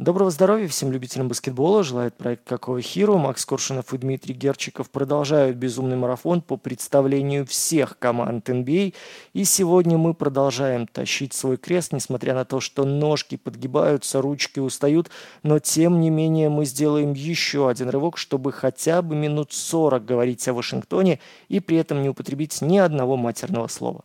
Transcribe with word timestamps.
Доброго 0.00 0.30
здоровья 0.30 0.66
всем 0.66 0.92
любителям 0.92 1.28
баскетбола. 1.28 1.82
Желает 1.82 2.16
проект 2.16 2.48
«Какого 2.48 2.80
Хиру». 2.80 3.18
Макс 3.18 3.44
Коршунов 3.44 3.92
и 3.92 3.98
Дмитрий 3.98 4.32
Герчиков 4.32 4.88
продолжают 4.88 5.58
безумный 5.58 5.98
марафон 5.98 6.40
по 6.40 6.56
представлению 6.56 7.44
всех 7.44 7.98
команд 7.98 8.48
NBA. 8.48 8.94
И 9.34 9.44
сегодня 9.44 9.98
мы 9.98 10.14
продолжаем 10.14 10.86
тащить 10.86 11.34
свой 11.34 11.58
крест, 11.58 11.92
несмотря 11.92 12.34
на 12.34 12.46
то, 12.46 12.60
что 12.60 12.86
ножки 12.86 13.36
подгибаются, 13.36 14.22
ручки 14.22 14.58
устают. 14.58 15.10
Но 15.42 15.58
тем 15.58 16.00
не 16.00 16.08
менее 16.08 16.48
мы 16.48 16.64
сделаем 16.64 17.12
еще 17.12 17.68
один 17.68 17.90
рывок, 17.90 18.16
чтобы 18.16 18.52
хотя 18.52 19.02
бы 19.02 19.14
минут 19.14 19.52
40 19.52 20.02
говорить 20.02 20.48
о 20.48 20.54
Вашингтоне 20.54 21.20
и 21.50 21.60
при 21.60 21.76
этом 21.76 22.00
не 22.00 22.08
употребить 22.08 22.62
ни 22.62 22.78
одного 22.78 23.18
матерного 23.18 23.68
слова. 23.68 24.02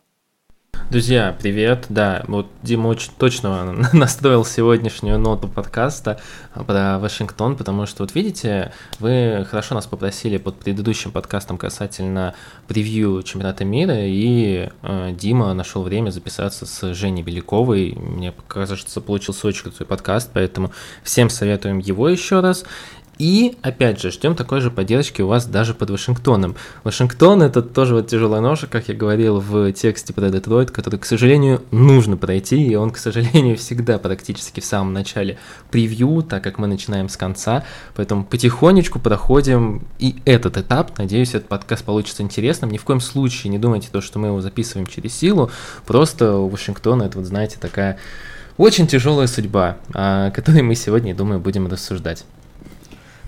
Друзья, 0.88 1.34
привет. 1.36 1.86
Да, 1.88 2.22
вот 2.28 2.46
Дима 2.62 2.86
очень 2.86 3.10
точно 3.18 3.72
настроил 3.92 4.44
сегодняшнюю 4.44 5.18
ноту 5.18 5.48
подкаста 5.48 6.20
про 6.54 7.00
Вашингтон, 7.00 7.56
потому 7.56 7.86
что, 7.86 8.04
вот 8.04 8.14
видите, 8.14 8.72
вы 9.00 9.44
хорошо 9.50 9.74
нас 9.74 9.88
попросили 9.88 10.36
под 10.36 10.60
предыдущим 10.60 11.10
подкастом 11.10 11.58
касательно 11.58 12.34
превью 12.68 13.24
чемпионата 13.24 13.64
мира, 13.64 13.96
и 13.98 14.70
э, 14.82 15.12
Дима 15.18 15.52
нашел 15.54 15.82
время 15.82 16.10
записаться 16.10 16.66
с 16.66 16.94
Женей 16.94 17.24
Беляковой. 17.24 17.92
Мне 17.96 18.32
кажется, 18.46 19.00
получился 19.00 19.48
очень 19.48 19.64
крутой 19.64 19.88
подкаст, 19.88 20.30
поэтому 20.32 20.70
всем 21.02 21.30
советуем 21.30 21.80
его 21.80 22.08
еще 22.08 22.38
раз. 22.38 22.64
И, 23.18 23.56
опять 23.62 24.00
же, 24.00 24.10
ждем 24.10 24.34
такой 24.34 24.60
же 24.60 24.70
поддержки 24.70 25.22
у 25.22 25.26
вас 25.26 25.46
даже 25.46 25.72
под 25.72 25.90
Вашингтоном. 25.90 26.54
Вашингтон 26.84 27.42
это 27.42 27.62
тоже 27.62 27.94
вот 27.94 28.08
тяжелая 28.08 28.42
ноша, 28.42 28.66
как 28.66 28.88
я 28.88 28.94
говорил 28.94 29.40
в 29.40 29.72
тексте 29.72 30.12
про 30.12 30.28
Детройт, 30.28 30.70
который, 30.70 30.98
к 30.98 31.06
сожалению, 31.06 31.62
нужно 31.70 32.18
пройти, 32.18 32.66
и 32.66 32.74
он, 32.74 32.90
к 32.90 32.98
сожалению, 32.98 33.56
всегда 33.58 33.98
практически 33.98 34.60
в 34.60 34.66
самом 34.66 34.92
начале 34.92 35.38
превью, 35.70 36.22
так 36.22 36.44
как 36.44 36.58
мы 36.58 36.66
начинаем 36.66 37.08
с 37.08 37.16
конца, 37.16 37.64
поэтому 37.94 38.24
потихонечку 38.24 38.98
проходим 38.98 39.86
и 39.98 40.16
этот 40.26 40.58
этап. 40.58 40.98
Надеюсь, 40.98 41.30
этот 41.30 41.48
подкаст 41.48 41.84
получится 41.84 42.22
интересным. 42.22 42.70
Ни 42.70 42.78
в 42.78 42.84
коем 42.84 43.00
случае 43.00 43.50
не 43.50 43.58
думайте 43.58 43.88
то, 43.90 44.02
что 44.02 44.18
мы 44.18 44.28
его 44.28 44.42
записываем 44.42 44.86
через 44.86 45.14
силу, 45.14 45.50
просто 45.86 46.36
у 46.36 46.48
Вашингтона 46.48 47.04
это 47.04 47.18
вот, 47.18 47.26
знаете, 47.26 47.56
такая 47.58 47.98
очень 48.58 48.86
тяжелая 48.86 49.26
судьба, 49.26 49.76
о 49.92 50.30
которой 50.30 50.62
мы 50.62 50.74
сегодня, 50.74 51.14
думаю, 51.14 51.40
будем 51.40 51.66
рассуждать. 51.66 52.24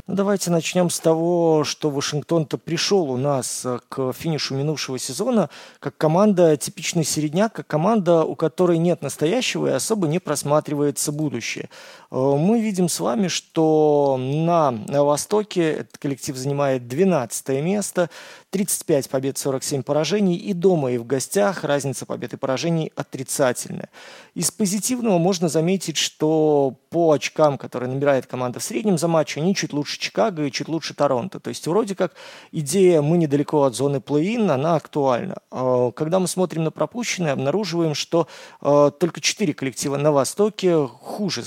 Ну, 0.09 0.15
давайте 0.15 0.51
начнем 0.51 0.89
с 0.89 1.01
того, 1.01 1.65
что 1.65 1.91
Вашингтон-то 1.91 2.57
пришел 2.57 3.11
у 3.11 3.19
нас 3.19 3.61
э, 3.67 3.79
к 3.91 4.15
финишу 4.15 4.55
минувшего 4.55 4.99
сезона 4.99 5.51
как 5.81 5.99
команда 5.99 6.57
типичный 6.57 7.05
середняк, 7.05 7.53
как 7.53 7.67
команда, 7.67 8.25
у 8.25 8.35
которой 8.35 8.79
нет 8.79 9.03
настоящего 9.03 9.67
и 9.67 9.73
особо 9.73 10.09
не 10.09 10.19
просматривается 10.19 11.13
будущее. 11.13 11.69
Э, 12.11 12.17
мы 12.17 12.61
видим 12.61 12.89
с 12.89 13.01
вами, 13.01 13.29
что 13.29 14.17
на 14.19 14.71
Востоке 14.89 15.73
этот 15.73 15.99
коллектив 15.99 16.37
занимает 16.37 16.89
12 16.89 17.49
место, 17.63 18.11
35 18.51 19.11
побед, 19.11 19.39
47 19.39 19.83
поражений, 19.83 20.37
и 20.37 20.53
дома, 20.55 20.93
и 20.93 20.99
в 20.99 21.07
гостях 21.07 21.65
разница 21.65 22.07
побед 22.07 22.33
и 22.33 22.37
поражений 22.37 22.93
отрицательная. 22.97 23.91
Из 24.35 24.51
позитивного 24.51 25.19
можно 25.19 25.49
заметить, 25.49 25.97
что 25.97 26.75
по 26.91 27.13
очкам, 27.13 27.59
которые 27.59 27.91
набирает 27.91 28.27
команда 28.27 28.61
в 28.61 28.63
среднем 28.63 28.97
за 28.97 29.09
матч, 29.09 29.37
они 29.37 29.55
чуть 29.55 29.73
лучше 29.73 29.99
Чикаго 29.99 30.45
и 30.45 30.53
чуть 30.53 30.69
лучше 30.69 30.95
Торонто. 30.95 31.41
То 31.41 31.49
есть 31.49 31.67
вроде 31.67 31.95
как 31.95 32.15
идея 32.53 33.03
«мы 33.03 33.19
недалеко 33.19 33.65
от 33.65 33.75
зоны 33.75 34.01
плей-ин», 34.01 34.51
она 34.51 34.77
актуальна. 34.77 35.39
А, 35.51 35.91
когда 35.91 36.19
мы 36.19 36.29
смотрим 36.29 36.65
на 36.65 36.71
пропущенные, 36.71 37.33
обнаруживаем, 37.33 37.95
что 37.95 38.29
а, 38.61 38.91
только 38.91 39.21
4 39.21 39.53
коллектива 39.53 39.99
на 39.99 40.13
Востоке 40.13 40.87
хуже 40.87 41.43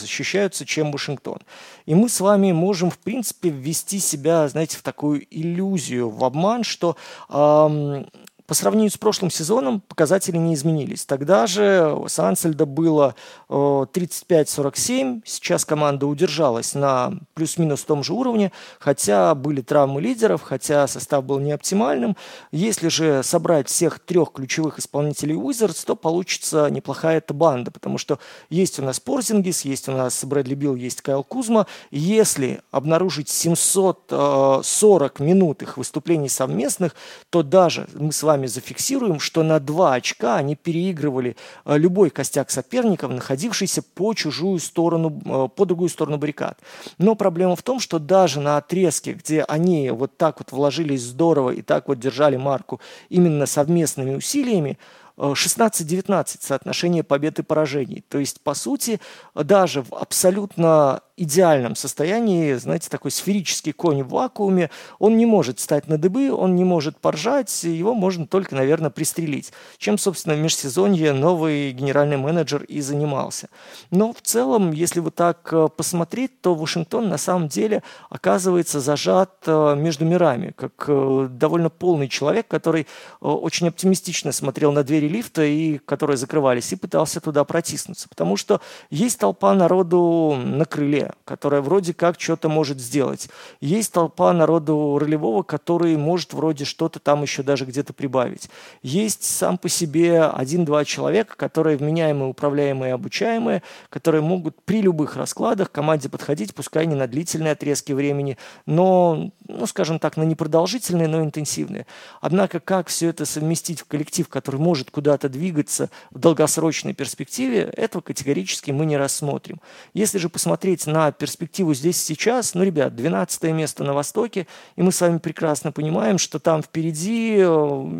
защищаются, 0.51 0.65
чем 0.65 0.91
Вашингтон. 0.91 1.39
И 1.85 1.95
мы 1.95 2.09
с 2.09 2.21
вами 2.21 2.51
можем, 2.51 2.89
в 2.89 2.97
принципе, 2.97 3.49
ввести 3.49 3.99
себя, 3.99 4.47
знаете, 4.47 4.77
в 4.77 4.81
такую 4.81 5.25
иллюзию, 5.31 6.09
в 6.09 6.23
обман, 6.23 6.63
что 6.63 6.95
эм, 7.29 8.07
по 8.51 8.55
сравнению 8.55 8.91
с 8.91 8.97
прошлым 8.97 9.31
сезоном 9.31 9.79
показатели 9.79 10.35
не 10.35 10.55
изменились. 10.55 11.05
Тогда 11.05 11.47
же 11.47 11.97
с 12.05 12.19
Ансельда 12.19 12.65
было 12.65 13.15
35-47, 13.47 15.19
э, 15.19 15.21
сейчас 15.23 15.63
команда 15.63 16.05
удержалась 16.05 16.75
на 16.75 17.13
плюс-минус 17.33 17.85
том 17.85 18.03
же 18.03 18.11
уровне, 18.11 18.51
хотя 18.77 19.33
были 19.35 19.61
травмы 19.61 20.01
лидеров, 20.01 20.41
хотя 20.41 20.85
состав 20.87 21.23
был 21.23 21.39
не 21.39 21.53
оптимальным. 21.53 22.17
Если 22.51 22.89
же 22.89 23.23
собрать 23.23 23.69
всех 23.69 23.99
трех 23.99 24.33
ключевых 24.33 24.79
исполнителей 24.79 25.37
Wizards, 25.37 25.85
то 25.85 25.95
получится 25.95 26.67
неплохая 26.69 27.19
эта 27.19 27.33
банда, 27.33 27.71
потому 27.71 27.97
что 27.97 28.19
есть 28.49 28.79
у 28.79 28.83
нас 28.83 28.99
Порзингис, 28.99 29.61
есть 29.61 29.87
у 29.87 29.93
нас 29.93 30.25
Брэдли 30.25 30.55
Билл, 30.55 30.75
есть 30.75 31.01
Кайл 31.01 31.23
Кузма. 31.23 31.67
Если 31.89 32.59
обнаружить 32.69 33.29
740 33.29 35.21
э, 35.21 35.23
минут 35.23 35.61
их 35.61 35.77
выступлений 35.77 36.27
совместных, 36.27 36.95
то 37.29 37.43
даже 37.43 37.87
мы 37.93 38.11
с 38.11 38.21
вами 38.23 38.40
вами 38.41 38.47
зафиксируем, 38.47 39.19
что 39.19 39.43
на 39.43 39.59
2 39.59 39.93
очка 39.93 40.37
они 40.37 40.55
переигрывали 40.55 41.35
э, 41.65 41.77
любой 41.77 42.09
костяк 42.09 42.49
соперников, 42.49 43.11
находившийся 43.11 43.81
по 43.83 44.13
чужую 44.13 44.59
сторону, 44.59 45.21
э, 45.25 45.47
по 45.55 45.65
другую 45.65 45.89
сторону 45.89 46.17
баррикад. 46.17 46.57
Но 46.97 47.15
проблема 47.15 47.55
в 47.55 47.61
том, 47.61 47.79
что 47.79 47.99
даже 47.99 48.39
на 48.39 48.57
отрезке, 48.57 49.13
где 49.13 49.43
они 49.43 49.91
вот 49.91 50.17
так 50.17 50.39
вот 50.39 50.51
вложились 50.51 51.03
здорово 51.03 51.51
и 51.51 51.61
так 51.61 51.87
вот 51.87 51.99
держали 51.99 52.37
марку 52.37 52.79
именно 53.09 53.45
совместными 53.45 54.15
усилиями, 54.15 54.77
16-19 55.17 56.09
э, 56.09 56.37
соотношение 56.39 57.03
побед 57.03 57.39
и 57.39 57.43
поражений. 57.43 58.03
То 58.09 58.17
есть, 58.17 58.41
по 58.41 58.55
сути, 58.55 58.99
даже 59.35 59.83
в 59.83 59.93
абсолютно 59.93 61.01
идеальном 61.17 61.75
состоянии, 61.75 62.53
знаете, 62.53 62.89
такой 62.89 63.11
сферический 63.11 63.71
конь 63.71 64.03
в 64.03 64.09
вакууме, 64.09 64.69
он 64.99 65.17
не 65.17 65.25
может 65.25 65.59
стать 65.59 65.87
на 65.87 65.97
дыбы, 65.97 66.31
он 66.31 66.55
не 66.55 66.63
может 66.63 66.97
поржать, 66.97 67.63
его 67.63 67.93
можно 67.93 68.25
только, 68.27 68.55
наверное, 68.55 68.89
пристрелить. 68.89 69.51
Чем, 69.77 69.97
собственно, 69.97 70.35
в 70.35 70.39
межсезонье 70.39 71.13
новый 71.13 71.71
генеральный 71.71 72.17
менеджер 72.17 72.63
и 72.63 72.81
занимался. 72.81 73.49
Но 73.89 74.13
в 74.13 74.21
целом, 74.21 74.71
если 74.71 74.99
вот 74.99 75.15
так 75.15 75.49
э, 75.51 75.67
посмотреть, 75.75 76.41
то 76.41 76.55
Вашингтон 76.55 77.09
на 77.09 77.17
самом 77.17 77.47
деле 77.47 77.83
оказывается 78.09 78.79
зажат 78.79 79.31
э, 79.45 79.75
между 79.75 80.05
мирами, 80.05 80.53
как 80.55 80.85
э, 80.87 81.27
довольно 81.31 81.69
полный 81.69 82.07
человек, 82.07 82.47
который 82.47 82.87
очень 83.19 83.67
оптимистично 83.67 84.31
смотрел 84.31 84.71
на 84.71 84.83
двери 84.83 85.07
лифта, 85.07 85.43
и 85.43 85.77
которые 85.79 86.17
закрывались, 86.17 86.71
и 86.73 86.75
пытался 86.75 87.19
туда 87.21 87.43
протиснуться. 87.43 88.09
Потому 88.09 88.37
что 88.37 88.61
есть 88.89 89.19
толпа 89.19 89.53
народу 89.53 90.35
на 90.43 90.65
крыле, 90.65 91.10
которая 91.25 91.61
вроде 91.61 91.93
как 91.93 92.19
что-то 92.19 92.49
может 92.49 92.79
сделать. 92.79 93.29
Есть 93.59 93.93
толпа 93.93 94.33
народу 94.33 94.97
ролевого, 94.99 95.43
который 95.43 95.97
может 95.97 96.33
вроде 96.33 96.65
что-то 96.65 96.99
там 96.99 97.21
еще 97.21 97.43
даже 97.43 97.65
где-то 97.65 97.93
прибавить. 97.93 98.49
Есть 98.81 99.23
сам 99.23 99.57
по 99.57 99.69
себе 99.69 100.23
один-два 100.23 100.85
человека, 100.85 101.35
которые 101.35 101.77
вменяемые, 101.77 102.29
управляемые, 102.29 102.93
обучаемые, 102.93 103.63
которые 103.89 104.21
могут 104.21 104.61
при 104.63 104.81
любых 104.81 105.15
раскладах 105.15 105.71
команде 105.71 106.09
подходить, 106.09 106.53
пускай 106.55 106.85
не 106.85 106.95
на 106.95 107.07
длительные 107.07 107.53
отрезки 107.53 107.91
времени, 107.93 108.37
но, 108.65 109.31
ну, 109.47 109.65
скажем 109.65 109.99
так, 109.99 110.17
на 110.17 110.23
непродолжительные, 110.23 111.07
но 111.07 111.21
интенсивные. 111.21 111.85
Однако 112.21 112.59
как 112.59 112.87
все 112.87 113.09
это 113.09 113.25
совместить 113.25 113.81
в 113.81 113.85
коллектив, 113.85 114.27
который 114.27 114.59
может 114.59 114.91
куда-то 114.91 115.29
двигаться 115.29 115.89
в 116.11 116.19
долгосрочной 116.19 116.93
перспективе, 116.93 117.71
этого 117.75 118.01
категорически 118.01 118.71
мы 118.71 118.85
не 118.85 118.97
рассмотрим. 118.97 119.59
Если 119.93 120.17
же 120.17 120.29
посмотреть 120.29 120.87
на 120.91 121.11
перспективу 121.11 121.73
здесь 121.73 122.01
сейчас, 122.01 122.53
ну, 122.53 122.63
ребят, 122.63 122.95
12 122.95 123.43
место 123.43 123.83
на 123.83 123.93
Востоке, 123.93 124.47
и 124.75 124.81
мы 124.81 124.91
с 124.91 125.01
вами 125.01 125.17
прекрасно 125.17 125.71
понимаем, 125.71 126.17
что 126.17 126.39
там 126.39 126.61
впереди 126.61 127.37
э, 127.37 127.43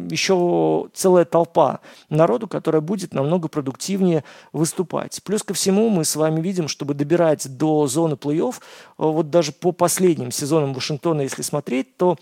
еще 0.09 0.89
целая 0.93 1.25
толпа 1.25 1.79
народу, 2.09 2.47
которая 2.47 2.81
будет 2.81 3.13
намного 3.13 3.47
продуктивнее 3.47 4.23
выступать. 4.51 5.21
Плюс 5.23 5.43
ко 5.43 5.53
всему 5.53 5.89
мы 5.89 6.05
с 6.05 6.15
вами 6.15 6.41
видим, 6.41 6.67
чтобы 6.67 6.93
добирать 6.93 7.57
до 7.57 7.87
зоны 7.87 8.15
плей-офф, 8.15 8.55
э, 8.55 8.59
вот 8.97 9.29
даже 9.29 9.51
по 9.51 9.71
последним 9.71 10.31
сезонам 10.31 10.73
Вашингтона, 10.73 11.21
если 11.21 11.41
смотреть, 11.41 11.97
то 11.97 12.17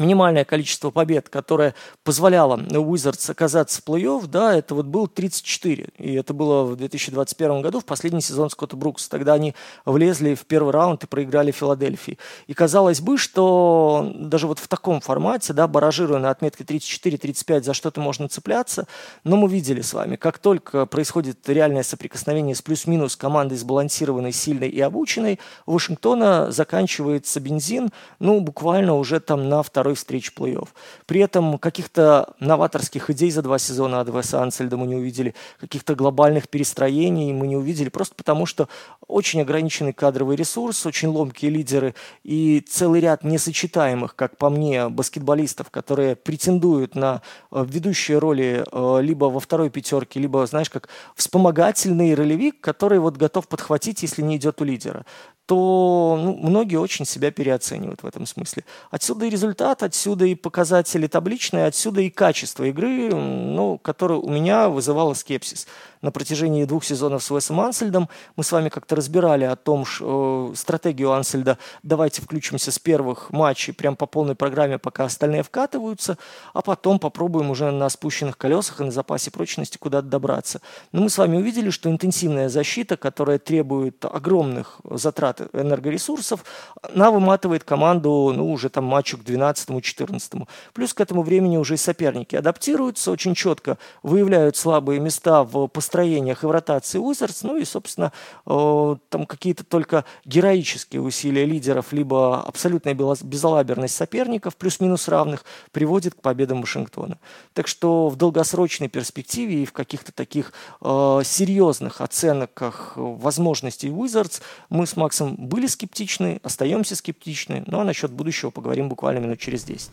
минимальное 0.00 0.44
количество 0.44 0.90
побед, 0.90 1.28
которое 1.28 1.74
позволяло 2.04 2.56
Уизардс 2.56 3.30
оказаться 3.30 3.80
в 3.82 3.84
плей-офф, 3.88 4.26
да, 4.26 4.54
это 4.54 4.74
вот 4.74 4.86
был 4.86 5.06
34. 5.06 5.88
И 5.98 6.14
это 6.14 6.34
было 6.34 6.64
в 6.64 6.76
2021 6.76 7.62
году, 7.62 7.80
в 7.80 7.84
последний 7.84 8.20
сезон 8.20 8.50
Скотта 8.50 8.76
Брукса. 8.76 9.10
Тогда 9.10 9.34
они 9.34 9.54
влезли 9.84 10.34
в 10.34 10.46
первый 10.46 10.72
раунд 10.72 11.04
и 11.04 11.06
проиграли 11.06 11.50
Филадельфии. 11.50 12.18
И 12.46 12.54
казалось 12.54 13.00
бы, 13.00 13.18
что 13.18 14.12
даже 14.14 14.46
вот 14.46 14.58
в 14.58 14.68
таком 14.68 15.00
формате, 15.00 15.52
да, 15.52 15.66
баражируя 15.66 16.18
на 16.18 16.30
отметке 16.30 16.64
34-35, 16.64 17.62
за 17.62 17.74
что-то 17.74 18.00
можно 18.00 18.28
цепляться. 18.28 18.86
Но 19.24 19.36
мы 19.36 19.48
видели 19.48 19.80
с 19.80 19.92
вами, 19.92 20.16
как 20.16 20.38
только 20.38 20.86
происходит 20.86 21.48
реальное 21.48 21.82
соприкосновение 21.82 22.54
с 22.54 22.62
плюс-минус 22.62 23.16
командой 23.16 23.56
сбалансированной, 23.56 24.32
сильной 24.32 24.68
и 24.68 24.80
обученной, 24.80 25.38
у 25.66 25.72
Вашингтона 25.72 26.50
заканчивается 26.50 27.40
бензин, 27.40 27.90
ну, 28.18 28.40
буквально 28.40 28.94
уже 28.94 29.20
там 29.20 29.48
на 29.48 29.62
второй 29.62 29.87
второй 29.88 29.94
встречи 29.94 30.32
плей-офф. 30.36 30.68
При 31.06 31.20
этом 31.20 31.58
каких-то 31.58 32.34
новаторских 32.40 33.10
идей 33.10 33.30
за 33.30 33.42
два 33.42 33.58
сезона 33.58 34.00
от 34.00 34.08
Веса 34.08 34.42
Ансельда 34.42 34.76
мы 34.76 34.86
не 34.86 34.96
увидели, 34.96 35.34
каких-то 35.60 35.94
глобальных 35.94 36.48
перестроений 36.48 37.32
мы 37.32 37.46
не 37.46 37.56
увидели, 37.56 37.88
просто 37.88 38.14
потому 38.14 38.46
что 38.46 38.68
очень 39.06 39.40
ограниченный 39.40 39.92
кадровый 39.92 40.36
ресурс, 40.36 40.84
очень 40.84 41.08
ломкие 41.08 41.50
лидеры 41.50 41.94
и 42.22 42.60
целый 42.68 43.00
ряд 43.00 43.24
несочетаемых, 43.24 44.14
как 44.14 44.36
по 44.36 44.50
мне, 44.50 44.88
баскетболистов, 44.88 45.70
которые 45.70 46.16
претендуют 46.16 46.94
на 46.94 47.22
э, 47.50 47.64
ведущие 47.66 48.18
роли 48.18 48.64
э, 48.70 49.02
либо 49.02 49.26
во 49.26 49.40
второй 49.40 49.70
пятерке, 49.70 50.20
либо, 50.20 50.46
знаешь, 50.46 50.70
как 50.70 50.88
вспомогательный 51.14 52.14
ролевик, 52.14 52.60
который 52.60 52.98
вот 52.98 53.16
готов 53.16 53.48
подхватить, 53.48 54.02
если 54.02 54.22
не 54.22 54.36
идет 54.36 54.60
у 54.60 54.64
лидера 54.64 55.04
то 55.48 56.20
ну, 56.22 56.36
многие 56.36 56.76
очень 56.76 57.06
себя 57.06 57.30
переоценивают 57.30 58.02
в 58.02 58.06
этом 58.06 58.26
смысле. 58.26 58.64
Отсюда 58.90 59.24
и 59.24 59.30
результат, 59.30 59.82
отсюда 59.82 60.26
и 60.26 60.34
показатели 60.34 61.06
табличные, 61.06 61.64
отсюда 61.64 62.02
и 62.02 62.10
качество 62.10 62.64
игры, 62.64 63.14
ну, 63.14 63.78
которое 63.78 64.18
у 64.18 64.28
меня 64.28 64.68
вызывало 64.68 65.14
скепсис 65.14 65.66
на 66.02 66.10
протяжении 66.10 66.64
двух 66.64 66.84
сезонов 66.84 67.22
с 67.22 67.30
Уэсом 67.30 67.60
Ансельдом. 67.60 68.08
Мы 68.36 68.44
с 68.44 68.52
вами 68.52 68.68
как-то 68.68 68.96
разбирали 68.96 69.44
о 69.44 69.56
том, 69.56 69.84
что, 69.84 70.50
э, 70.52 70.56
стратегию 70.56 71.12
Ансельда 71.12 71.58
«давайте 71.82 72.22
включимся 72.22 72.72
с 72.72 72.78
первых 72.78 73.30
матчей 73.30 73.72
прям 73.72 73.96
по 73.96 74.06
полной 74.06 74.34
программе, 74.34 74.78
пока 74.78 75.04
остальные 75.04 75.42
вкатываются, 75.42 76.18
а 76.54 76.62
потом 76.62 76.98
попробуем 76.98 77.50
уже 77.50 77.70
на 77.70 77.88
спущенных 77.88 78.36
колесах 78.38 78.80
и 78.80 78.84
на 78.84 78.90
запасе 78.90 79.30
прочности 79.30 79.78
куда-то 79.78 80.08
добраться». 80.08 80.60
Но 80.92 81.02
мы 81.02 81.10
с 81.10 81.18
вами 81.18 81.36
увидели, 81.36 81.70
что 81.70 81.90
интенсивная 81.90 82.48
защита, 82.48 82.96
которая 82.96 83.38
требует 83.38 84.04
огромных 84.04 84.80
затрат 84.84 85.40
энергоресурсов, 85.52 86.44
она 86.82 87.10
выматывает 87.10 87.64
команду 87.64 88.32
ну, 88.34 88.50
уже 88.50 88.68
там 88.68 88.84
матчу 88.84 89.18
к 89.18 89.22
12-14. 89.22 90.46
Плюс 90.72 90.94
к 90.94 91.00
этому 91.00 91.22
времени 91.22 91.56
уже 91.56 91.74
и 91.74 91.76
соперники 91.76 92.36
адаптируются, 92.36 93.10
очень 93.10 93.34
четко 93.34 93.78
выявляют 94.02 94.56
слабые 94.56 95.00
места 95.00 95.44
в 95.44 95.68
построении 95.68 95.87
построениях 95.88 96.44
и 96.44 96.46
в 96.46 96.50
ротации 96.50 96.98
Уизардс, 96.98 97.42
ну 97.42 97.56
и, 97.56 97.64
собственно, 97.64 98.12
э, 98.46 98.96
там 99.08 99.24
какие-то 99.24 99.64
только 99.64 100.04
героические 100.26 101.00
усилия 101.00 101.46
лидеров, 101.46 101.94
либо 101.94 102.42
абсолютная 102.42 102.92
безалаберность 102.92 103.94
соперников, 103.94 104.56
плюс-минус 104.56 105.08
равных, 105.08 105.46
приводит 105.72 106.14
к 106.14 106.20
победам 106.20 106.60
Вашингтона. 106.60 107.16
Так 107.54 107.68
что 107.68 108.10
в 108.10 108.16
долгосрочной 108.16 108.88
перспективе 108.88 109.62
и 109.62 109.64
в 109.64 109.72
каких-то 109.72 110.12
таких 110.12 110.52
э, 110.82 111.22
серьезных 111.24 112.02
оценках 112.02 112.92
возможностей 112.96 113.90
Уизардс 113.90 114.40
мы 114.68 114.86
с 114.86 114.94
Максом 114.94 115.36
были 115.36 115.66
скептичны, 115.66 116.40
остаемся 116.42 116.96
скептичны, 116.96 117.64
ну 117.66 117.80
а 117.80 117.84
насчет 117.84 118.10
будущего 118.10 118.50
поговорим 118.50 118.90
буквально 118.90 119.20
минут 119.20 119.38
через 119.40 119.64
10. 119.64 119.90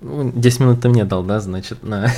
10 0.00 0.60
ну, 0.60 0.66
минут 0.66 0.80
ты 0.80 0.88
мне 0.88 1.04
дал, 1.04 1.22
да, 1.22 1.40
значит, 1.40 1.82
на 1.82 2.10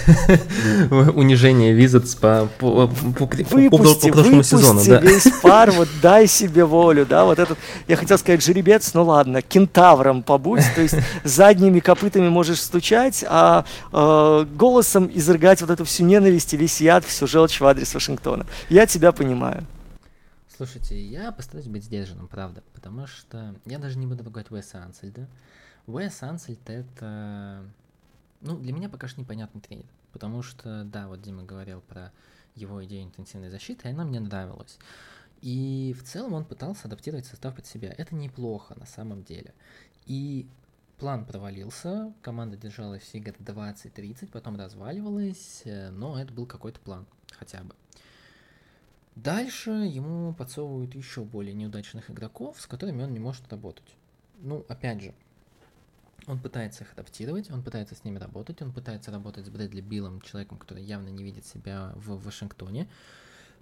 унижение 1.15 1.73
Визитс 1.73 2.15
по, 2.15 2.49
по, 2.59 2.87
по, 2.87 3.27
выпусти, 3.27 4.09
по, 4.09 4.17
по 4.17 4.23
прошлому 4.23 4.43
сезону. 4.45 4.81
Да. 4.87 5.01
весь 5.01 5.27
пар, 5.43 5.73
вот 5.73 5.89
дай 6.01 6.29
себе 6.29 6.65
волю, 6.65 7.07
да, 7.07 7.25
вот 7.25 7.41
этот, 7.41 7.59
я 7.89 7.97
хотел 7.97 8.19
сказать 8.19 8.45
жеребец, 8.45 8.95
ну 8.95 9.03
ладно, 9.03 9.43
кентавром 9.43 10.23
побудь, 10.23 10.63
то 10.77 10.81
есть 10.81 10.95
задними 11.25 11.81
копытами 11.81 12.29
можешь 12.29 12.61
стучать, 12.61 13.25
а 13.29 13.65
э, 13.93 14.47
голосом 14.55 15.11
изрыгать 15.13 15.61
вот 15.61 15.71
эту 15.71 15.85
всю 15.85 16.05
ненависть 16.05 16.55
и 16.55 16.57
весь 16.57 16.81
яд, 16.81 17.05
всю 17.05 17.27
желчь 17.27 17.61
в 17.61 17.67
адрес 17.67 17.93
Вашингтона. 17.93 18.47
Я 18.69 18.87
тебя 18.87 19.11
понимаю. 19.11 19.67
Слушайте, 20.57 21.01
я 21.01 21.33
постараюсь 21.33 21.67
быть 21.67 21.83
сдержанным, 21.83 22.29
правда, 22.29 22.63
потому 22.75 23.09
что 23.09 23.57
я 23.67 23.79
даже 23.79 23.99
не 23.99 24.07
буду 24.07 24.23
ругать 24.23 24.53
Уэса 24.53 24.85
Ансельда, 24.85 25.27
Уэс 25.87 26.23
Ансельд 26.23 26.69
это, 26.71 27.65
ну, 28.41 28.57
для 28.59 28.73
меня 28.73 28.89
пока 28.89 29.09
что 29.09 29.21
непонятный 29.21 29.61
тренер, 29.61 29.87
потому 30.13 30.43
что, 30.43 30.85
да, 30.85 31.09
вот 31.09 31.23
Дима 31.23 31.43
говорил 31.43 31.81
про 31.81 32.13
его 32.55 32.85
идею 32.85 33.05
интенсивной 33.05 33.51
защиты, 33.51 33.89
и 33.89 33.93
она 33.93 34.05
мне 34.05 34.21
нравилась. 34.21 34.79
И 35.41 35.95
в 35.99 36.05
целом 36.05 36.35
он 36.35 36.45
пытался 36.45 36.87
адаптировать 36.87 37.27
состав 37.27 37.57
под 37.57 37.67
себя. 37.67 37.93
Это 37.99 38.15
неплохо 38.15 38.79
на 38.79 38.87
самом 38.87 39.25
деле. 39.25 39.53
И 40.07 40.47
план 40.99 41.25
провалился, 41.25 42.13
команда 42.23 42.57
держалась 42.57 43.03
все 43.03 43.19
игры 43.19 43.35
20-30, 43.41 44.29
потом 44.31 44.57
разваливалась, 44.57 45.63
э, 45.65 45.91
но 45.91 46.21
это 46.21 46.33
был 46.33 46.47
какой-то 46.47 46.79
план 46.79 47.07
хотя 47.33 47.63
бы. 47.65 47.75
Дальше 49.17 49.71
ему 49.71 50.33
подсовывают 50.33 50.95
еще 50.95 51.25
более 51.25 51.55
неудачных 51.55 52.09
игроков, 52.09 52.61
с 52.61 52.67
которыми 52.69 53.03
он 53.03 53.13
не 53.13 53.19
может 53.19 53.51
работать. 53.51 53.97
Ну, 54.41 54.65
опять 54.69 55.03
же, 55.03 55.15
он 56.27 56.39
пытается 56.39 56.85
их 56.85 56.93
адаптировать, 56.93 57.51
он 57.51 57.63
пытается 57.63 57.95
с 57.95 58.05
ними 58.05 58.19
работать, 58.19 58.63
он 58.63 58.73
пытается 58.73 59.11
работать 59.11 59.47
с 59.47 59.51
Брэдли 59.51 59.81
Биллом, 59.81 60.21
человеком, 60.21 60.59
который 60.59 60.83
явно 60.83 61.09
не 61.09 61.25
видит 61.25 61.47
себя 61.47 61.93
в 61.97 62.23
Вашингтоне, 62.25 62.89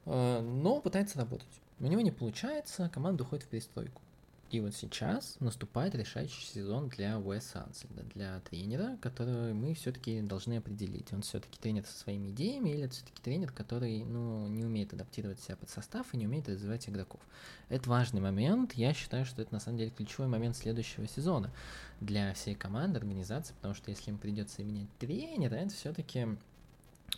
э, 0.06 0.40
но 0.40 0.80
пытается 0.80 1.18
работать. 1.18 1.60
У 1.78 1.86
него 1.86 2.00
не 2.00 2.10
получается, 2.10 2.90
команда 2.92 3.24
уходит 3.24 3.44
в 3.44 3.48
перестройку. 3.48 4.02
И 4.50 4.58
вот 4.58 4.74
сейчас 4.74 5.36
наступает 5.38 5.94
решающий 5.94 6.44
сезон 6.44 6.88
для 6.88 7.20
Уэса 7.20 7.62
Ансельда, 7.62 8.02
для 8.14 8.40
тренера, 8.40 8.98
который 9.00 9.54
мы 9.54 9.74
все-таки 9.74 10.20
должны 10.22 10.56
определить. 10.56 11.12
Он 11.12 11.22
все-таки 11.22 11.56
тренер 11.60 11.86
со 11.86 11.96
своими 11.96 12.30
идеями 12.30 12.70
или 12.70 12.82
это 12.82 12.94
все-таки 12.94 13.22
тренер, 13.22 13.52
который 13.52 14.04
ну, 14.04 14.48
не 14.48 14.64
умеет 14.64 14.92
адаптировать 14.92 15.38
себя 15.38 15.56
под 15.56 15.70
состав 15.70 16.12
и 16.12 16.16
не 16.16 16.26
умеет 16.26 16.48
развивать 16.48 16.88
игроков. 16.88 17.20
Это 17.68 17.88
важный 17.88 18.20
момент. 18.20 18.72
Я 18.72 18.92
считаю, 18.92 19.24
что 19.24 19.40
это 19.40 19.54
на 19.54 19.60
самом 19.60 19.78
деле 19.78 19.92
ключевой 19.92 20.26
момент 20.26 20.56
следующего 20.56 21.06
сезона 21.06 21.52
для 22.00 22.34
всей 22.34 22.56
команды, 22.56 22.98
организации, 22.98 23.54
потому 23.54 23.74
что 23.74 23.90
если 23.90 24.10
им 24.10 24.18
придется 24.18 24.64
менять 24.64 24.88
тренера, 24.98 25.54
это 25.54 25.72
все-таки 25.74 26.26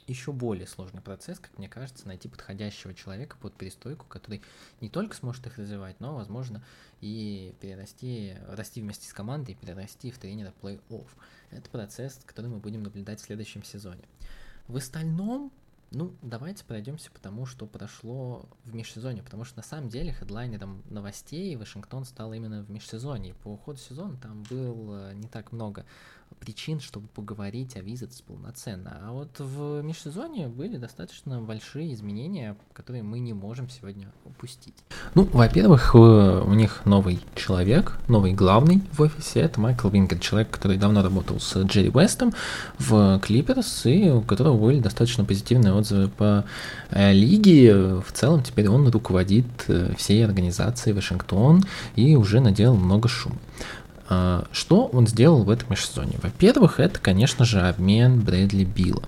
еще 0.06 0.32
более 0.32 0.66
сложный 0.66 1.00
процесс, 1.00 1.38
как 1.38 1.56
мне 1.58 1.68
кажется, 1.68 2.06
найти 2.06 2.28
подходящего 2.28 2.94
человека 2.94 3.36
под 3.40 3.54
перестройку, 3.54 4.06
который 4.06 4.42
не 4.80 4.88
только 4.88 5.16
сможет 5.16 5.46
их 5.46 5.58
развивать, 5.58 6.00
но, 6.00 6.14
возможно, 6.14 6.62
и 7.00 7.54
перерасти, 7.60 8.36
расти 8.48 8.80
вместе 8.80 9.08
с 9.08 9.12
командой 9.12 9.54
перерасти 9.54 10.10
в 10.10 10.18
тренера 10.18 10.52
плей-офф. 10.60 11.08
Это 11.50 11.70
процесс, 11.70 12.20
который 12.24 12.50
мы 12.50 12.58
будем 12.58 12.82
наблюдать 12.82 13.20
в 13.20 13.24
следующем 13.24 13.62
сезоне. 13.62 14.02
В 14.68 14.76
остальном, 14.76 15.52
ну, 15.92 16.14
давайте 16.22 16.64
пройдемся 16.64 17.10
по 17.10 17.20
тому, 17.20 17.46
что 17.46 17.66
прошло 17.66 18.48
в 18.64 18.74
межсезонье, 18.74 19.22
потому 19.22 19.44
что 19.44 19.58
на 19.58 19.62
самом 19.62 19.88
деле 19.88 20.12
хедлайнером 20.12 20.82
новостей 20.88 21.54
Вашингтон 21.56 22.04
стал 22.04 22.32
именно 22.32 22.62
в 22.62 22.70
межсезонье. 22.70 23.34
По 23.42 23.48
уходу 23.48 23.78
сезона 23.78 24.16
там 24.16 24.42
было 24.50 25.14
не 25.14 25.28
так 25.28 25.52
много 25.52 25.84
причин, 26.40 26.80
чтобы 26.80 27.08
поговорить 27.08 27.76
о 27.76 27.80
Wizards 27.80 28.22
полноценно. 28.26 28.98
А 29.02 29.12
вот 29.12 29.38
в 29.38 29.82
межсезонье 29.82 30.48
были 30.48 30.76
достаточно 30.76 31.40
большие 31.40 31.92
изменения, 31.94 32.56
которые 32.72 33.02
мы 33.02 33.20
не 33.20 33.32
можем 33.32 33.68
сегодня 33.68 34.08
упустить. 34.24 34.74
Ну, 35.14 35.24
во-первых, 35.24 35.94
у 35.94 36.52
них 36.54 36.86
новый 36.86 37.20
человек, 37.34 37.98
новый 38.08 38.32
главный 38.32 38.82
в 38.93 39.02
офисе, 39.02 39.40
это 39.40 39.60
Майкл 39.60 39.88
Вингер, 39.88 40.19
человек, 40.19 40.50
который 40.50 40.78
давно 40.78 41.02
работал 41.02 41.38
с 41.38 41.55
Джерри 41.64 41.90
Уэстом 41.90 42.32
в 42.78 43.20
Клиперс, 43.20 43.86
и 43.86 44.10
у 44.10 44.22
которого 44.22 44.58
были 44.58 44.81
достаточно 44.81 45.24
позитивные 45.24 45.72
отзывы 45.82 46.08
по 46.08 46.44
э, 46.91 47.12
лиге. 47.12 48.01
В 48.01 48.10
целом, 48.12 48.43
теперь 48.43 48.69
он 48.69 48.89
руководит 48.89 49.46
э, 49.69 49.93
всей 49.96 50.24
организацией 50.24 50.94
Вашингтон 50.94 51.62
и 51.94 52.17
уже 52.17 52.41
наделал 52.41 52.77
много 52.77 53.08
шума. 53.08 53.36
А, 54.08 54.44
что 54.53 54.86
он 54.86 55.06
сделал 55.06 55.43
в 55.43 55.51
этом 55.51 55.70
межсезонье? 55.70 56.19
Во-первых, 56.22 56.81
это, 56.81 56.98
конечно 56.98 57.44
же, 57.44 57.60
обмен 57.60 58.20
Брэдли 58.20 58.65
Билла. 58.65 59.05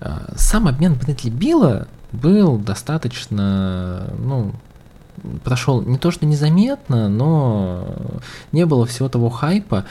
А, 0.00 0.32
сам 0.36 0.68
обмен 0.68 0.94
Брэдли 0.94 1.30
Билла 1.30 1.88
был 2.12 2.56
достаточно, 2.56 4.12
ну, 4.18 4.52
прошел 5.44 5.82
не 5.82 5.98
то 5.98 6.10
что 6.10 6.26
незаметно, 6.26 7.08
но 7.08 7.96
не 8.52 8.66
было 8.66 8.86
всего 8.86 9.08
того 9.08 9.30
хайпа, 9.30 9.84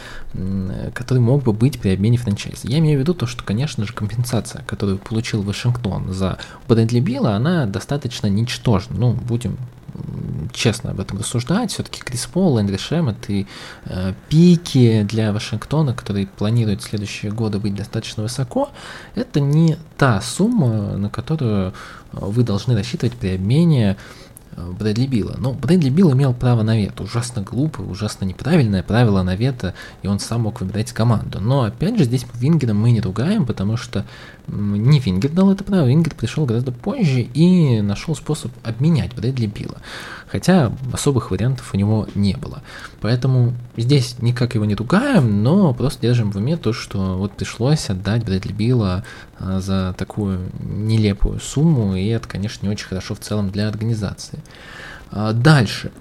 который 0.93 1.19
мог 1.19 1.43
бы 1.43 1.53
быть 1.53 1.79
при 1.79 1.89
обмене 1.93 2.17
франчайза. 2.17 2.67
Я 2.67 2.79
имею 2.79 2.97
в 2.97 3.01
виду 3.01 3.13
то, 3.13 3.25
что, 3.25 3.43
конечно 3.43 3.85
же, 3.85 3.93
компенсация, 3.93 4.63
которую 4.63 4.97
получил 4.97 5.41
Вашингтон 5.41 6.13
за 6.13 6.37
Брэдли 6.67 6.99
Билла, 6.99 7.35
она 7.35 7.65
достаточно 7.65 8.27
ничтожна. 8.27 8.95
Ну, 8.97 9.13
будем 9.13 9.57
честно 10.53 10.91
об 10.91 10.99
этом 10.99 11.19
рассуждать, 11.19 11.71
все-таки 11.71 12.01
Крис 12.01 12.25
Пол, 12.25 12.59
Лэндри 12.59 12.79
Шемет 12.79 13.29
и 13.29 13.47
э, 13.85 14.13
пики 14.29 15.03
для 15.03 15.33
Вашингтона, 15.33 15.93
которые 15.93 16.27
планируют 16.27 16.81
в 16.81 16.89
следующие 16.89 17.31
годы 17.31 17.59
быть 17.59 17.75
достаточно 17.75 18.23
высоко, 18.23 18.69
это 19.15 19.39
не 19.39 19.77
та 19.97 20.21
сумма, 20.21 20.97
на 20.97 21.09
которую 21.09 21.73
вы 22.11 22.43
должны 22.43 22.75
рассчитывать 22.75 23.15
при 23.15 23.35
обмене 23.35 23.91
э, 23.91 24.26
Брэдли 24.57 25.05
Била. 25.05 25.35
Но 25.37 25.53
Брэдли 25.53 25.89
Бил 25.89 26.13
имел 26.13 26.33
право 26.33 26.63
на 26.63 26.77
вето. 26.77 27.03
Ужасно 27.03 27.43
глупое, 27.43 27.87
ужасно 27.87 28.25
неправильное 28.25 28.83
правило 28.83 29.21
на 29.21 29.35
вето, 29.35 29.73
и 30.01 30.07
он 30.07 30.19
сам 30.19 30.41
мог 30.41 30.61
выбирать 30.61 30.91
команду. 30.91 31.39
Но 31.39 31.63
опять 31.63 31.97
же, 31.97 32.05
здесь 32.05 32.25
Вингера 32.33 32.73
мы 32.73 32.91
не 32.91 33.01
ругаем, 33.01 33.45
потому 33.45 33.77
что 33.77 34.05
не 34.47 34.99
Вингер 34.99 35.31
дал 35.31 35.51
это 35.51 35.63
право, 35.63 35.87
Вингер 35.87 36.15
пришел 36.15 36.45
гораздо 36.45 36.71
позже 36.71 37.21
и 37.21 37.81
нашел 37.81 38.15
способ 38.15 38.51
обменять 38.63 39.13
Брэдли 39.13 39.47
Била. 39.47 39.77
Хотя 40.27 40.73
особых 40.91 41.31
вариантов 41.31 41.73
у 41.73 41.77
него 41.77 42.07
не 42.15 42.35
было. 42.35 42.61
Поэтому 42.99 43.53
здесь 43.77 44.17
никак 44.19 44.55
его 44.55 44.65
не 44.65 44.75
ругаем, 44.75 45.43
но 45.43 45.73
просто 45.73 46.01
держим 46.01 46.31
в 46.31 46.37
уме 46.37 46.57
то, 46.57 46.73
что 46.73 47.17
вот 47.17 47.33
пришлось 47.33 47.89
отдать 47.89 48.25
Брэдли 48.25 48.51
Билла 48.51 49.03
а, 49.39 49.59
за 49.59 49.95
такую 49.97 50.49
нелепую 50.59 51.39
сумму, 51.39 51.95
и 51.95 52.07
это, 52.07 52.27
конечно, 52.27 52.65
не 52.65 52.71
очень 52.71 52.87
хорошо 52.87 53.15
в 53.15 53.19
целом 53.19 53.49
для 53.49 53.67
организации. 53.67 54.39
А, 55.11 55.33
дальше. 55.33 55.91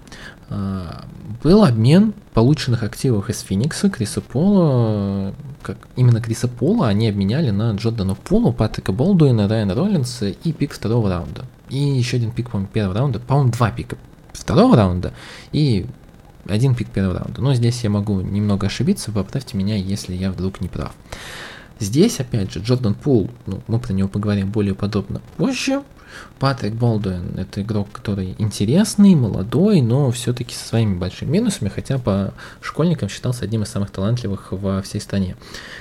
А, 0.48 1.04
был 1.42 1.64
обмен 1.64 2.14
полученных 2.34 2.82
активов 2.82 3.30
из 3.30 3.40
Феникса, 3.40 3.90
Криса 3.90 4.20
Пола, 4.20 5.34
как 5.66 5.88
именно 5.96 6.20
Криса 6.20 6.46
Пола 6.46 6.86
они 6.86 7.08
обменяли 7.08 7.50
на 7.50 7.72
Джордана 7.72 8.14
Пулу, 8.14 8.52
Патрика 8.52 8.92
Болдуина, 8.92 9.48
Райана 9.48 9.74
Роллинса 9.74 10.28
и 10.28 10.52
пик 10.52 10.72
второго 10.72 11.10
раунда. 11.10 11.44
И 11.70 11.76
еще 11.76 12.18
один 12.18 12.30
пик, 12.30 12.50
по-моему, 12.50 12.70
первого 12.72 12.94
раунда, 12.94 13.18
по-моему, 13.18 13.50
два 13.50 13.72
пика 13.72 13.98
второго 14.32 14.76
раунда 14.76 15.12
и 15.50 15.86
один 16.46 16.76
пик 16.76 16.88
первого 16.90 17.18
раунда. 17.18 17.42
Но 17.42 17.52
здесь 17.54 17.82
я 17.82 17.90
могу 17.90 18.20
немного 18.20 18.68
ошибиться, 18.68 19.10
поправьте 19.10 19.56
меня, 19.56 19.74
если 19.74 20.14
я 20.14 20.30
вдруг 20.30 20.60
не 20.60 20.68
прав. 20.68 20.92
Здесь, 21.80 22.20
опять 22.20 22.52
же, 22.52 22.60
Джордан 22.60 22.94
Пул, 22.94 23.28
ну, 23.46 23.60
мы 23.66 23.80
про 23.80 23.92
него 23.92 24.08
поговорим 24.08 24.52
более 24.52 24.76
подробно 24.76 25.20
позже, 25.36 25.82
Патрик 26.38 26.74
Болдуин– 26.74 27.34
это 27.38 27.62
игрок, 27.62 27.88
который 27.92 28.34
интересный, 28.38 29.14
молодой, 29.14 29.80
но 29.80 30.10
все-таки 30.10 30.54
со 30.54 30.68
своими 30.68 30.94
большими 30.94 31.30
минусами, 31.30 31.68
хотя 31.68 31.98
по 31.98 32.34
школьникам 32.60 33.08
считался 33.08 33.44
одним 33.44 33.62
из 33.62 33.68
самых 33.68 33.90
талантливых 33.90 34.52
во 34.52 34.82
всей 34.82 35.00
стране. 35.00 35.36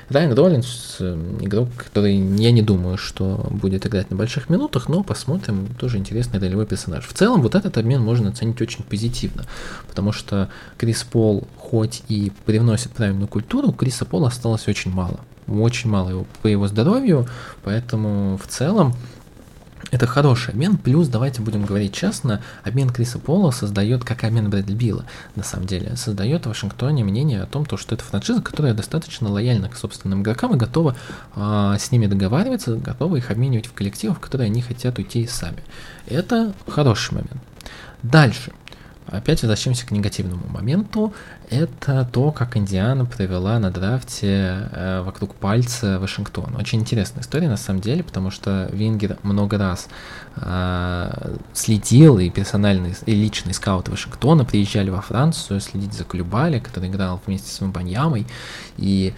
Райан 0.10 0.34
Роллинс– 0.34 0.98
игрок, 1.00 1.70
который 1.76 2.16
я 2.16 2.52
не 2.52 2.62
думаю, 2.62 2.98
что 2.98 3.48
будет 3.50 3.86
играть 3.86 4.10
на 4.12 4.16
больших 4.16 4.50
минутах, 4.50 4.90
но 4.90 5.04
посмотрим, 5.04 5.68
тоже 5.78 5.98
интересный 5.98 6.40
ролевой 6.40 6.66
персонаж. 6.66 7.06
В 7.08 7.14
целом, 7.14 7.42
вот 7.42 7.56
этот 7.56 7.78
обмен 7.78 8.02
можно 8.02 8.30
оценить 8.30 8.62
очень 8.62 8.84
позитивно, 8.84 9.46
потому 9.88 10.12
что 10.12 10.50
Крис 10.78 11.04
Пол 11.04 11.48
хоть 11.58 12.04
и 12.08 12.32
привносит 12.46 12.92
правильную 12.92 13.28
культуру, 13.28 13.72
Криса 13.72 14.06
Пола 14.06 14.28
осталось 14.28 14.68
очень 14.68 14.92
мало. 14.92 15.20
Очень 15.48 15.92
мало 15.92 16.10
его, 16.10 16.26
по 16.42 16.48
его 16.48 16.68
здоровью, 16.68 17.28
поэтому 17.64 18.38
в 18.38 18.48
целом 18.48 18.96
это 19.92 20.08
хороший 20.08 20.52
обмен, 20.52 20.78
плюс, 20.78 21.08
давайте 21.08 21.42
будем 21.42 21.66
говорить 21.66 21.94
честно, 21.94 22.42
обмен 22.64 22.90
Криса 22.90 23.20
Пола 23.20 23.52
создает, 23.52 24.04
как 24.04 24.24
обмен 24.24 24.50
Брэдли 24.50 24.74
Билла, 24.74 25.06
на 25.36 25.44
самом 25.44 25.68
деле, 25.68 25.96
создает 25.96 26.46
в 26.46 26.50
Вашингтоне 26.50 27.04
мнение 27.04 27.42
о 27.42 27.46
том, 27.46 27.66
то, 27.66 27.78
что 27.78 27.96
это 27.96 28.04
франшиза, 28.04 28.42
которая 28.42 28.74
достаточно 28.74 29.30
лояльна 29.30 29.70
к 29.70 29.78
собственным 29.78 30.22
игрокам 30.22 30.56
и 30.56 30.58
готова 30.58 30.96
э, 31.36 31.76
с 31.80 31.92
ними 31.92 32.08
договариваться, 32.08 32.76
готова 32.76 33.16
их 33.18 33.32
обменивать 33.32 33.68
в 33.68 33.74
коллективов, 33.74 34.18
в 34.18 34.22
которые 34.22 34.48
они 34.48 34.62
хотят 34.62 34.98
уйти 34.98 35.28
сами. 35.28 35.64
Это 36.08 36.54
хороший 36.68 37.14
момент. 37.14 37.42
Дальше. 38.04 38.52
Опять 39.08 39.42
возвращаемся 39.44 39.86
к 39.86 39.92
негативному 39.92 40.48
моменту. 40.48 41.14
Это 41.50 42.10
то, 42.12 42.32
как 42.32 42.58
Индиана 42.58 43.06
провела 43.06 43.60
на 43.60 43.70
драфте 43.70 44.68
э, 44.72 45.02
вокруг 45.02 45.36
пальца 45.36 46.00
Вашингтон. 46.00 46.56
Очень 46.56 46.80
интересная 46.80 47.22
история 47.22 47.48
на 47.48 47.58
самом 47.58 47.82
деле, 47.82 48.04
потому 48.04 48.32
что 48.32 48.68
Вингер 48.72 49.18
много 49.22 49.60
раз 49.60 49.88
э, 50.38 51.38
следил, 51.54 52.18
и 52.18 52.32
персональный, 52.32 52.96
и 53.06 53.14
личный 53.14 53.54
скаут 53.54 53.90
Вашингтона 53.90 54.44
приезжали 54.44 54.90
во 54.90 55.02
Францию 55.02 55.62
следить 55.62 55.94
за 55.94 56.04
Кулюбали, 56.04 56.60
который 56.60 56.90
играл 56.90 57.22
вместе 57.26 57.52
с 57.52 57.62
Мбаньямой 57.62 58.26
и 58.78 59.14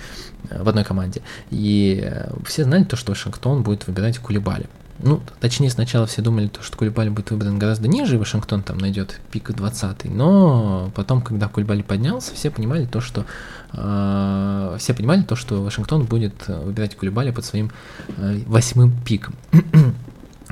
э, 0.50 0.64
в 0.64 0.68
одной 0.68 0.84
команде. 0.84 1.22
И 1.50 2.02
э, 2.04 2.30
все 2.46 2.66
знали 2.66 2.84
то, 2.84 2.98
что 2.98 3.12
Вашингтон 3.12 3.64
будет 3.64 3.88
выбирать 3.88 4.20
Кулибали. 4.20 4.68
Ну, 5.00 5.22
точнее, 5.40 5.70
сначала 5.70 6.08
все 6.08 6.22
думали, 6.22 6.50
что 6.62 6.78
Кульбали 6.78 7.10
будет 7.10 7.32
выбран 7.32 7.60
гораздо 7.60 7.88
ниже, 7.88 8.16
и 8.16 8.18
Вашингтон 8.18 8.64
там 8.64 8.78
найдет 8.78 9.20
пик 9.32 9.52
20 9.52 10.06
но 10.06 10.92
потом, 10.96 11.22
когда 11.22 11.48
Кульбали 11.48 11.82
поднялся, 11.84 12.34
все 12.34 12.50
понимали 12.50 12.86
то, 12.86 13.00
что 13.00 13.26
э, 13.74 14.78
все 14.80 14.94
понимали 14.94 15.22
то, 15.22 15.36
что 15.36 15.64
Вашингтон 15.64 16.06
будет 16.06 16.48
выбирать 16.48 16.96
Кульбали 16.96 17.32
под 17.32 17.46
своим 17.46 17.72
э, 18.18 18.40
восьмым 18.48 18.92
пиком. 19.06 19.36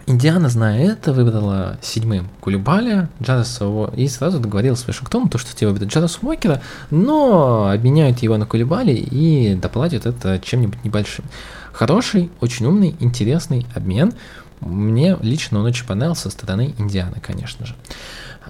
Индиана, 0.07 0.49
зная 0.49 0.91
это, 0.91 1.13
выбрала 1.13 1.79
седьмым 1.81 2.29
Кулибаля, 2.39 3.09
Джареса 3.23 3.91
и 3.95 4.07
сразу 4.07 4.39
договорилась 4.39 4.81
с 4.81 4.87
Вашингтоном, 4.87 5.29
то, 5.29 5.39
что 5.39 5.55
те 5.55 5.65
выберут 5.65 5.91
Джареса 5.91 6.19
Уокера, 6.21 6.61
но 6.91 7.71
обменяют 7.71 8.19
его 8.19 8.37
на 8.37 8.45
Кулибали 8.45 8.91
и 8.91 9.55
доплатят 9.55 10.05
это 10.05 10.39
чем-нибудь 10.39 10.83
небольшим. 10.85 11.25
Хороший, 11.75 12.31
очень 12.39 12.65
умный, 12.67 12.95
интересный 13.01 13.65
обмен. 13.75 14.13
Мне 14.61 15.17
лично 15.21 15.59
он 15.59 15.65
очень 15.65 15.85
понравился 15.85 16.23
со 16.23 16.29
стороны 16.29 16.73
Индианы, 16.77 17.19
конечно 17.19 17.65
же. 17.65 17.75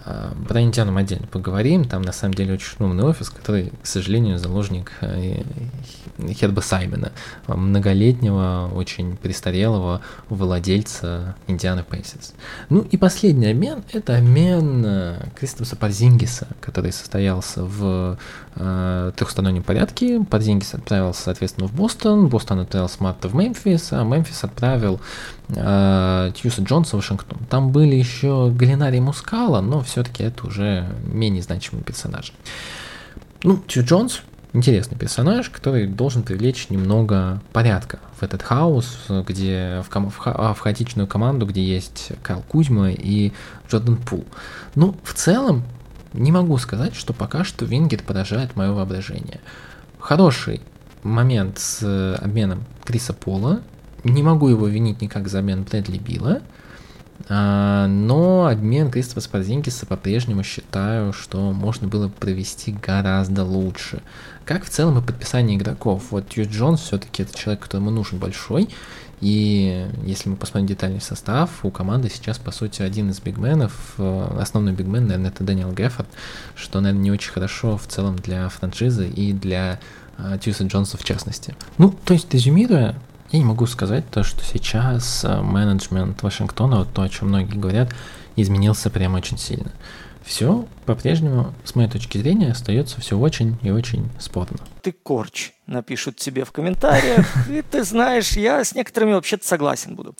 А, 0.05 0.31
про 0.47 0.61
Индиану 0.61 0.91
мы 0.91 0.99
отдельно 0.99 1.25
поговорим. 1.25 1.85
Там 1.85 2.03
на 2.03 2.11
самом 2.11 2.35
деле 2.35 2.53
очень 2.53 2.75
умный 2.77 3.03
офис, 3.03 3.31
который, 3.31 3.73
к 3.81 3.87
сожалению, 3.87 4.37
заложник 4.37 4.91
э, 5.01 5.41
Херба 6.17 6.61
Саймена, 6.61 7.11
многолетнего, 7.47 8.71
очень 8.73 9.17
престарелого 9.17 10.01
владельца 10.29 11.35
Индианы 11.47 11.83
Пейсерс. 11.83 12.33
Ну 12.69 12.81
и 12.81 12.97
последний 12.97 13.47
обмен– 13.47 13.83
это 13.93 14.17
обмен 14.17 14.83
э, 14.85 15.19
Кристофа 15.35 15.75
Парзингиса, 15.75 16.47
который 16.61 16.91
состоялся 16.91 17.63
в 17.63 18.17
э, 18.55 19.11
трехстороннем 19.15 19.63
порядке. 19.63 20.23
Парзингис 20.29 20.73
отправился, 20.73 21.23
соответственно, 21.23 21.67
в 21.67 21.73
Бостон, 21.73 22.27
Бостон 22.27 22.59
отправил 22.59 22.89
Смарта 22.89 23.27
в 23.27 23.35
Мемфис, 23.35 23.91
а 23.91 24.03
Мемфис 24.03 24.43
отправил 24.43 25.01
э, 25.49 26.31
Тьюса 26.35 26.61
Джонса 26.61 26.95
в 26.95 26.99
Вашингтон. 26.99 27.39
Там 27.49 27.71
были 27.71 27.95
еще 27.95 28.51
Галинари 28.55 28.99
Мускала, 28.99 29.61
но 29.61 29.81
все-таки 29.81 30.23
это 30.23 30.47
уже 30.47 30.87
менее 31.03 31.41
значимый 31.43 31.83
персонаж. 31.83 32.33
Ну, 33.43 33.57
Тью 33.67 33.83
Джонс 33.83 34.21
интересный 34.55 34.97
персонаж, 34.97 35.49
который 35.49 35.85
должен 35.85 36.23
привлечь 36.23 36.69
немного 36.69 37.41
порядка 37.51 37.99
в 38.19 38.23
этот 38.23 38.41
хаос, 38.41 39.07
где 39.27 39.83
в, 39.85 39.89
ком- 39.89 40.09
в, 40.09 40.17
ха- 40.17 40.53
в 40.53 40.59
хаотичную 40.59 41.07
команду, 41.07 41.45
где 41.45 41.63
есть 41.63 42.11
Кайл 42.23 42.41
Кузьма 42.47 42.91
и 42.91 43.33
Джордан 43.69 43.97
Пул. 43.97 44.25
Ну, 44.75 44.95
в 45.03 45.13
целом, 45.13 45.63
не 46.13 46.31
могу 46.31 46.57
сказать, 46.57 46.95
что 46.95 47.13
пока 47.13 47.43
что 47.43 47.65
Вингет 47.65 48.03
поражает 48.03 48.55
мое 48.55 48.71
воображение. 48.71 49.41
Хороший 49.99 50.61
момент 51.03 51.59
с 51.59 52.15
обменом 52.21 52.63
Криса 52.83 53.13
Пола. 53.13 53.61
Не 54.03 54.23
могу 54.23 54.47
его 54.47 54.67
винить 54.67 55.01
никак 55.01 55.27
за 55.27 55.39
обмен 55.39 55.63
Брэдли 55.63 55.97
Билла. 55.97 56.41
А, 57.27 57.87
но 57.87 58.47
обмен 58.47 58.91
Кристофа 58.91 59.21
Спарзингиса 59.21 59.85
по-прежнему 59.85 60.43
считаю, 60.43 61.13
что 61.13 61.51
можно 61.53 61.87
было 61.87 62.09
провести 62.09 62.71
гораздо 62.71 63.43
лучше. 63.43 64.01
Как 64.45 64.63
в 64.63 64.69
целом 64.69 64.99
и 64.99 65.01
подписание 65.01 65.57
игроков. 65.57 66.03
Вот 66.11 66.29
Тью 66.29 66.47
Джонс 66.47 66.81
все-таки 66.81 67.23
это 67.23 67.35
человек, 67.35 67.63
которому 67.63 67.89
нужен 67.89 68.19
большой. 68.19 68.69
И 69.21 69.87
если 70.03 70.29
мы 70.29 70.35
посмотрим 70.35 70.67
детальный 70.67 71.01
состав, 71.01 71.49
у 71.63 71.71
команды 71.71 72.09
сейчас, 72.09 72.37
по 72.37 72.51
сути, 72.51 72.81
один 72.81 73.09
из 73.09 73.19
бигменов, 73.19 73.95
э, 73.97 74.37
основной 74.39 74.73
бигмен, 74.73 75.07
наверное, 75.07 75.31
это 75.31 75.43
Дэниел 75.43 75.71
Геффорд, 75.71 76.07
что, 76.55 76.81
наверное, 76.81 77.03
не 77.03 77.11
очень 77.11 77.31
хорошо 77.31 77.77
в 77.77 77.87
целом 77.87 78.17
для 78.17 78.49
франшизы 78.49 79.07
и 79.07 79.33
для 79.33 79.79
э, 80.17 80.37
Тьюса 80.43 80.65
Джонса 80.65 80.97
в 80.97 81.03
частности. 81.03 81.55
Ну, 81.77 81.95
то 82.03 82.13
есть, 82.13 82.31
резюмируя, 82.33 82.95
я 83.31 83.39
не 83.39 83.45
могу 83.45 83.65
сказать 83.65 84.07
то, 84.11 84.23
что 84.23 84.43
сейчас 84.43 85.23
э, 85.23 85.41
менеджмент 85.41 86.21
Вашингтона, 86.21 86.79
вот 86.79 86.93
то, 86.93 87.01
о 87.01 87.09
чем 87.09 87.29
многие 87.29 87.57
говорят, 87.57 87.95
изменился 88.35 88.89
прям 88.89 89.15
очень 89.15 89.37
сильно. 89.37 89.71
Все 90.23 90.67
по-прежнему, 90.85 91.53
с 91.63 91.75
моей 91.75 91.89
точки 91.89 92.17
зрения, 92.17 92.51
остается 92.51 93.01
все 93.01 93.17
очень 93.17 93.57
и 93.63 93.71
очень 93.71 94.09
спорно. 94.19 94.59
Ты 94.81 94.91
корч 94.91 95.51
напишут 95.67 96.17
тебе 96.17 96.45
в 96.45 96.51
комментариях. 96.51 97.25
И 97.49 97.61
ты 97.61 97.83
знаешь, 97.83 98.31
я 98.33 98.63
с 98.63 98.75
некоторыми 98.75 99.13
вообще-то 99.13 99.45
согласен 99.45 99.95
буду. 99.95 100.15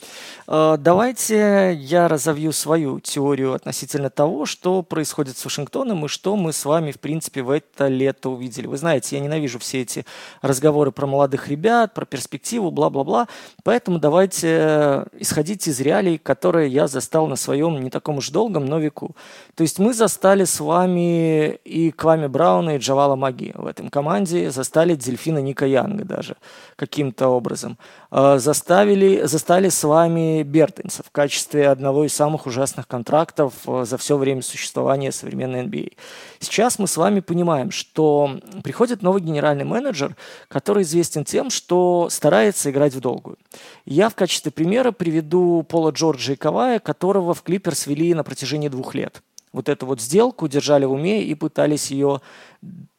А, 0.46 0.76
давайте 0.76 1.74
я 1.74 2.08
разовью 2.08 2.52
свою 2.52 3.00
теорию 3.00 3.54
относительно 3.54 4.10
того, 4.10 4.46
что 4.46 4.82
происходит 4.82 5.38
с 5.38 5.44
Вашингтоном 5.44 6.04
и 6.04 6.08
что 6.08 6.36
мы 6.36 6.52
с 6.52 6.64
вами, 6.64 6.90
в 6.90 6.98
принципе, 6.98 7.42
в 7.42 7.50
это 7.50 7.86
лето 7.88 8.30
увидели. 8.30 8.66
Вы 8.66 8.76
знаете, 8.76 9.16
я 9.16 9.22
ненавижу 9.22 9.58
все 9.58 9.82
эти 9.82 10.04
разговоры 10.42 10.90
про 10.90 11.06
молодых 11.06 11.48
ребят, 11.48 11.94
про 11.94 12.04
перспективу, 12.04 12.70
бла-бла-бла. 12.70 13.28
Поэтому 13.62 13.98
давайте 13.98 15.06
исходить 15.18 15.68
из 15.68 15.80
реалий, 15.80 16.18
которые 16.18 16.70
я 16.70 16.88
застал 16.88 17.26
на 17.28 17.36
своем 17.36 17.80
не 17.82 17.90
таком 17.90 18.18
уж 18.18 18.30
долгом, 18.30 18.66
но 18.66 18.78
веку. 18.78 19.14
То 19.54 19.62
есть 19.62 19.78
мы 19.78 19.94
застали 19.94 20.44
с 20.44 20.55
вами 20.60 21.54
и 21.64 21.90
Квами 21.90 22.26
Брауна, 22.26 22.76
и 22.76 22.78
Джавала 22.78 23.16
Маги 23.16 23.52
в 23.54 23.66
этом 23.66 23.88
команде, 23.88 24.50
застали 24.50 24.94
дельфина 24.94 25.38
Ника 25.38 25.66
Янга 25.66 26.04
даже 26.04 26.36
каким-то 26.76 27.28
образом. 27.28 27.78
Э, 28.10 28.38
заставили, 28.38 29.22
застали 29.24 29.68
с 29.68 29.82
вами 29.84 30.42
Бертенса 30.42 31.02
в 31.02 31.10
качестве 31.10 31.68
одного 31.68 32.04
из 32.04 32.14
самых 32.14 32.46
ужасных 32.46 32.86
контрактов 32.86 33.54
э, 33.66 33.84
за 33.84 33.96
все 33.98 34.16
время 34.16 34.42
существования 34.42 35.12
современной 35.12 35.64
NBA. 35.64 35.96
Сейчас 36.40 36.78
мы 36.78 36.86
с 36.86 36.96
вами 36.96 37.20
понимаем, 37.20 37.70
что 37.70 38.38
приходит 38.62 39.02
новый 39.02 39.22
генеральный 39.22 39.64
менеджер, 39.64 40.16
который 40.48 40.82
известен 40.82 41.24
тем, 41.24 41.50
что 41.50 42.08
старается 42.10 42.70
играть 42.70 42.94
в 42.94 43.00
долгую. 43.00 43.36
Я 43.84 44.08
в 44.08 44.14
качестве 44.14 44.50
примера 44.50 44.92
приведу 44.92 45.62
Пола 45.62 45.90
Джорджа 45.90 46.32
и 46.32 46.36
Кавая, 46.36 46.78
которого 46.78 47.34
в 47.34 47.42
Клиперс 47.42 47.86
вели 47.86 48.14
на 48.14 48.24
протяжении 48.24 48.68
двух 48.68 48.94
лет. 48.94 49.22
Вот 49.52 49.68
эту 49.68 49.86
вот 49.86 50.00
сделку 50.00 50.48
держали 50.48 50.84
в 50.84 50.92
уме 50.92 51.22
и 51.22 51.34
пытались 51.34 51.90
ее 51.90 52.20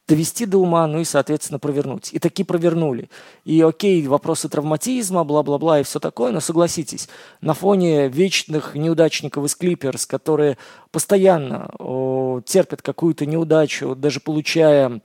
довести 0.08 0.46
до 0.46 0.58
ума, 0.58 0.86
ну 0.86 1.00
и, 1.00 1.04
соответственно, 1.04 1.58
провернуть. 1.58 2.12
И 2.12 2.18
таки 2.18 2.42
провернули. 2.42 3.10
И 3.44 3.60
окей, 3.60 4.04
вопросы 4.06 4.48
травматизма, 4.48 5.22
бла-бла-бла 5.22 5.80
и 5.80 5.82
все 5.82 6.00
такое, 6.00 6.32
но 6.32 6.40
согласитесь, 6.40 7.08
на 7.42 7.52
фоне 7.52 8.08
вечных 8.08 8.74
неудачников 8.74 9.44
из 9.44 9.54
Клиперс, 9.54 10.06
которые 10.06 10.56
постоянно 10.90 11.70
о, 11.78 12.40
терпят 12.44 12.80
какую-то 12.80 13.26
неудачу, 13.26 13.94
даже 13.94 14.20
получая 14.20 15.02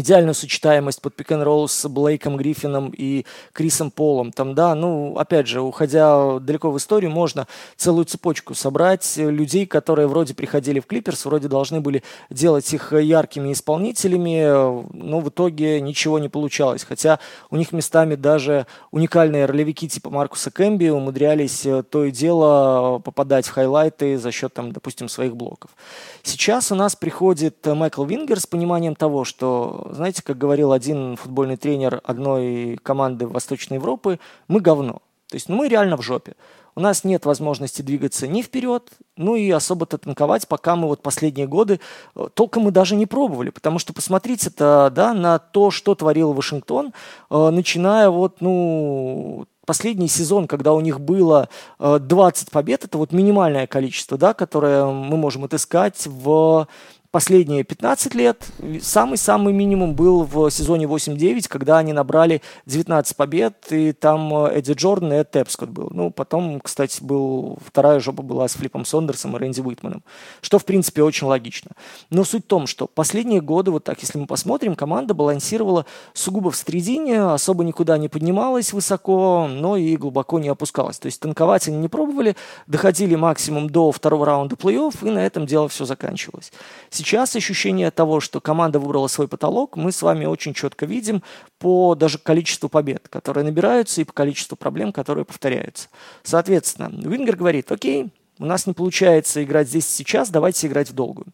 идеальную 0.00 0.34
сочетаемость 0.34 1.00
под 1.00 1.14
пик 1.14 1.30
ролл 1.30 1.68
с 1.68 1.88
Блейком 1.88 2.36
Гриффином 2.36 2.92
и 2.96 3.24
Крисом 3.52 3.90
Полом. 3.90 4.32
Там, 4.32 4.54
да, 4.54 4.74
ну, 4.74 5.16
опять 5.18 5.48
же, 5.48 5.60
уходя 5.60 6.38
далеко 6.38 6.70
в 6.70 6.76
историю, 6.76 7.10
можно 7.10 7.46
целую 7.76 8.04
цепочку 8.04 8.54
собрать 8.54 9.16
людей, 9.16 9.66
которые 9.66 10.06
вроде 10.06 10.34
приходили 10.34 10.80
в 10.80 10.86
Клиперс, 10.86 11.24
вроде 11.24 11.48
должны 11.48 11.80
были 11.80 12.02
делать 12.30 12.72
их 12.72 12.92
яркими 12.92 13.52
исполнителями, 13.52 14.44
но 14.92 15.20
в 15.20 15.28
итоге 15.28 15.80
ничего 15.80 16.18
не 16.18 16.28
получалось. 16.28 16.84
Хотя 16.84 17.18
у 17.50 17.56
них 17.56 17.72
местами 17.72 18.14
даже 18.14 18.66
уникальные 18.90 19.46
ролевики 19.46 19.88
типа 19.88 20.10
Маркуса 20.10 20.50
Кэмби 20.50 20.88
умудрялись 20.88 21.66
то 21.90 22.04
и 22.04 22.10
дело 22.10 23.00
попадать 23.00 23.46
в 23.46 23.50
хайлайты 23.50 24.18
за 24.18 24.30
счет, 24.30 24.54
там, 24.54 24.72
допустим, 24.72 25.08
своих 25.08 25.36
блоков. 25.36 25.70
Сейчас 26.22 26.70
у 26.72 26.74
нас 26.74 26.96
приходит 26.96 27.64
Майкл 27.66 28.04
Вингер 28.04 28.40
с 28.40 28.46
пониманием 28.46 28.94
того, 28.94 29.24
что, 29.24 29.85
знаете, 29.92 30.22
как 30.22 30.38
говорил 30.38 30.72
один 30.72 31.16
футбольный 31.16 31.56
тренер 31.56 32.00
одной 32.04 32.78
команды 32.82 33.26
Восточной 33.26 33.74
Европы, 33.74 34.18
мы 34.48 34.60
говно. 34.60 35.02
То 35.28 35.34
есть 35.34 35.48
ну, 35.48 35.56
мы 35.56 35.68
реально 35.68 35.96
в 35.96 36.02
жопе. 36.02 36.34
У 36.78 36.80
нас 36.80 37.04
нет 37.04 37.24
возможности 37.24 37.80
двигаться 37.80 38.28
ни 38.28 38.42
вперед, 38.42 38.90
ну 39.16 39.34
и 39.34 39.50
особо-то 39.50 39.96
танковать, 39.96 40.46
пока 40.46 40.76
мы 40.76 40.88
вот 40.88 41.00
последние 41.00 41.46
годы 41.46 41.80
э, 42.14 42.28
толком 42.34 42.64
мы 42.64 42.70
даже 42.70 42.96
не 42.96 43.06
пробовали. 43.06 43.48
Потому 43.48 43.78
что 43.78 43.94
посмотрите-то 43.94 44.92
да, 44.94 45.14
на 45.14 45.38
то, 45.38 45.70
что 45.70 45.94
творил 45.94 46.34
Вашингтон, 46.34 46.92
э, 47.30 47.48
начиная 47.50 48.10
вот, 48.10 48.42
ну, 48.42 49.46
последний 49.64 50.08
сезон, 50.08 50.46
когда 50.46 50.74
у 50.74 50.80
них 50.80 51.00
было 51.00 51.48
20 51.78 52.48
э, 52.48 52.50
побед, 52.52 52.84
это 52.84 52.98
вот 52.98 53.10
минимальное 53.10 53.66
количество, 53.66 54.18
да, 54.18 54.34
которое 54.34 54.84
мы 54.84 55.16
можем 55.16 55.44
отыскать 55.44 56.06
в 56.06 56.68
последние 57.16 57.64
15 57.64 58.14
лет. 58.14 58.46
Самый-самый 58.82 59.54
минимум 59.54 59.94
был 59.94 60.24
в 60.24 60.50
сезоне 60.50 60.84
8-9, 60.84 61.48
когда 61.48 61.78
они 61.78 61.94
набрали 61.94 62.42
19 62.66 63.16
побед, 63.16 63.54
и 63.70 63.92
там 63.92 64.44
э, 64.44 64.58
Эдди 64.58 64.72
Джордан 64.72 65.14
и 65.14 65.16
Эд 65.16 65.30
Тепскот 65.30 65.70
был. 65.70 65.88
Ну, 65.94 66.10
потом, 66.10 66.60
кстати, 66.60 67.02
был, 67.02 67.56
вторая 67.64 68.00
жопа 68.00 68.22
была 68.22 68.46
с 68.46 68.52
Флипом 68.56 68.84
Сондерсом 68.84 69.34
и 69.34 69.40
Рэнди 69.40 69.62
Уитманом, 69.62 70.02
что, 70.42 70.58
в 70.58 70.66
принципе, 70.66 71.02
очень 71.02 71.26
логично. 71.26 71.70
Но 72.10 72.22
суть 72.24 72.44
в 72.44 72.48
том, 72.48 72.66
что 72.66 72.86
последние 72.86 73.40
годы, 73.40 73.70
вот 73.70 73.82
так, 73.82 73.98
если 74.02 74.18
мы 74.18 74.26
посмотрим, 74.26 74.74
команда 74.76 75.14
балансировала 75.14 75.86
сугубо 76.12 76.50
в 76.50 76.56
средине, 76.56 77.22
особо 77.22 77.64
никуда 77.64 77.96
не 77.96 78.10
поднималась 78.10 78.74
высоко, 78.74 79.48
но 79.48 79.78
и 79.78 79.96
глубоко 79.96 80.38
не 80.38 80.50
опускалась. 80.50 80.98
То 80.98 81.06
есть 81.06 81.20
танковать 81.20 81.66
они 81.66 81.78
не 81.78 81.88
пробовали, 81.88 82.36
доходили 82.66 83.14
максимум 83.14 83.70
до 83.70 83.90
второго 83.90 84.26
раунда 84.26 84.54
плей-офф, 84.54 85.08
и 85.08 85.10
на 85.10 85.24
этом 85.24 85.46
дело 85.46 85.70
все 85.70 85.86
заканчивалось. 85.86 86.52
Сейчас 86.90 87.05
ощущение 87.36 87.90
того, 87.90 88.20
что 88.20 88.40
команда 88.40 88.78
выбрала 88.78 89.06
свой 89.06 89.28
потолок, 89.28 89.76
мы 89.76 89.92
с 89.92 90.02
вами 90.02 90.24
очень 90.24 90.54
четко 90.54 90.86
видим 90.86 91.22
по 91.58 91.94
даже 91.94 92.18
количеству 92.18 92.68
побед, 92.68 93.08
которые 93.08 93.44
набираются, 93.44 94.00
и 94.00 94.04
по 94.04 94.12
количеству 94.12 94.56
проблем, 94.56 94.92
которые 94.92 95.24
повторяются. 95.24 95.88
Соответственно, 96.24 96.90
Вингер 96.92 97.36
говорит, 97.36 97.70
окей, 97.70 98.10
у 98.38 98.44
нас 98.44 98.66
не 98.66 98.72
получается 98.72 99.42
играть 99.42 99.68
здесь 99.68 99.88
сейчас, 99.88 100.30
давайте 100.30 100.66
играть 100.66 100.90
в 100.90 100.94
долгую. 100.94 101.28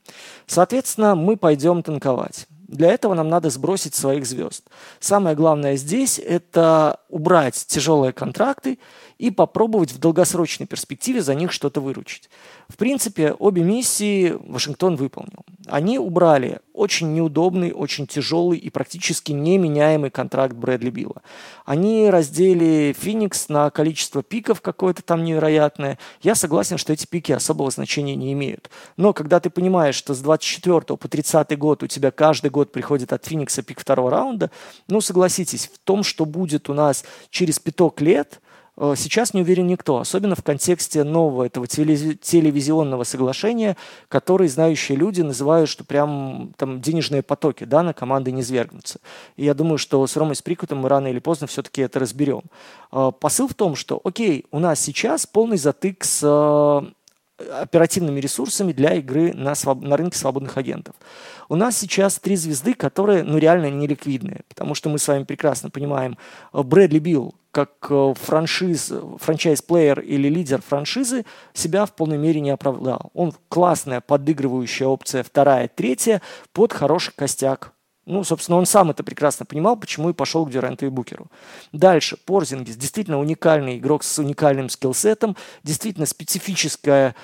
Соответственно, 0.47 1.15
мы 1.15 1.37
пойдем 1.37 1.83
танковать. 1.83 2.47
Для 2.69 2.91
этого 2.91 3.15
нам 3.15 3.29
надо 3.29 3.51
сбросить 3.51 3.95
своих 3.95 4.25
звезд. 4.25 4.65
Самое 4.99 5.37
главное 5.37 5.77
здесь– 5.77 6.19
это 6.25 7.01
убрать 7.13 7.67
тяжелые 7.69 8.13
контракты 8.13 8.79
и 9.19 9.31
попробовать 9.31 9.93
в 9.93 9.99
долгосрочной 9.99 10.67
перспективе 10.67 11.21
за 11.21 11.35
них 11.35 11.53
что-то 11.53 11.81
выручить. 11.81 12.31
В 12.69 12.77
принципе, 12.77 13.35
обе 13.39 13.63
миссии 13.63 14.35
Вашингтон 14.47 14.97
выполнил. 14.97 15.45
Они 15.67 15.99
убрали 15.99 16.61
очень 16.73 17.13
неудобный, 17.13 17.73
очень 17.73 18.07
тяжелый 18.07 18.59
и 18.59 18.71
практически 18.71 19.33
неменяемый 19.33 20.11
контракт 20.11 20.55
Брэдли 20.55 20.89
Билла. 20.89 21.23
Они 21.67 22.09
раздели 22.09 22.95
Феникс 22.99 23.51
на 23.51 23.71
количество 23.71 24.23
пиков 24.23 24.63
какое-то 24.63 25.03
там 25.03 25.23
невероятное. 25.23 25.99
Я 26.23 26.35
согласен, 26.35 26.79
что 26.79 26.95
эти 26.95 27.07
пики 27.07 27.31
особого 27.33 27.71
значения 27.71 28.17
не 28.17 28.33
имеют. 28.33 28.71
Но 28.97 29.13
когда 29.13 29.39
ты 29.39 29.51
понимаешь, 29.51 29.95
что 29.95 30.15
с 30.15 30.21
24 30.21 30.97
по 30.97 31.09
30 31.09 31.59
год 31.59 31.83
у 31.83 31.87
тебя 31.87 32.11
каждый 32.11 32.51
год 32.51 32.73
приходит 32.73 33.13
от 33.13 33.27
Феникса 33.27 33.63
пик 33.63 33.81
второго 33.81 34.11
раунда, 34.11 34.51
ну 34.89 35.03
согласитесь, 35.03 35.71
в 35.73 35.79
том, 35.79 36.03
что 36.03 36.25
будет 36.25 36.71
у 36.71 36.75
нас 36.75 37.02
через 37.31 37.59
пяток 37.59 38.01
лет– 38.01 38.41
Э, 38.77 38.95
сейчас 38.97 39.35
не 39.35 39.43
уверен 39.43 39.67
никто, 39.67 39.99
особенно 39.99 40.35
в 40.35 40.43
контексте 40.43 41.05
нового 41.05 41.45
этого 41.45 41.67
телевизионного 41.67 43.05
соглашения, 43.05 43.77
который 44.09 44.49
знающие 44.49 44.97
люди 44.97 45.21
называют, 45.21 45.69
что 45.69 45.85
прям 45.85 46.53
там 46.57 46.81
денежные 46.81 47.23
потоки 47.23 47.65
да, 47.65 47.83
на 47.83 47.93
команды 47.93 48.33
не 48.33 48.43
свергнутся. 48.43 49.01
И 49.37 49.45
я 49.45 49.55
думаю, 49.55 49.79
что 49.79 50.07
с 50.07 50.17
Ромой 50.17 50.37
Сприкутом 50.37 50.79
мы 50.79 50.89
рано 50.89 51.09
или 51.09 51.19
поздно 51.19 51.47
все-таки 51.47 51.83
это 51.83 52.01
разберем. 52.01 52.43
Э, 52.91 53.13
посыл 53.19 53.49
в 53.49 53.55
том, 53.55 53.77
что, 53.77 54.01
окей, 54.05 54.47
у 54.51 54.59
нас 54.59 54.81
сейчас 54.81 55.27
полный 55.27 55.59
затык 55.59 56.05
с 56.05 56.21
э, 56.23 56.93
оперативными 57.51 58.21
ресурсами 58.21 58.73
для 58.73 58.95
игры 58.95 59.33
на, 59.33 59.55
своб... 59.55 59.83
на 59.83 59.97
рынке 59.97 60.19
свободных 60.19 60.57
агентов. 60.57 60.95
У 61.49 61.57
нас 61.57 61.77
сейчас 61.77 62.19
три 62.19 62.37
звезды, 62.37 62.75
которые 62.75 63.25
ну, 63.25 63.39
реально 63.39 63.71
не 63.71 63.87
ликвидные, 63.87 64.43
потому 64.49 64.75
что 64.75 64.89
мы 64.89 64.99
с 64.99 65.09
вами 65.09 65.25
прекрасно 65.25 65.71
понимаем, 65.71 66.17
Брэдли 66.53 66.99
Билл, 66.99 67.35
как 67.51 67.71
э, 67.91 68.15
франшиз, 68.17 68.93
франчайз-плеер 69.19 70.01
или 70.01 70.29
лидер 70.29 70.63
франшизы 70.63 71.25
себя 71.53 71.85
в 71.85 71.93
полной 71.95 72.19
мере 72.19 72.41
не 72.41 72.51
оправдал. 72.51 73.11
Он 73.15 73.35
классная 73.49 74.01
подыгрывающая 74.01 74.87
опция 74.87 75.23
вторая, 75.23 75.69
третья 75.69 76.23
под 76.53 76.73
хороший 76.73 77.13
костяк 77.15 77.73
ну, 78.05 78.25
собственно, 78.25 78.59
он 78.59 78.67
сам 78.67 78.91
это 78.91 79.05
прекрасно 79.05 79.47
понимал, 79.47 79.77
почему 79.77 80.11
и 80.11 80.13
пошел 80.13 80.45
к 80.45 80.51
Дюранту 80.51 80.87
и 80.87 80.89
Букеру. 80.89 81.29
Дальше. 81.73 82.17
Порзингис. 82.17 82.77
Действительно 82.77 83.21
уникальный 83.21 83.79
игрок 83.79 84.03
с 84.03 84.19
уникальным 84.19 84.69
скиллсетом. 84.69 85.37
Действительно 85.63 86.07
специфическая 86.07 87.15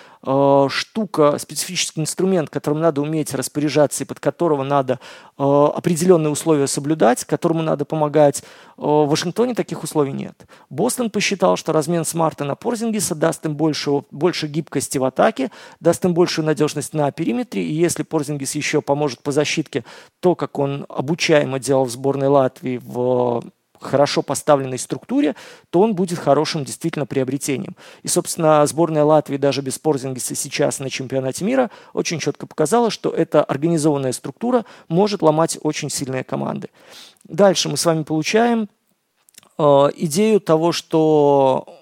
штука, 0.71 1.39
специфический 1.39 2.01
инструмент, 2.01 2.51
которым 2.51 2.81
надо 2.81 3.01
уметь 3.01 3.35
распоряжаться 3.35 4.05
и 4.05 4.07
под 4.07 4.21
которого 4.21 4.63
надо 4.63 5.01
э, 5.39 5.43
определенные 5.43 6.31
условия 6.31 6.67
соблюдать, 6.67 7.25
которому 7.25 7.63
надо 7.63 7.85
помогать. 7.85 8.43
Э, 8.43 8.83
в 8.83 9.07
Вашингтоне 9.07 9.55
таких 9.55 9.83
условий 9.83 10.13
нет. 10.13 10.47
Бостон 10.71 11.11
посчитал, 11.11 11.57
что 11.57 11.73
размен 11.73 12.05
Смарта 12.05 12.45
на 12.45 12.57
Порзингиса 12.57 13.15
даст 13.15 13.47
им 13.47 13.57
больше, 13.57 14.03
больше 14.11 14.49
гибкости 14.49 14.99
в 14.99 15.05
атаке, 15.05 15.51
даст 15.81 16.05
им 16.05 16.15
большую 16.15 16.45
надежность 16.45 16.93
на 16.93 17.11
периметре, 17.11 17.63
и 17.65 17.73
если 17.73 18.03
Порзингис 18.03 18.55
еще 18.55 18.83
поможет 18.83 19.23
по 19.23 19.33
защитке, 19.33 19.85
то, 20.21 20.35
как 20.35 20.59
он 20.59 20.85
обучаемо 20.89 21.59
делал 21.59 21.85
в 21.85 21.91
сборной 21.91 22.29
Латвии 22.29 22.81
в 22.85 23.45
хорошо 23.81 24.23
поставленной 24.23 24.79
структуре, 24.79 25.35
то 25.71 25.81
он 25.81 25.95
будет 25.95 26.19
хорошим 26.19 26.65
действительно 26.65 27.07
приобретением. 27.07 27.77
И, 28.03 28.09
собственно, 28.09 28.67
сборная 28.67 29.05
Латвии 29.05 29.37
даже 29.37 29.63
без 29.63 29.79
Порзингиса 29.79 30.35
сейчас 30.35 30.81
на 30.81 30.91
чемпионате 30.91 31.45
мира 31.45 31.71
очень 31.93 32.19
четко 32.19 32.47
показала, 32.47 32.91
что 32.91 33.11
эта 33.11 33.43
организованная 33.43 34.13
структура 34.13 34.65
может 34.89 35.23
ломать 35.23 35.59
очень 35.63 35.91
сильные 35.91 36.25
команды. 36.25 36.69
Дальше 37.25 37.69
мы 37.69 37.77
с 37.77 37.85
вами 37.85 38.03
получаем 38.03 38.69
э, 39.59 39.63
идею 39.97 40.41
того, 40.41 40.73
что 40.73 41.78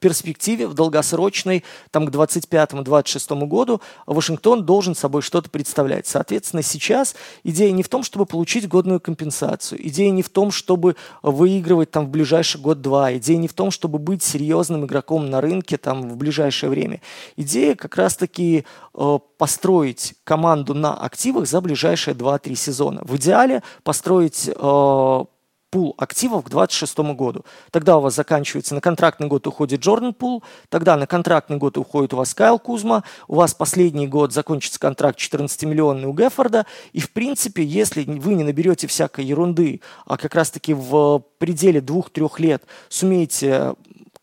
перспективе, 0.00 0.66
в 0.66 0.74
долгосрочной, 0.74 1.62
там 1.90 2.06
к 2.06 2.10
25-26 2.10 3.46
году, 3.46 3.80
Вашингтон 4.06 4.64
должен 4.64 4.94
собой 4.94 5.22
что-то 5.22 5.50
представлять. 5.50 6.06
Соответственно, 6.06 6.62
сейчас 6.62 7.14
идея 7.44 7.70
не 7.70 7.82
в 7.82 7.88
том, 7.88 8.02
чтобы 8.02 8.26
получить 8.26 8.66
годную 8.66 8.98
компенсацию, 8.98 9.86
идея 9.86 10.10
не 10.10 10.22
в 10.22 10.28
том, 10.28 10.50
чтобы 10.50 10.96
выигрывать 11.22 11.90
там 11.90 12.06
в 12.06 12.08
ближайший 12.08 12.60
год-два, 12.60 13.16
идея 13.16 13.36
не 13.36 13.48
в 13.48 13.52
том, 13.52 13.70
чтобы 13.70 13.98
быть 13.98 14.22
серьезным 14.22 14.86
игроком 14.86 15.30
на 15.30 15.40
рынке 15.40 15.76
там 15.76 16.08
в 16.08 16.16
ближайшее 16.16 16.70
время. 16.70 17.00
Идея 17.36 17.74
как 17.74 17.96
раз-таки 17.96 18.64
э, 18.94 19.18
построить 19.38 20.14
команду 20.24 20.74
на 20.74 20.94
активах 20.94 21.46
за 21.46 21.60
ближайшие 21.60 22.14
2-3 22.14 22.54
сезона. 22.54 23.02
В 23.04 23.16
идеале 23.16 23.62
построить 23.82 24.48
э, 24.48 25.24
пул 25.70 25.94
активов 25.98 26.44
к 26.44 26.50
2026 26.50 26.98
году. 27.14 27.44
Тогда 27.70 27.96
у 27.96 28.00
вас 28.00 28.14
заканчивается, 28.14 28.74
на 28.74 28.80
контрактный 28.80 29.28
год 29.28 29.46
уходит 29.46 29.80
Джордан 29.80 30.12
Пул, 30.12 30.42
тогда 30.68 30.96
на 30.96 31.06
контрактный 31.06 31.56
год 31.56 31.78
уходит 31.78 32.12
у 32.12 32.16
вас 32.16 32.34
Кайл 32.34 32.58
Кузма, 32.58 33.04
у 33.28 33.36
вас 33.36 33.54
последний 33.54 34.08
год 34.08 34.32
закончится 34.32 34.80
контракт 34.80 35.18
14-миллионный 35.18 36.06
у 36.06 36.12
Геффорда, 36.12 36.66
и 36.92 37.00
в 37.00 37.10
принципе, 37.12 37.64
если 37.64 38.04
вы 38.04 38.34
не 38.34 38.44
наберете 38.44 38.86
всякой 38.86 39.24
ерунды, 39.24 39.80
а 40.06 40.16
как 40.16 40.34
раз-таки 40.34 40.74
в 40.74 41.22
пределе 41.38 41.80
двух-трех 41.80 42.40
лет 42.40 42.64
сумеете 42.88 43.74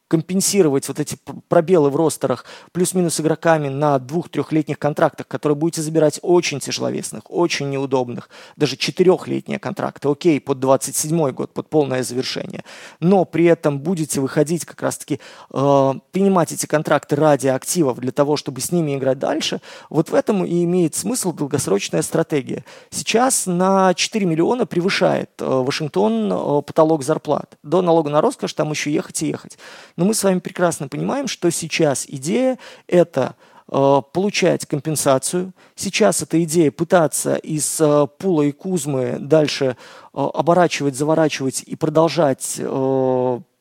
компенсировать 0.07 0.87
вот 0.87 0.99
эти 0.99 1.17
пробелы 1.49 1.89
в 1.89 1.95
ростерах 1.95 2.45
плюс-минус 2.71 3.19
игроками 3.19 3.67
на 3.67 3.99
двух-трехлетних 3.99 4.79
контрактах, 4.79 5.27
которые 5.27 5.55
будете 5.55 5.81
забирать 5.81 6.19
очень 6.21 6.59
тяжеловесных, 6.59 7.23
очень 7.29 7.69
неудобных, 7.69 8.29
даже 8.55 8.77
четырехлетние 8.77 9.59
контракты, 9.59 10.07
окей, 10.09 10.39
под 10.39 10.59
27 10.59 11.31
год, 11.31 11.53
под 11.53 11.69
полное 11.69 12.03
завершение, 12.03 12.63
но 12.99 13.25
при 13.25 13.45
этом 13.45 13.79
будете 13.79 14.21
выходить 14.21 14.65
как 14.65 14.81
раз-таки, 14.81 15.19
э, 15.53 15.93
принимать 16.11 16.51
эти 16.51 16.65
контракты 16.65 17.15
ради 17.15 17.47
активов 17.47 17.99
для 17.99 18.11
того, 18.11 18.37
чтобы 18.37 18.61
с 18.61 18.71
ними 18.71 18.95
играть 18.95 19.19
дальше, 19.19 19.61
вот 19.89 20.09
в 20.09 20.15
этом 20.15 20.45
и 20.45 20.63
имеет 20.63 20.95
смысл 20.95 21.33
долгосрочная 21.33 22.01
стратегия. 22.01 22.63
Сейчас 22.89 23.45
на 23.45 23.93
4 23.93 24.25
миллиона 24.25 24.65
превышает 24.65 25.31
э, 25.39 25.45
Вашингтон 25.45 26.31
э, 26.31 26.61
потолок 26.61 27.03
зарплат. 27.03 27.57
До 27.63 27.81
налога 27.81 28.09
на 28.09 28.21
роскошь 28.21 28.53
там 28.53 28.71
еще 28.71 28.91
ехать 28.91 29.21
и 29.21 29.27
ехать. 29.27 29.57
Но 29.97 30.05
мы 30.05 30.13
с 30.13 30.23
вами 30.23 30.39
прекрасно 30.39 30.87
понимаем, 30.87 31.27
что 31.27 31.49
сейчас 31.49 32.05
идея– 32.07 32.57
это 32.87 33.35
э, 33.67 34.01
получать 34.13 34.65
компенсацию. 34.65 35.51
Сейчас 35.75 36.21
эта 36.21 36.41
идея 36.43 36.71
пытаться 36.71 37.35
из 37.35 37.81
э, 37.81 38.07
Пула 38.17 38.43
и 38.43 38.51
Кузмы 38.51 39.17
дальше 39.19 39.65
э, 39.65 39.73
оборачивать, 40.13 40.95
заворачивать 40.95 41.63
и 41.63 41.75
продолжать 41.75 42.61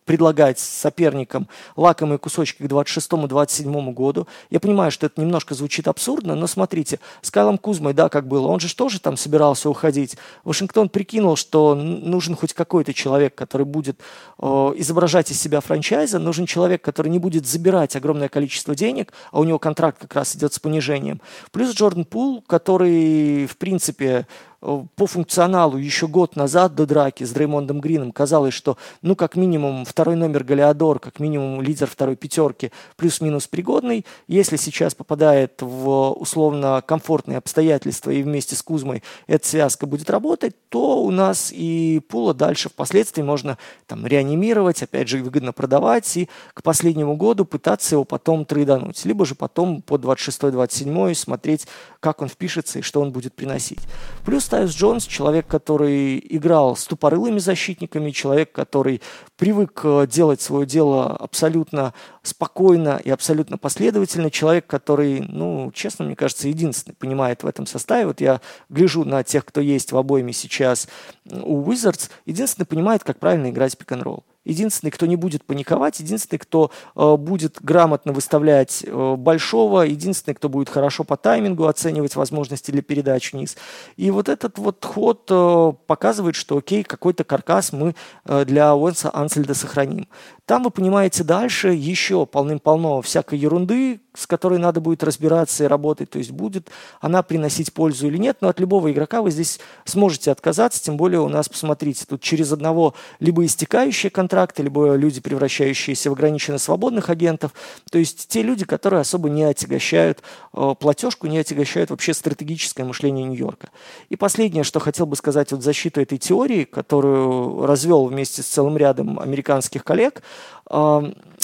предлагать 0.07 0.59
соперникам 0.59 1.49
лакомые 1.77 2.19
кусочки 2.19 2.63
к 2.63 2.67
26-27 2.67 3.93
году. 3.93 4.27
Я 4.49 4.61
понимаю, 4.61 4.91
что 4.91 5.07
это 5.07 5.21
немножко 5.21 5.55
звучит 5.55 5.89
абсурдно, 5.89 6.35
но 6.35 6.47
смотрите, 6.47 7.01
с 7.21 7.31
Кайлом 7.31 7.59
Кузмой, 7.59 7.93
да, 7.93 8.09
как 8.09 8.27
было, 8.27 8.47
он 8.47 8.61
же 8.61 8.75
тоже 8.75 9.01
там 9.01 9.17
собирался 9.17 9.69
уходить. 9.69 10.17
Вашингтон 10.45 10.89
прикинул, 10.89 11.37
что 11.37 11.75
нужен 11.75 12.37
хоть 12.37 12.55
какой-то 12.55 12.95
человек, 12.95 13.35
который 13.35 13.67
будет 13.67 14.01
э, 14.39 14.47
изображать 14.77 15.31
из 15.31 15.41
себя 15.41 15.61
франчайза, 15.61 16.19
нужен 16.19 16.47
человек, 16.47 16.83
который 16.83 17.09
не 17.09 17.19
будет 17.19 17.47
забирать 17.47 17.97
огромное 17.97 18.29
количество 18.29 18.75
денег, 18.75 19.13
а 19.33 19.41
у 19.41 19.45
него 19.45 19.59
контракт 19.59 19.99
как 20.01 20.15
раз 20.15 20.37
идет 20.37 20.55
с 20.55 20.61
понижением. 20.61 21.21
Плюс 21.51 21.75
Джордан 21.75 22.05
Пул, 22.05 22.43
который, 22.47 23.47
в 23.47 23.57
принципе, 23.57 24.27
по 24.61 25.07
функционалу 25.07 25.77
еще 25.77 26.09
год 26.09 26.35
назад 26.37 26.75
до 26.75 26.87
драки 26.87 27.25
с 27.25 27.31
Дреймондом 27.31 27.81
Грином 27.81 28.13
казалось, 28.13 28.55
что 28.55 28.79
ну 29.03 29.15
как 29.15 29.37
минимум 29.37 29.85
второй 29.85 30.17
номер 30.17 30.45
Галиадор, 30.45 30.99
как 30.99 31.21
минимум 31.21 31.61
лидер 31.61 31.87
второй 31.87 32.17
пятерки 32.17 32.73
плюс-минус 32.97 33.47
пригодный. 33.47 34.07
Если 34.29 34.57
сейчас 34.57 34.95
попадает 34.95 35.61
в 35.61 36.13
условно 36.13 36.83
комфортные 36.87 37.39
обстоятельства 37.39 38.11
и 38.11 38.23
вместе 38.23 38.57
с 38.57 38.63
Кузмой 38.63 39.03
эта 39.27 39.47
связка 39.47 39.87
будет 39.87 40.11
работать, 40.11 40.55
то 40.69 41.03
у 41.03 41.11
нас 41.11 41.53
и 41.53 42.01
Пула 42.09 42.35
дальше 42.35 42.69
впоследствии 42.69 43.23
можно 43.23 43.59
там 43.87 44.07
реанимировать, 44.07 44.83
опять 44.83 45.09
же 45.09 45.19
выгодно 45.19 45.53
продавать 45.53 46.17
и 46.17 46.29
к 46.55 46.63
последнему 46.63 47.17
году 47.17 47.45
пытаться 47.45 47.97
его 47.97 48.05
потом 48.05 48.45
трейдануть. 48.45 49.05
Либо 49.05 49.27
же 49.27 49.35
потом 49.35 49.83
по 49.83 49.97
26-27 49.97 51.15
смотреть, 51.15 51.67
как 52.01 52.23
он 52.23 52.29
впишется 52.29 52.79
и 52.79 52.83
что 52.83 53.01
он 53.01 53.13
будет 53.13 53.35
приносить. 53.35 53.81
Плюс 54.25 54.46
Тайс 54.49 54.71
Джонс, 54.71 55.07
человек, 55.07 55.47
который 55.47 56.25
играл 56.31 56.77
с 56.77 56.85
тупорылыми 56.87 57.39
защитниками, 57.39 58.11
человек, 58.11 58.53
который 58.53 59.03
привык 59.37 59.81
э, 59.85 60.07
делать 60.09 60.41
свое 60.41 60.67
дело 60.67 61.17
абсолютно 61.17 61.95
спокойно 62.23 63.01
и 63.03 63.11
абсолютно 63.11 63.59
последовательно, 63.59 64.31
человек, 64.31 64.67
который, 64.67 65.21
ну, 65.21 65.71
честно, 65.75 66.05
мне 66.05 66.17
кажется, 66.17 66.49
единственный 66.49 66.95
понимает 66.95 67.43
в 67.43 67.47
этом 67.47 67.67
составе. 67.67 68.07
Вот 68.07 68.21
я 68.21 68.41
гляжу 68.69 69.05
на 69.05 69.23
тех, 69.23 69.45
кто 69.45 69.61
есть 69.61 69.93
в 69.93 69.97
обойме 69.97 70.33
сейчас 70.33 70.89
у 71.31 71.63
Wizards, 71.63 72.11
единственный 72.25 72.67
понимает, 72.67 73.05
как 73.05 73.19
правильно 73.19 73.51
играть 73.51 73.77
пик-н-ролл 73.77 74.25
единственный, 74.47 74.91
кто 74.91 75.05
не 75.07 75.17
будет 75.17 75.45
паниковать, 75.45 76.01
единственный, 76.01 76.39
кто 76.39 76.71
э, 76.95 77.17
будет 77.17 77.59
грамотно 77.61 78.13
выставлять 78.13 78.85
э, 78.87 79.15
большого, 79.17 79.83
единственный, 79.83 80.35
кто 80.35 80.49
будет 80.49 80.71
хорошо 80.71 81.05
по 81.05 81.17
таймингу 81.17 81.67
оценивать 81.67 82.17
возможности 82.17 82.71
для 82.71 82.83
передач 82.83 83.33
вниз. 83.33 83.57
И 83.97 84.11
вот 84.11 84.29
этот 84.29 84.59
вот 84.59 84.85
ход 84.85 85.27
э, 85.31 85.73
показывает, 85.87 86.37
что 86.37 86.57
окей, 86.59 86.85
какой-то 86.85 87.25
каркас 87.25 87.73
мы 87.73 87.95
э, 88.25 88.45
для 88.45 88.75
Уэнса 88.75 89.11
Ансельда 89.13 89.55
сохраним. 89.55 90.09
Там, 90.47 90.63
вы 90.63 90.71
понимаете, 90.71 91.25
дальше 91.25 91.71
еще 91.71 92.25
полным-полно 92.25 93.03
всякой 93.03 93.39
ерунды, 93.41 94.01
с 94.15 94.29
которой 94.29 94.61
надо 94.61 94.81
будет 94.81 95.03
разбираться 95.03 95.65
и 95.65 95.67
работать. 95.67 96.11
То 96.11 96.19
есть 96.19 96.31
будет 96.31 96.71
она 97.01 97.23
приносить 97.23 97.73
пользу 97.73 98.07
или 98.07 98.17
нет, 98.17 98.39
но 98.41 98.49
от 98.49 98.61
любого 98.61 98.91
игрока 98.93 99.23
вы 99.23 99.33
здесь 99.33 99.59
сможете 99.85 100.31
отказаться, 100.31 100.83
тем 100.83 100.97
более 100.97 101.21
у 101.21 101.29
нас, 101.29 101.49
посмотрите, 101.49 102.05
тут 102.09 102.23
через 102.23 102.53
одного 102.53 102.95
либо 103.19 103.45
истекающие 103.45 104.11
контракты, 104.11 104.36
либо 104.63 104.95
люди, 104.95 105.21
превращающиеся 105.21 106.11
в 106.11 106.13
ограниченно 106.13 106.59
свободных 106.59 107.11
агентов. 107.11 107.53
То 107.91 107.99
есть 107.99 108.29
те 108.29 108.43
люди, 108.43 108.65
которые 108.65 109.01
особо 109.01 109.29
не 109.29 109.45
отягощают 109.45 110.23
э, 110.53 110.75
платежку, 110.79 111.27
не 111.27 111.39
отягощают 111.39 111.91
вообще 111.91 112.15
стратегическое 112.15 112.85
мышление 112.85 113.25
Нью-Йорка. 113.27 113.71
И 114.09 114.17
последнее, 114.17 114.65
что 114.65 114.81
хотел 114.81 115.07
бы 115.07 115.17
сказать 115.17 115.53
вот 115.53 115.61
в 115.61 115.65
защиту 115.65 116.01
этой 116.01 116.19
теории, 116.19 116.65
которую 116.65 117.67
развел 117.67 118.07
вместе 118.07 118.43
с 118.43 118.47
целым 118.47 118.77
рядом 118.77 119.19
американских 119.19 119.85
коллег– 119.85 120.23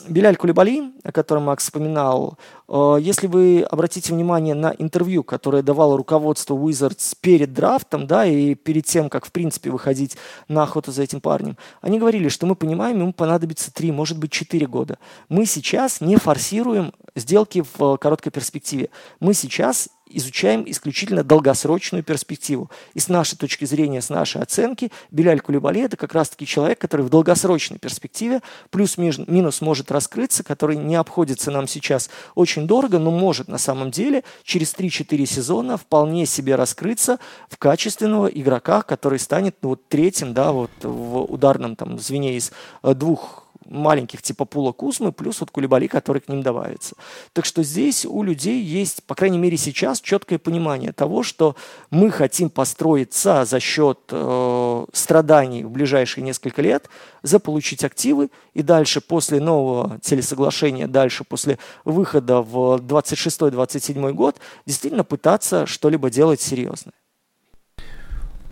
Беляль 0.08 0.36
Кулибали, 0.36 0.92
о 1.02 1.12
котором 1.12 1.44
Макс 1.44 1.64
вспоминал, 1.64 2.38
а, 2.68 2.96
если 2.96 3.26
вы 3.26 3.62
обратите 3.62 4.12
внимание 4.12 4.54
на 4.54 4.74
интервью, 4.78 5.24
которое 5.24 5.62
давало 5.62 5.96
руководство 5.96 6.54
Wizards 6.54 7.16
перед 7.20 7.52
драфтом, 7.52 8.06
да, 8.06 8.24
и 8.24 8.54
перед 8.54 8.86
тем, 8.86 9.08
как, 9.08 9.26
в 9.26 9.32
принципе, 9.32 9.70
выходить 9.70 10.16
на 10.48 10.62
охоту 10.62 10.92
за 10.92 11.02
этим 11.02 11.20
парнем, 11.20 11.56
они 11.80 11.98
говорили, 11.98 12.28
что 12.28 12.46
мы 12.46 12.54
понимаем, 12.54 13.00
ему 13.00 13.12
понадобится 13.12 13.72
3, 13.72 13.92
может 13.92 14.18
быть, 14.18 14.32
4 14.32 14.66
года. 14.66 14.98
Мы 15.28 15.46
сейчас 15.46 16.00
не 16.00 16.16
форсируем 16.16 16.92
сделки 17.14 17.64
в 17.74 17.96
короткой 17.98 18.32
перспективе. 18.32 18.90
Мы 19.20 19.34
сейчас 19.34 19.88
изучаем 20.14 20.64
исключительно 20.66 21.22
долгосрочную 21.24 22.02
перспективу. 22.02 22.70
И 22.94 23.00
с 23.00 23.08
нашей 23.08 23.36
точки 23.36 23.64
зрения, 23.64 24.00
с 24.00 24.10
нашей 24.10 24.42
оценки, 24.42 24.90
Беляль 25.10 25.40
Кулибали– 25.40 25.80
это 25.82 25.96
как 25.96 26.14
раз-таки 26.14 26.46
человек, 26.46 26.78
который 26.78 27.02
в 27.02 27.10
долгосрочной 27.10 27.78
перспективе 27.78 28.40
плюс-минус 28.70 29.60
может 29.60 29.90
раскрыться, 29.90 30.42
который 30.42 30.76
не 30.76 30.96
обходится 30.96 31.50
нам 31.50 31.66
сейчас 31.66 32.10
очень 32.34 32.66
дорого, 32.66 32.98
но 32.98 33.10
может 33.10 33.48
на 33.48 33.58
самом 33.58 33.90
деле 33.90 34.24
через 34.44 34.74
3-4 34.74 35.26
сезона 35.26 35.76
вполне 35.76 36.26
себе 36.26 36.54
раскрыться 36.54 37.18
в 37.48 37.56
качественного 37.58 38.26
игрока, 38.26 38.82
который 38.82 39.18
станет 39.18 39.56
ну, 39.62 39.70
вот, 39.70 39.88
третьим 39.88 40.34
да, 40.34 40.52
вот, 40.52 40.70
в 40.82 41.22
ударном 41.24 41.76
там, 41.76 41.98
звене 41.98 42.36
из 42.36 42.52
э, 42.82 42.94
двух 42.94 43.42
маленьких 43.66 44.22
типа 44.22 44.44
Пула 44.44 44.72
Кузмы, 44.72 45.12
плюс 45.12 45.40
вот 45.40 45.50
Кулибали, 45.50 45.86
который 45.86 46.20
к 46.20 46.28
ним 46.28 46.42
добавится. 46.42 46.96
Так 47.32 47.44
что 47.44 47.62
здесь 47.62 48.04
у 48.04 48.22
людей 48.22 48.62
есть, 48.62 49.04
по 49.04 49.14
крайней 49.14 49.38
мере 49.38 49.56
сейчас, 49.56 50.00
четкое 50.00 50.38
понимание 50.38 50.92
того, 50.92 51.22
что 51.22 51.56
мы 51.90 52.10
хотим 52.10 52.50
построиться 52.50 53.44
за 53.44 53.60
счет 53.60 53.98
э, 54.10 54.86
страданий 54.92 55.64
в 55.64 55.70
ближайшие 55.70 56.24
несколько 56.24 56.62
лет, 56.62 56.88
заполучить 57.22 57.84
активы 57.84 58.30
и 58.54 58.62
дальше 58.62 59.00
после 59.00 59.40
нового 59.40 59.98
телесоглашения, 60.00 60.86
дальше 60.86 61.24
после 61.24 61.58
выхода 61.84 62.42
в 62.42 62.76
26-27 62.76 64.12
год 64.12 64.36
действительно 64.66 65.04
пытаться 65.04 65.66
что-либо 65.66 66.10
делать 66.10 66.40
серьезное. 66.40 66.94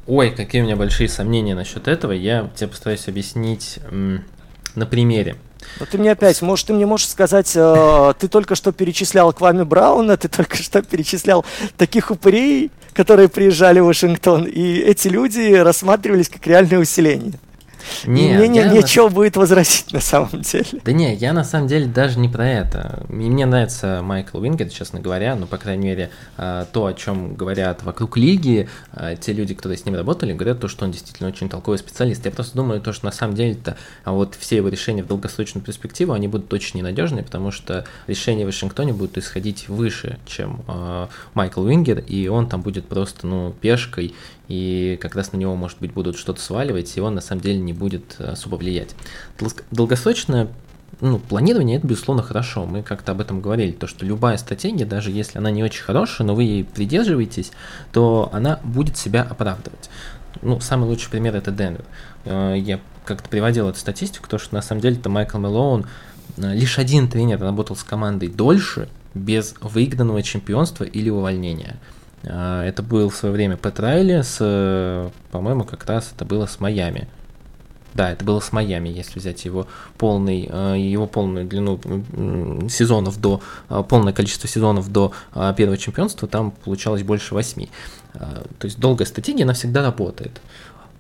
Ой, 0.07 0.31
какие 0.33 0.63
у 0.63 0.65
меня 0.65 0.77
большие 0.77 1.09
сомнения 1.09 1.55
насчет 1.55 1.87
этого. 1.87 2.13
Я 2.13 2.51
тебе 2.57 2.69
постараюсь 2.69 3.07
объяснить 3.07 3.79
на 4.75 4.87
примере. 4.87 5.37
Вот 5.79 5.91
ты 5.91 5.99
мне 5.99 6.13
опять, 6.13 6.41
может, 6.43 6.67
ты 6.67 6.73
мне 6.73 6.87
можешь 6.87 7.09
сказать, 7.09 7.53
э, 7.55 8.15
ты 8.19 8.29
только 8.29 8.55
что 8.55 8.73
перечислял 8.73 9.33
Квами 9.33 9.63
Брауна, 9.63 10.17
ты 10.17 10.29
только 10.29 10.57
что 10.57 10.83
перечислял 10.83 11.45
таких 11.77 12.11
упырей, 12.11 12.71
которые 12.93 13.29
приезжали 13.29 13.81
в 13.81 13.87
Вашингтон, 13.87 14.45
и 14.45 14.79
эти 14.79 15.09
люди 15.09 15.55
рассматривались 15.55 16.29
как 16.29 16.47
реальное 16.47 16.79
усиление. 16.79 17.35
Не, 18.05 18.35
мне 18.35 18.49
не, 18.49 18.65
нечего 18.65 19.09
на... 19.09 19.15
будет 19.15 19.37
возразить 19.37 19.93
на 19.93 20.01
самом 20.01 20.43
деле. 20.43 20.67
Да 20.85 20.93
не, 20.93 21.15
я 21.15 21.33
на 21.33 21.45
самом 21.45 21.69
деле 21.69 21.87
даже 21.87 22.19
не 22.19 22.29
про 22.29 22.49
это. 22.49 23.05
Мне 23.09 23.47
нравится 23.47 24.01
Майкл 24.03 24.39
Уингер, 24.39 24.69
честно 24.69 25.01
говоря, 25.01 25.37
ну, 25.37 25.47
по 25.47 25.59
крайней 25.59 25.87
мере, 25.87 26.11
а, 26.37 26.67
то, 26.67 26.87
о 26.87 26.93
чем 26.93 27.35
говорят 27.35 27.83
вокруг 27.83 28.17
лиги, 28.17 28.69
а, 28.93 29.17
те 29.17 29.33
люди, 29.33 29.55
которые 29.55 29.79
с 29.79 29.85
ним 29.85 29.95
работали, 29.95 30.33
говорят 30.33 30.61
то, 30.61 30.69
что 30.69 30.85
он 30.85 30.93
действительно 30.93 31.29
очень 31.29 31.49
толковый 31.49 31.79
специалист. 31.79 32.25
Я 32.25 32.31
просто 32.31 32.57
думаю, 32.57 32.81
то, 32.81 32.93
что 32.93 33.07
на 33.07 33.13
самом 33.13 33.35
деле-то 33.35 33.77
а 34.05 34.13
вот 34.13 34.35
все 34.35 34.57
его 34.57 34.69
решения 34.69 35.03
в 35.03 35.07
долгосрочную 35.07 35.65
перспективу, 35.65 36.13
они 36.13 36.29
будут 36.29 36.53
очень 36.53 36.79
ненадежные, 36.79 37.25
потому 37.25 37.51
что 37.51 37.85
решения 38.07 38.45
в 38.45 38.47
Вашингтоне 38.47 38.93
будут 38.93 39.19
исходить 39.19 39.69
выше, 39.69 40.19
чем 40.27 40.63
Майкл 41.35 41.63
Уингер, 41.63 42.01
и 42.01 42.29
он 42.29 42.49
там 42.49 42.63
будет 42.63 42.87
просто, 42.87 43.27
ну, 43.27 43.55
пешкой 43.61 44.15
и 44.51 44.99
как 45.01 45.15
раз 45.15 45.33
на 45.33 45.37
него, 45.37 45.55
может 45.55 45.79
быть, 45.79 45.93
будут 45.93 46.19
что-то 46.19 46.41
сваливать, 46.41 46.97
и 46.97 47.01
он 47.01 47.15
на 47.15 47.21
самом 47.21 47.41
деле 47.41 47.59
не 47.61 47.73
будет 47.73 48.17
э, 48.19 48.33
особо 48.33 48.57
влиять. 48.57 48.97
Долгосрочное 49.71 50.49
ну, 51.01 51.21
планирование 51.21 51.79
это, 51.79 51.87
безусловно, 51.87 52.25
хорошо. 52.25 52.67
Мы 52.67 52.83
как-то 52.83 53.13
об 53.13 53.21
этом 53.21 53.41
говорили, 53.41 53.71
то, 53.71 53.87
что 53.87 54.05
любая 54.05 54.37
стратегия, 54.39 54.85
даже 54.85 55.13
если 55.13 55.39
она 55.39 55.53
не 55.53 55.63
очень 55.63 55.83
хорошая, 55.83 56.27
но 56.27 56.35
вы 56.35 56.43
ей 56.43 56.65
придерживаетесь, 56.65 57.53
то 57.93 58.29
она 58.33 58.59
будет 58.65 58.97
себя 58.97 59.23
оправдывать. 59.23 59.89
Ну, 60.43 60.59
самый 60.59 60.89
лучший 60.89 61.11
пример 61.11 61.37
это 61.37 61.53
Денвер. 61.53 61.85
Э, 62.25 62.57
я 62.59 62.81
как-то 63.05 63.29
приводил 63.29 63.69
эту 63.69 63.79
статистику, 63.79 64.29
то, 64.29 64.39
что 64.39 64.53
на 64.53 64.63
самом 64.63 64.81
деле 64.81 64.97
это 64.97 65.09
Майкл 65.09 65.39
Мэлоун, 65.39 65.87
э, 66.39 66.55
лишь 66.55 66.81
один 66.81 67.09
тренер 67.09 67.41
работал 67.41 67.77
с 67.77 67.85
командой 67.85 68.29
дольше, 68.29 68.89
без 69.15 69.55
выигранного 69.61 70.23
чемпионства 70.25 70.83
или 70.83 71.09
увольнения. 71.09 71.77
А, 72.25 72.65
это 72.65 72.83
был 72.83 73.11
в 73.11 73.17
свое 73.17 73.35
время 73.35 73.57
Пэт 73.57 73.81
Райли 73.81 74.23
с, 74.23 75.11
по-моему, 75.31 75.65
как 75.65 75.87
раз 75.87 76.13
это 76.15 76.25
было 76.25 76.47
с 76.47 76.61
Майами. 76.61 77.09
Да, 77.93 78.13
это 78.13 78.25
было 78.25 78.39
с 78.39 78.53
Майами, 78.53 78.89
если 78.89 79.19
взять 79.19 79.45
его 79.45 79.67
полный, 79.99 80.49
а, 80.51 80.75
его 80.75 81.07
полную 81.07 81.47
длину 81.47 81.81
сезонов 82.69 83.21
до, 83.21 83.41
а, 83.69 83.83
полное 83.83 84.13
количество 84.13 84.49
сезонов 84.49 84.91
до 84.93 85.13
первого 85.57 85.77
чемпионства, 85.77 86.29
там 86.29 86.53
получалось 86.53 87.03
больше 87.03 87.35
восьми. 87.35 87.71
То 88.13 88.65
есть 88.65 88.79
долгая 88.79 89.07
стратегия, 89.07 89.45
она 89.45 89.53
всегда 89.53 89.83
работает. 89.83 90.41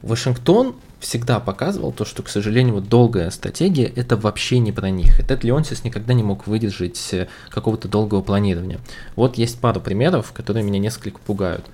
Вашингтон 0.03 0.77
всегда 1.01 1.41
показывал 1.41 1.93
то, 1.93 2.05
что, 2.05 2.23
к 2.23 2.29
сожалению, 2.29 2.75
вот 2.75 2.89
долгая 2.89 3.31
стратегия– 3.31 3.91
это 3.97 4.17
вообще 4.17 4.59
не 4.59 4.71
про 4.71 4.91
них. 4.91 5.19
И 5.19 5.23
Тед 5.23 5.43
Леонсис 5.43 5.83
никогда 5.83 6.15
не 6.15 6.23
мог 6.23 6.47
выдержать 6.47 7.13
э, 7.13 7.27
какого-то 7.49 7.89
долгого 7.89 8.21
планирования. 8.21 8.79
Вот 9.17 9.39
есть 9.39 9.59
пару 9.59 9.81
примеров, 9.81 10.33
которые 10.33 10.63
меня 10.63 10.79
несколько 10.79 11.19
пугают. 11.19 11.65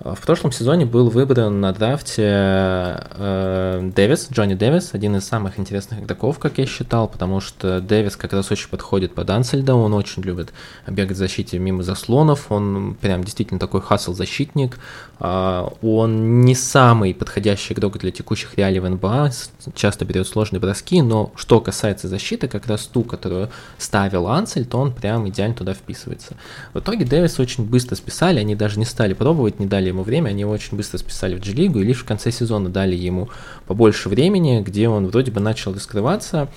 Э, 0.00 0.14
в 0.14 0.20
прошлом 0.20 0.52
сезоне 0.52 0.86
был 0.86 1.08
выбран 1.08 1.60
на 1.60 1.72
драфте 1.72 2.22
э, 2.26 3.90
Дэвис, 3.94 4.28
Джонни 4.32 4.54
Дэвис, 4.54 4.90
один 4.92 5.16
из 5.16 5.24
самых 5.24 5.58
интересных 5.58 6.00
игроков, 6.00 6.38
как 6.38 6.58
я 6.58 6.66
считал, 6.66 7.08
потому 7.08 7.40
что 7.40 7.80
Дэвис 7.80 8.16
как 8.16 8.32
раз 8.32 8.50
очень 8.50 8.68
подходит 8.68 9.14
под 9.14 9.30
Ансельда, 9.30 9.74
он 9.74 9.94
очень 9.94 10.22
любит 10.22 10.52
бегать 10.86 11.16
в 11.16 11.18
защите 11.18 11.58
мимо 11.58 11.82
заслонов, 11.82 12.50
он 12.50 12.96
прям 13.00 13.24
действительно 13.24 13.60
такой 13.60 13.80
хасл-защитник, 13.80 14.78
э, 15.20 15.68
он 15.82 16.40
не 16.42 16.54
самый 16.54 17.14
подходящий 17.14 17.74
игрок 17.74 17.98
для 17.98 18.10
текущих 18.10 18.56
реалий 18.56 18.80
в 18.80 18.88
НБА, 18.88 19.30
часто 19.74 20.04
берет 20.04 20.26
сложные 20.28 20.60
броски, 20.60 21.02
но 21.02 21.32
что 21.36 21.60
касается 21.60 22.08
защиты, 22.08 22.48
как 22.48 22.66
раз 22.66 22.82
ту, 22.86 23.02
которую 23.02 23.50
ставил 23.78 24.28
Ансельд, 24.28 24.74
он 24.74 24.92
прям 24.92 25.28
идеально 25.28 25.54
туда 25.56 25.74
вписывается. 25.74 26.34
В 26.74 26.80
итоге 26.80 27.04
Дэвис 27.04 27.38
очень 27.38 27.64
быстро 27.64 27.96
списали, 27.96 28.38
они 28.40 28.54
даже 28.54 28.78
не 28.78 28.84
стали 28.84 29.14
пробовать, 29.14 29.58
не 29.58 29.66
дали 29.66 29.85
дали 29.86 29.88
ему 29.88 30.02
время, 30.02 30.30
они 30.30 30.40
его 30.40 30.52
очень 30.52 30.76
быстро 30.76 30.98
списали 30.98 31.36
в 31.36 31.40
G-лигу, 31.40 31.80
и 31.80 31.84
лишь 31.84 32.00
в 32.00 32.04
конце 32.04 32.32
сезона 32.32 32.68
дали 32.68 32.96
ему 32.96 33.28
побольше 33.66 34.08
времени, 34.08 34.60
где 34.60 34.88
он 34.88 35.06
вроде 35.06 35.30
бы 35.30 35.40
начал 35.40 35.72
раскрываться, 35.72 36.48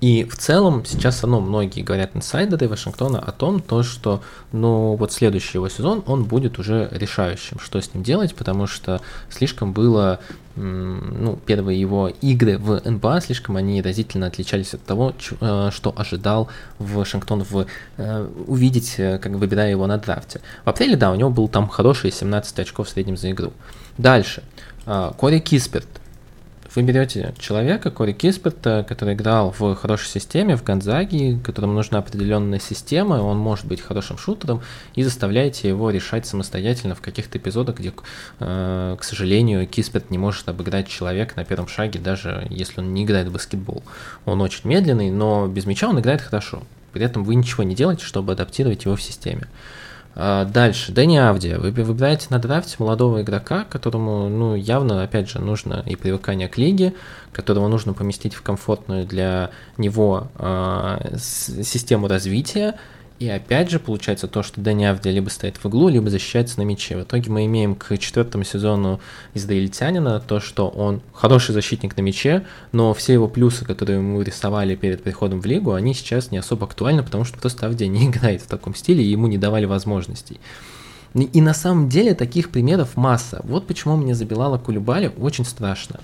и 0.00 0.24
в 0.24 0.36
целом 0.36 0.84
сейчас 0.84 1.24
оно, 1.24 1.40
многие 1.40 1.82
говорят 1.82 2.14
инсайдеры 2.14 2.68
Вашингтона 2.68 3.18
о 3.18 3.32
том, 3.32 3.60
то, 3.60 3.82
что 3.82 4.22
ну 4.52 4.94
вот 4.96 5.12
следующий 5.12 5.58
его 5.58 5.68
сезон, 5.68 6.02
он 6.06 6.24
будет 6.24 6.58
уже 6.58 6.88
решающим, 6.90 7.58
что 7.60 7.80
с 7.80 7.92
ним 7.94 8.02
делать, 8.02 8.34
потому 8.34 8.66
что 8.66 9.00
слишком 9.30 9.72
было, 9.72 10.20
ну, 10.56 11.38
первые 11.46 11.80
его 11.80 12.08
игры 12.20 12.58
в 12.58 12.80
НБА, 12.84 13.20
слишком 13.20 13.56
они 13.56 13.82
разительно 13.82 14.26
отличались 14.26 14.74
от 14.74 14.82
того, 14.84 15.14
э, 15.40 15.70
что 15.72 15.94
ожидал 15.96 16.48
Вашингтон 16.78 17.44
в, 17.44 17.66
э, 17.96 18.28
увидеть, 18.46 18.94
э, 18.98 19.18
как 19.18 19.32
выбирая 19.32 19.70
его 19.70 19.86
на 19.86 19.98
драфте. 19.98 20.40
В 20.64 20.68
апреле, 20.68 20.96
да, 20.96 21.12
у 21.12 21.14
него 21.14 21.30
был 21.30 21.48
там 21.48 21.68
хорошие 21.68 22.12
17 22.12 22.58
очков 22.60 22.88
в 22.88 22.90
среднем 22.90 23.16
за 23.16 23.30
игру. 23.30 23.52
Дальше. 23.96 24.42
Кори 25.18 25.38
Кисперт, 25.38 25.86
вы 26.74 26.82
берете 26.82 27.34
человека, 27.38 27.90
Кори 27.90 28.12
Кисперта, 28.12 28.84
который 28.86 29.14
играл 29.14 29.54
в 29.58 29.74
хорошей 29.74 30.08
системе, 30.08 30.56
в 30.56 30.62
Гонзаге, 30.62 31.38
которому 31.42 31.72
нужна 31.72 31.98
определенная 31.98 32.58
система, 32.58 33.14
он 33.14 33.38
может 33.38 33.66
быть 33.66 33.80
хорошим 33.80 34.18
шутером, 34.18 34.60
и 34.94 35.02
заставляете 35.02 35.68
его 35.68 35.90
решать 35.90 36.26
самостоятельно 36.26 36.94
в 36.94 37.00
каких-то 37.00 37.38
эпизодах, 37.38 37.78
где, 37.78 37.92
э, 38.40 38.96
к 38.98 39.02
сожалению, 39.04 39.66
Кисперт 39.66 40.10
не 40.10 40.18
может 40.18 40.48
обыграть 40.48 40.88
человека 40.88 41.34
на 41.36 41.44
первом 41.44 41.68
шаге, 41.68 41.98
даже 41.98 42.46
если 42.50 42.80
он 42.80 42.92
не 42.92 43.04
играет 43.04 43.28
в 43.28 43.32
баскетбол. 43.32 43.82
Он 44.24 44.40
очень 44.42 44.68
медленный, 44.68 45.10
но 45.10 45.48
без 45.48 45.64
мяча 45.66 45.88
он 45.88 45.98
играет 46.00 46.20
хорошо. 46.20 46.62
При 46.92 47.04
этом 47.04 47.24
вы 47.24 47.34
ничего 47.34 47.62
не 47.62 47.74
делаете, 47.74 48.04
чтобы 48.04 48.32
адаптировать 48.32 48.84
его 48.84 48.96
в 48.96 49.02
системе. 49.02 49.46
А, 50.20 50.44
дальше, 50.44 50.90
Дэнни 50.90 51.16
Авдия. 51.16 51.58
Вы 51.60 51.70
выбираете 51.70 52.26
на 52.30 52.40
драфте 52.40 52.74
молодого 52.80 53.22
игрока, 53.22 53.64
которому, 53.64 54.28
ну, 54.28 54.56
явно, 54.56 55.04
опять 55.04 55.30
же, 55.30 55.40
нужно 55.40 55.84
и 55.86 55.94
привыкание 55.94 56.48
к 56.48 56.58
лиге, 56.58 56.92
которого 57.32 57.68
нужно 57.68 57.94
поместить 57.94 58.34
в 58.34 58.42
комфортную 58.42 59.06
для 59.06 59.50
него 59.76 60.26
э, 60.36 61.16
систему 61.16 62.08
развития, 62.08 62.74
и 63.18 63.28
опять 63.28 63.68
же 63.68 63.80
получается 63.80 64.28
то, 64.28 64.44
что 64.44 64.60
Дани 64.60 64.84
Авди 64.84 65.10
либо 65.10 65.28
стоит 65.28 65.56
в 65.56 65.64
углу, 65.64 65.88
либо 65.88 66.08
защищается 66.08 66.58
на 66.58 66.62
мяче. 66.62 66.96
В 66.96 67.02
итоге 67.02 67.30
мы 67.30 67.46
имеем 67.46 67.74
к 67.74 67.96
четвертому 67.98 68.44
сезону 68.44 69.00
израильтянина 69.34 70.20
то, 70.20 70.38
что 70.38 70.68
он 70.68 71.02
хороший 71.12 71.52
защитник 71.52 71.96
на 71.96 72.02
мяче, 72.02 72.46
но 72.70 72.94
все 72.94 73.14
его 73.14 73.26
плюсы, 73.26 73.64
которые 73.64 74.00
мы 74.00 74.22
рисовали 74.22 74.76
перед 74.76 75.02
приходом 75.02 75.40
в 75.40 75.46
лигу, 75.46 75.72
они 75.72 75.94
сейчас 75.94 76.30
не 76.30 76.38
особо 76.38 76.66
актуальны, 76.66 77.02
потому 77.02 77.24
что 77.24 77.38
просто 77.38 77.66
Авди 77.66 77.88
не 77.88 78.06
играет 78.08 78.42
в 78.42 78.46
таком 78.46 78.76
стиле, 78.76 79.02
и 79.02 79.08
ему 79.08 79.26
не 79.26 79.38
давали 79.38 79.64
возможностей. 79.64 80.40
И 81.14 81.40
на 81.40 81.54
самом 81.54 81.88
деле 81.88 82.14
таких 82.14 82.50
примеров 82.50 82.96
масса. 82.96 83.40
Вот 83.42 83.66
почему 83.66 83.96
мне 83.96 84.14
забилала 84.14 84.58
Кулюбали 84.58 85.10
очень 85.18 85.44
страшно. 85.44 85.98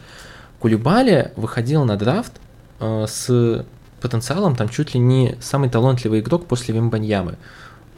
Кулюбали 0.58 1.30
выходил 1.36 1.84
на 1.84 1.96
драфт 1.96 2.32
э, 2.80 3.04
с 3.06 3.66
потенциалом 4.04 4.54
там 4.54 4.68
чуть 4.68 4.92
ли 4.92 5.00
не 5.00 5.36
самый 5.40 5.70
талантливый 5.70 6.20
игрок 6.20 6.44
после 6.44 6.74
Вимбаньямы. 6.74 7.36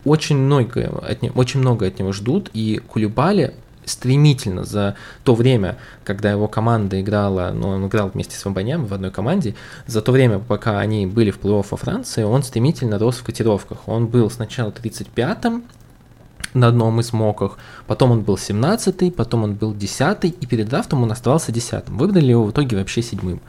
Очень 0.04 0.36
много, 0.36 1.02
от 1.04 1.20
него, 1.20 1.34
очень 1.34 1.58
много 1.58 1.84
от 1.84 1.98
него 1.98 2.12
ждут, 2.12 2.48
и 2.54 2.80
Кулибали 2.86 3.54
стремительно 3.84 4.64
за 4.64 4.94
то 5.24 5.34
время, 5.34 5.78
когда 6.04 6.30
его 6.30 6.46
команда 6.46 7.00
играла, 7.00 7.50
ну, 7.52 7.70
он 7.70 7.86
играл 7.88 8.10
вместе 8.10 8.36
с 8.36 8.44
Вамбаньям 8.44 8.86
в 8.86 8.94
одной 8.94 9.10
команде, 9.10 9.56
за 9.88 10.00
то 10.00 10.12
время, 10.12 10.38
пока 10.38 10.78
они 10.78 11.08
были 11.08 11.32
в 11.32 11.40
плей-офф 11.40 11.66
во 11.70 11.76
Франции, 11.76 12.22
он 12.22 12.44
стремительно 12.44 13.00
рос 13.00 13.16
в 13.16 13.24
котировках. 13.24 13.88
Он 13.88 14.06
был 14.06 14.30
сначала 14.30 14.70
35-м 14.70 15.64
на 16.54 16.68
одном 16.68 17.00
из 17.00 17.12
моках, 17.12 17.58
потом 17.88 18.12
он 18.12 18.20
был 18.20 18.36
17-й, 18.36 19.10
потом 19.10 19.42
он 19.42 19.54
был 19.54 19.74
10-й, 19.74 20.28
и 20.28 20.46
перед 20.46 20.68
драфтом 20.68 21.02
он 21.02 21.10
оставался 21.10 21.50
10-м. 21.50 21.98
Выбрали 21.98 22.30
его 22.30 22.44
в 22.44 22.52
итоге 22.52 22.76
вообще 22.76 23.02
седьмым. 23.02 23.40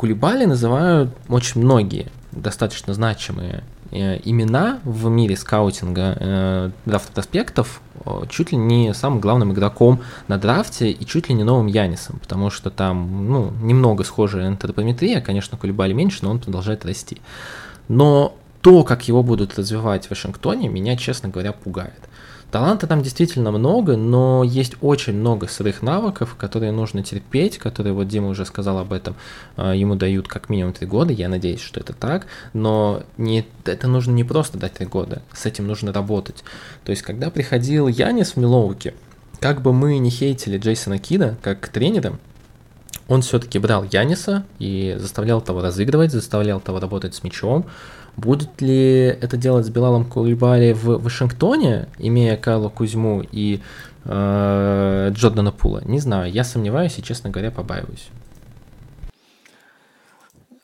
Кулибали 0.00 0.46
называют 0.46 1.10
очень 1.28 1.60
многие 1.60 2.06
достаточно 2.32 2.94
значимые 2.94 3.64
э, 3.90 4.18
имена 4.24 4.78
в 4.82 5.10
мире 5.10 5.36
скаутинга 5.36 6.16
э, 6.18 6.70
драфт 6.86 7.10
проспектов 7.10 7.82
чуть 8.30 8.50
ли 8.50 8.56
не 8.56 8.94
самым 8.94 9.20
главным 9.20 9.52
игроком 9.52 10.00
на 10.26 10.38
драфте 10.38 10.90
и 10.90 11.04
чуть 11.04 11.28
ли 11.28 11.34
не 11.34 11.44
новым 11.44 11.66
Янисом, 11.66 12.18
потому 12.18 12.48
что 12.48 12.70
там 12.70 13.28
ну, 13.28 13.52
немного 13.60 14.02
схожая 14.02 14.48
антропометрия, 14.48 15.20
конечно, 15.20 15.58
Кулибали 15.58 15.92
меньше, 15.92 16.20
но 16.22 16.30
он 16.30 16.38
продолжает 16.38 16.86
расти. 16.86 17.20
Но 17.88 18.38
то, 18.62 18.84
как 18.84 19.06
его 19.06 19.22
будут 19.22 19.58
развивать 19.58 20.06
в 20.06 20.10
Вашингтоне, 20.10 20.70
меня, 20.70 20.96
честно 20.96 21.28
говоря, 21.28 21.52
пугает. 21.52 22.08
Таланта 22.50 22.86
там 22.86 23.02
действительно 23.02 23.52
много, 23.52 23.96
но 23.96 24.42
есть 24.42 24.74
очень 24.80 25.14
много 25.14 25.46
сырых 25.46 25.82
навыков, 25.82 26.34
которые 26.36 26.72
нужно 26.72 27.02
терпеть, 27.04 27.58
которые, 27.58 27.92
вот 27.92 28.08
Дима 28.08 28.28
уже 28.28 28.44
сказал 28.44 28.78
об 28.78 28.92
этом, 28.92 29.14
а, 29.56 29.72
ему 29.72 29.94
дают 29.94 30.26
как 30.26 30.48
минимум 30.48 30.72
три 30.72 30.86
года, 30.86 31.12
я 31.12 31.28
надеюсь, 31.28 31.60
что 31.60 31.78
это 31.78 31.92
так, 31.92 32.26
но 32.52 33.02
не, 33.16 33.46
это 33.64 33.86
нужно 33.86 34.12
не 34.12 34.24
просто 34.24 34.58
дать 34.58 34.74
три 34.74 34.86
года, 34.86 35.22
с 35.32 35.46
этим 35.46 35.66
нужно 35.68 35.92
работать. 35.92 36.42
То 36.84 36.90
есть, 36.90 37.02
когда 37.02 37.30
приходил 37.30 37.86
Янис 37.86 38.32
в 38.32 38.36
Милоуке, 38.36 38.94
как 39.38 39.62
бы 39.62 39.72
мы 39.72 39.98
не 39.98 40.10
хейтили 40.10 40.58
Джейсона 40.58 40.98
Кида 40.98 41.36
как 41.42 41.68
тренера, 41.68 42.18
он 43.10 43.22
все-таки 43.22 43.58
брал 43.58 43.84
Яниса 43.90 44.44
и 44.60 44.94
заставлял 44.98 45.40
того 45.40 45.62
разыгрывать, 45.62 46.12
заставлял 46.12 46.60
того 46.60 46.78
работать 46.78 47.14
с 47.14 47.24
мячом, 47.24 47.66
Будет 48.20 48.60
ли 48.60 49.04
это 49.06 49.38
делать 49.38 49.64
с 49.64 49.70
Белалом 49.70 50.04
Кулибали 50.04 50.74
в 50.74 51.02
Вашингтоне, 51.02 51.88
имея 51.96 52.36
Кайла 52.36 52.68
Кузьму 52.68 53.22
и 53.32 53.62
э, 54.04 55.10
Джордана 55.14 55.52
Пула? 55.52 55.82
Не 55.86 56.00
знаю, 56.00 56.30
я 56.30 56.44
сомневаюсь 56.44 56.98
и, 56.98 57.02
честно 57.02 57.30
говоря, 57.30 57.50
побаиваюсь. 57.50 58.08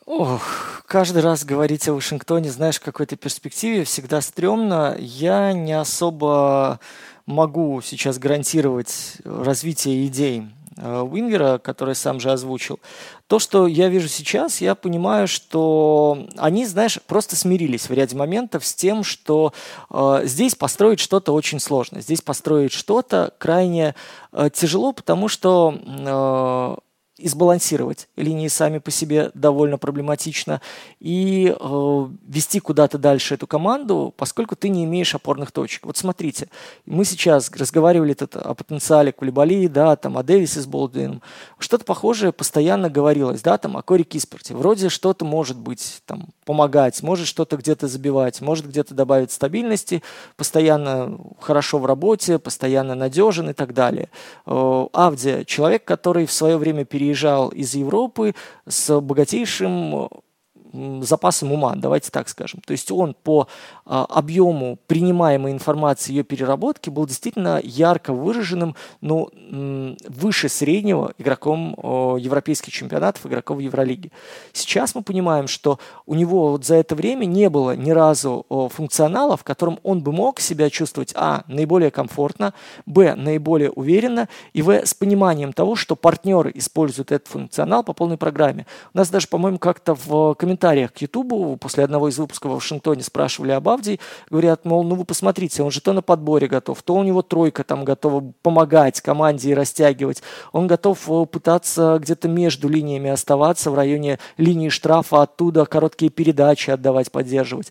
Ох, 0.04 0.82
каждый 0.86 1.22
раз 1.22 1.46
говорить 1.46 1.88
о 1.88 1.94
Вашингтоне, 1.94 2.50
знаешь, 2.50 2.76
в 2.76 2.84
какой-то 2.84 3.16
перспективе 3.16 3.84
всегда 3.84 4.20
стрёмно. 4.20 4.94
Я 4.98 5.54
не 5.54 5.72
особо 5.72 6.78
могу 7.24 7.80
сейчас 7.80 8.18
гарантировать 8.18 9.16
развитие 9.24 10.06
идей 10.06 10.40
э, 10.42 10.65
Уингера, 10.76 11.58
который 11.58 11.94
сам 11.94 12.20
же 12.20 12.30
озвучил. 12.30 12.80
То, 13.26 13.38
что 13.38 13.66
я 13.66 13.88
вижу 13.88 14.08
сейчас, 14.08 14.60
я 14.60 14.74
понимаю, 14.74 15.26
что 15.26 16.26
они, 16.36 16.64
знаешь, 16.66 17.00
просто 17.06 17.34
смирились 17.34 17.88
в 17.88 17.92
ряде 17.92 18.16
моментов 18.16 18.64
с 18.64 18.74
тем, 18.74 19.02
что 19.02 19.52
э, 19.90 20.20
здесь 20.24 20.54
построить 20.54 21.00
что-то 21.00 21.32
очень 21.32 21.58
сложно. 21.58 22.00
Здесь 22.00 22.20
построить 22.20 22.72
что-то 22.72 23.32
крайне 23.38 23.94
э, 24.32 24.50
тяжело, 24.52 24.92
потому 24.92 25.28
что 25.28 25.76
э, 25.84 26.85
и 27.18 27.28
сбалансировать. 27.28 28.08
Линии 28.16 28.48
сами 28.48 28.78
по 28.78 28.90
себе 28.90 29.30
довольно 29.32 29.78
проблематично. 29.78 30.60
И 31.00 31.54
э, 31.58 32.08
вести 32.28 32.60
куда-то 32.60 32.98
дальше 32.98 33.34
эту 33.34 33.46
команду, 33.46 34.12
поскольку 34.16 34.54
ты 34.54 34.68
не 34.68 34.84
имеешь 34.84 35.14
опорных 35.14 35.50
точек. 35.50 35.86
Вот 35.86 35.96
смотрите, 35.96 36.48
мы 36.84 37.06
сейчас 37.06 37.50
разговаривали 37.50 38.12
тут 38.12 38.36
о 38.36 38.52
потенциале 38.54 39.12
Кулибали, 39.12 39.66
да, 39.66 39.96
там, 39.96 40.18
о 40.18 40.22
Дэвисе 40.22 40.60
с 40.60 40.66
Болдуином. 40.66 41.22
Что-то 41.58 41.86
похожее 41.86 42.32
постоянно 42.32 42.90
говорилось, 42.90 43.40
да, 43.40 43.56
там, 43.56 43.78
о 43.78 43.82
Кори 43.82 44.02
Кисперте. 44.02 44.54
Вроде 44.54 44.90
что-то 44.90 45.24
может 45.24 45.58
быть, 45.58 46.02
там, 46.04 46.28
помогать, 46.44 47.02
может 47.02 47.26
что-то 47.26 47.56
где-то 47.56 47.88
забивать, 47.88 48.42
может 48.42 48.68
где-то 48.68 48.94
добавить 48.94 49.32
стабильности, 49.32 50.02
постоянно 50.36 51.18
хорошо 51.40 51.78
в 51.78 51.86
работе, 51.86 52.38
постоянно 52.38 52.94
надежен 52.94 53.48
и 53.48 53.52
так 53.54 53.72
далее. 53.72 54.10
Э, 54.44 54.86
Авдия, 54.92 55.44
человек, 55.44 55.84
который 55.84 56.26
в 56.26 56.32
свое 56.32 56.58
время 56.58 56.84
переехал 56.84 57.05
приезжал 57.06 57.50
из 57.50 57.74
Европы 57.74 58.34
с 58.66 59.00
богатейшим 59.00 60.08
запасом 61.02 61.52
ума, 61.52 61.74
давайте 61.76 62.10
так 62.10 62.28
скажем. 62.28 62.60
То 62.66 62.72
есть 62.72 62.90
он 62.90 63.14
по 63.14 63.48
а, 63.84 64.04
объему 64.04 64.78
принимаемой 64.86 65.52
информации, 65.52 66.12
ее 66.12 66.22
переработки 66.22 66.90
был 66.90 67.06
действительно 67.06 67.60
ярко 67.62 68.12
выраженным, 68.12 68.74
но 69.00 69.28
м, 69.50 69.96
выше 70.08 70.48
среднего 70.48 71.12
игроком 71.18 71.76
европейских 72.18 72.72
чемпионатов, 72.72 73.26
игроком 73.26 73.58
Евролиги. 73.58 74.10
Сейчас 74.52 74.94
мы 74.94 75.02
понимаем, 75.02 75.48
что 75.48 75.78
у 76.06 76.14
него 76.14 76.50
вот 76.52 76.64
за 76.64 76.76
это 76.76 76.94
время 76.94 77.24
не 77.24 77.48
было 77.48 77.76
ни 77.76 77.90
разу 77.90 78.46
функционала, 78.48 79.36
в 79.36 79.44
котором 79.44 79.78
он 79.82 80.00
бы 80.00 80.12
мог 80.12 80.40
себя 80.40 80.70
чувствовать, 80.70 81.12
а, 81.14 81.44
наиболее 81.48 81.90
комфортно, 81.90 82.54
б, 82.86 83.14
наиболее 83.14 83.70
уверенно, 83.70 84.28
и 84.52 84.62
в, 84.62 84.70
с 84.70 84.94
пониманием 84.94 85.52
того, 85.52 85.76
что 85.76 85.96
партнеры 85.96 86.52
используют 86.54 87.12
этот 87.12 87.28
функционал 87.28 87.84
по 87.84 87.92
полной 87.92 88.16
программе. 88.16 88.66
У 88.94 88.98
нас 88.98 89.10
даже, 89.10 89.28
по-моему, 89.28 89.58
как-то 89.58 89.94
в 89.94 90.34
комментариях 90.34 90.65
комментариях 90.66 90.92
к 90.92 90.98
Ютубу. 90.98 91.56
После 91.56 91.84
одного 91.84 92.08
из 92.08 92.18
выпусков 92.18 92.52
в 92.52 92.54
Вашингтоне 92.54 93.02
спрашивали 93.02 93.52
об 93.52 93.68
Авдии, 93.68 94.00
говорят, 94.30 94.64
мол, 94.64 94.82
ну 94.82 94.96
вы 94.96 95.04
посмотрите, 95.04 95.62
он 95.62 95.70
же 95.70 95.80
то 95.80 95.92
на 95.92 96.02
подборе 96.02 96.48
готов, 96.48 96.82
то 96.82 96.94
у 96.94 97.02
него 97.02 97.22
тройка 97.22 97.62
там 97.62 97.84
готова 97.84 98.32
помогать 98.42 99.00
команде 99.00 99.50
и 99.50 99.54
растягивать, 99.54 100.22
он 100.52 100.66
готов 100.66 101.08
э, 101.08 101.26
пытаться 101.26 101.98
где-то 102.00 102.28
между 102.28 102.68
линиями 102.68 103.10
оставаться 103.10 103.70
в 103.70 103.74
районе 103.74 104.18
линии 104.38 104.68
штрафа, 104.68 105.22
оттуда 105.22 105.66
короткие 105.66 106.10
передачи 106.10 106.70
отдавать, 106.70 107.12
поддерживать. 107.12 107.70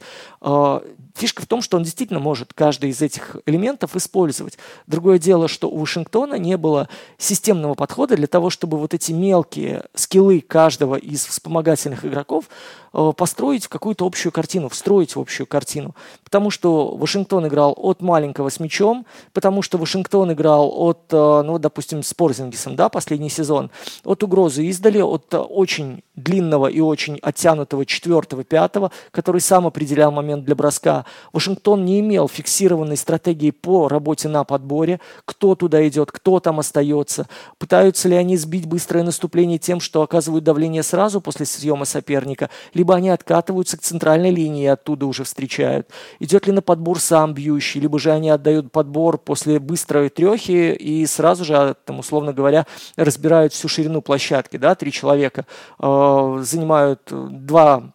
Фишка 1.15 1.41
в 1.41 1.45
том, 1.45 1.61
что 1.61 1.77
он 1.77 1.83
действительно 1.83 2.19
может 2.19 2.53
каждый 2.53 2.89
из 2.89 3.01
этих 3.01 3.37
элементов 3.45 3.95
использовать. 3.95 4.57
Другое 4.85 5.17
дело, 5.17 5.47
что 5.47 5.69
у 5.69 5.77
Вашингтона 5.77 6.35
не 6.35 6.57
было 6.57 6.89
системного 7.17 7.73
подхода 7.73 8.17
для 8.17 8.27
того, 8.27 8.49
чтобы 8.49 8.77
вот 8.77 8.93
эти 8.93 9.13
мелкие 9.13 9.85
скиллы 9.95 10.41
каждого 10.41 10.95
из 10.95 11.25
вспомогательных 11.25 12.03
игроков 12.05 12.49
Э, 12.97 13.11
построить 13.15 13.67
какую-то 13.67 14.05
общую 14.05 14.31
картину, 14.31 14.69
встроить 14.69 15.17
в 15.17 15.19
общую 15.19 15.45
картину. 15.47 15.93
Потому 16.23 16.49
что 16.49 16.95
Вашингтон 16.95 17.45
играл 17.45 17.75
от 17.77 18.01
маленького 18.01 18.47
с 18.47 18.61
мячом, 18.61 19.05
потому 19.33 19.61
что 19.61 19.77
Вашингтон 19.77 20.31
играл 20.31 20.71
от, 20.73 21.01
э, 21.11 21.41
ну, 21.45 21.59
допустим, 21.59 22.03
с 22.03 22.13
Порзингисом, 22.13 22.77
да, 22.77 22.87
последний 22.87 23.29
сезон, 23.29 23.69
от 24.05 24.23
угрозы 24.23 24.65
издали, 24.67 25.01
от 25.01 25.25
очень 25.33 26.03
длинного 26.15 26.67
и 26.67 26.79
очень 26.79 27.19
оттянутого 27.21 27.85
четвертого, 27.85 28.45
пятого, 28.45 28.91
который 29.11 29.41
сам 29.41 29.67
определял 29.67 30.13
момент 30.13 30.45
для 30.45 30.55
броска. 30.55 31.04
Вашингтон 31.33 31.85
не 31.85 31.99
имел 31.99 32.27
фиксированной 32.27 32.97
стратегии 32.97 33.51
по 33.51 33.87
работе 33.87 34.27
на 34.27 34.43
подборе, 34.43 34.99
кто 35.25 35.55
туда 35.55 35.87
идет, 35.87 36.11
кто 36.11 36.39
там 36.39 36.59
остается, 36.59 37.27
пытаются 37.57 38.09
ли 38.09 38.15
они 38.15 38.37
сбить 38.37 38.65
быстрое 38.65 39.03
наступление 39.03 39.57
тем, 39.57 39.79
что 39.79 40.01
оказывают 40.01 40.43
давление 40.43 40.83
сразу 40.83 41.21
после 41.21 41.45
съема 41.45 41.85
соперника, 41.85 42.49
либо 42.73 42.95
они 42.95 43.09
откатываются 43.09 43.77
к 43.77 43.81
центральной 43.81 44.31
линии 44.31 44.63
и 44.63 44.67
оттуда 44.67 45.05
уже 45.05 45.23
встречают. 45.23 45.89
Идет 46.19 46.47
ли 46.47 46.53
на 46.53 46.61
подбор 46.61 46.99
сам 46.99 47.33
бьющий, 47.33 47.81
либо 47.81 47.99
же 47.99 48.11
они 48.11 48.29
отдают 48.29 48.71
подбор 48.71 49.17
после 49.17 49.59
быстрой 49.59 50.09
трехи 50.09 50.73
и 50.73 51.05
сразу 51.05 51.45
же, 51.45 51.75
там, 51.85 51.99
условно 51.99 52.33
говоря, 52.33 52.65
разбирают 52.95 53.53
всю 53.53 53.67
ширину 53.67 54.01
площадки. 54.01 54.57
Да? 54.57 54.75
Три 54.75 54.91
человека 54.91 55.45
э, 55.79 56.39
занимают 56.41 57.01
два 57.11 57.93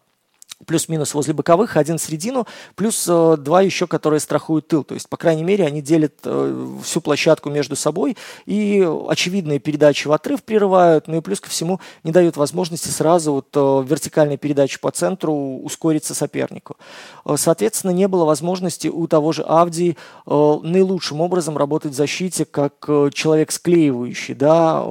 плюс-минус 0.71 1.15
возле 1.15 1.35
боковых, 1.35 1.77
один 1.77 1.99
в 1.99 2.01
середину, 2.01 2.47
плюс 2.77 3.05
э, 3.09 3.37
два 3.39 3.61
еще, 3.61 3.89
которые 3.89 4.21
страхуют 4.21 4.69
тыл. 4.69 4.85
То 4.85 4.95
есть, 4.95 5.09
по 5.09 5.17
крайней 5.17 5.43
мере, 5.43 5.67
они 5.67 5.83
делят 5.83 6.15
э, 6.23 6.69
всю 6.85 7.01
площадку 7.01 7.51
между 7.51 7.75
собой 7.75 8.17
и 8.47 8.89
очевидные 9.09 9.59
передачи 9.59 10.07
в 10.07 10.13
отрыв 10.13 10.45
прерывают, 10.45 11.09
ну 11.09 11.17
и 11.17 11.21
плюс 11.23 11.41
ко 11.41 11.51
всему 11.51 11.81
не 12.05 12.13
дают 12.13 12.37
возможности 12.37 12.87
сразу 12.87 13.33
вот 13.33 13.49
э, 13.53 13.85
вертикальной 13.85 14.37
передачи 14.37 14.79
по 14.79 14.93
центру 14.93 15.35
ускориться 15.35 16.15
сопернику. 16.15 16.77
Соответственно, 17.35 17.91
не 17.91 18.07
было 18.07 18.25
возможности 18.25 18.87
у 18.87 19.09
того 19.09 19.33
же 19.33 19.43
Авдии 19.43 19.97
наилучшим 20.27 21.21
образом 21.21 21.59
работать 21.59 21.93
в 21.93 21.97
защите 21.97 22.45
как 22.45 22.75
человек 23.13 23.51
склеивающий, 23.51 24.35
да, 24.35 24.85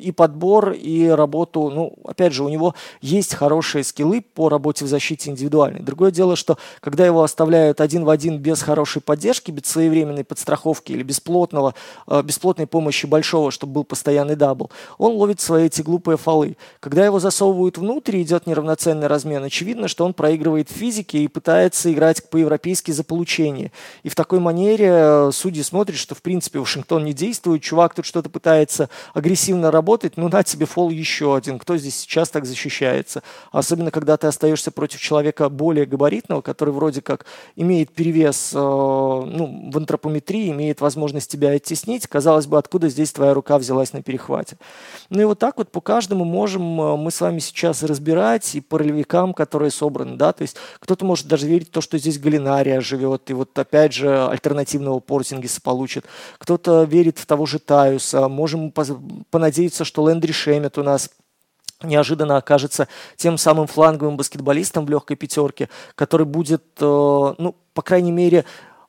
и 0.00 0.12
подбор, 0.12 0.70
и 0.70 1.08
работу, 1.08 1.70
ну, 1.70 1.94
опять 2.04 2.32
же, 2.32 2.44
у 2.44 2.48
него 2.48 2.76
есть 3.00 3.34
хорошие 3.34 3.82
скиллы 3.82 4.20
по 4.20 4.48
работе 4.48 4.84
в 4.84 4.88
защите, 4.88 5.15
защите 5.16 5.30
индивидуальной. 5.30 5.80
Другое 5.80 6.10
дело, 6.10 6.36
что 6.36 6.58
когда 6.80 7.06
его 7.06 7.22
оставляют 7.22 7.80
один 7.80 8.04
в 8.04 8.10
один 8.10 8.38
без 8.38 8.62
хорошей 8.62 9.02
поддержки, 9.02 9.50
без 9.50 9.66
своевременной 9.66 10.24
подстраховки 10.24 10.92
или 10.92 11.02
без 11.02 11.20
плотного, 11.20 11.74
э, 12.06 12.22
без 12.22 12.35
плотной 12.35 12.66
помощи 12.66 13.06
большого, 13.06 13.50
чтобы 13.50 13.72
был 13.72 13.84
постоянный 13.84 14.36
double, 14.36 14.70
он 14.98 15.12
ловит 15.12 15.40
свои 15.40 15.66
эти 15.66 15.82
глупые 15.82 16.16
фолы. 16.16 16.56
Когда 16.80 17.04
его 17.04 17.18
засовывают 17.18 17.78
внутрь, 17.78 18.22
идет 18.22 18.46
неравноценный 18.46 19.06
размен, 19.06 19.44
очевидно, 19.44 19.88
что 19.88 20.04
он 20.04 20.14
проигрывает 20.14 20.70
физике 20.70 21.18
и 21.18 21.28
пытается 21.28 21.92
играть 21.92 22.28
по-европейски 22.30 22.92
за 22.92 23.04
получение. 23.04 23.72
И 24.04 24.08
в 24.08 24.14
такой 24.14 24.38
манере 24.38 24.88
э, 24.90 25.30
судьи 25.32 25.62
смотрят, 25.62 25.96
что 25.98 26.14
в 26.14 26.22
принципе 26.22 26.58
Вашингтон 26.58 27.04
не 27.04 27.12
действует, 27.12 27.62
чувак 27.62 27.94
тут 27.94 28.04
что-то 28.04 28.28
пытается 28.28 28.88
агрессивно 29.14 29.70
работать, 29.70 30.16
ну 30.16 30.28
на 30.28 30.42
тебе 30.42 30.66
фол 30.66 30.90
еще 30.90 31.36
один, 31.36 31.58
кто 31.58 31.76
здесь 31.76 31.96
сейчас 31.96 32.28
так 32.28 32.44
защищается? 32.44 33.22
Особенно, 33.52 33.90
когда 33.90 34.16
ты 34.16 34.26
остаешься 34.26 34.70
против 34.70 35.00
человека 35.06 35.48
более 35.48 35.86
габаритного, 35.86 36.40
который 36.40 36.74
вроде 36.74 37.00
как 37.00 37.26
имеет 37.54 37.90
перевес 37.92 38.52
э, 38.52 38.58
ну, 38.58 39.70
в 39.72 39.76
антропометрии, 39.76 40.50
имеет 40.50 40.80
возможность 40.80 41.30
тебя 41.30 41.50
оттеснить, 41.50 42.06
казалось 42.06 42.46
бы, 42.46 42.58
откуда 42.58 42.88
здесь 42.88 43.12
твоя 43.12 43.34
рука 43.34 43.58
взялась 43.58 43.92
на 43.92 44.02
перехвате. 44.02 44.56
Ну 45.10 45.22
и 45.22 45.24
вот 45.24 45.38
так 45.38 45.58
вот 45.58 45.70
по 45.70 45.80
каждому 45.80 46.24
можем 46.24 46.80
э, 46.80 46.96
мы 46.96 47.10
с 47.10 47.20
вами 47.20 47.38
сейчас 47.38 47.82
разбирать 47.82 48.54
и 48.54 48.60
по 48.60 48.78
ролевикам, 48.78 49.32
которые 49.32 49.70
собраны, 49.70 50.16
да, 50.16 50.32
то 50.32 50.42
есть 50.42 50.56
кто-то 50.80 51.04
может 51.04 51.28
даже 51.28 51.46
верить 51.46 51.68
в 51.68 51.72
то, 51.72 51.80
что 51.80 51.98
здесь 51.98 52.18
Галинария 52.18 52.80
живет, 52.80 53.30
и 53.30 53.34
вот 53.34 53.56
опять 53.58 53.92
же 53.92 54.26
альтернативного 54.26 54.98
Портингиса 54.98 55.60
получит. 55.60 56.04
Кто-то 56.38 56.82
верит 56.82 57.18
в 57.18 57.26
того 57.26 57.46
же 57.46 57.58
Таюса, 57.58 58.28
можем 58.28 58.72
понадеяться, 59.30 59.84
что 59.84 60.02
Лэндри 60.02 60.32
Шемет 60.32 60.78
у 60.78 60.82
нас– 60.82 61.10
неожиданно 61.82 62.36
окажется 62.36 62.88
тем 63.16 63.38
самым 63.38 63.66
фланговым 63.66 64.16
баскетболистом 64.16 64.86
в 64.86 64.90
легкой 64.90 65.16
пятерке, 65.16 65.68
который 65.94 66.26
будет, 66.26 66.64
э, 66.80 67.34
ну, 67.38 67.54
по 67.74 67.82
крайней 67.82 68.12
мере, 68.12 68.44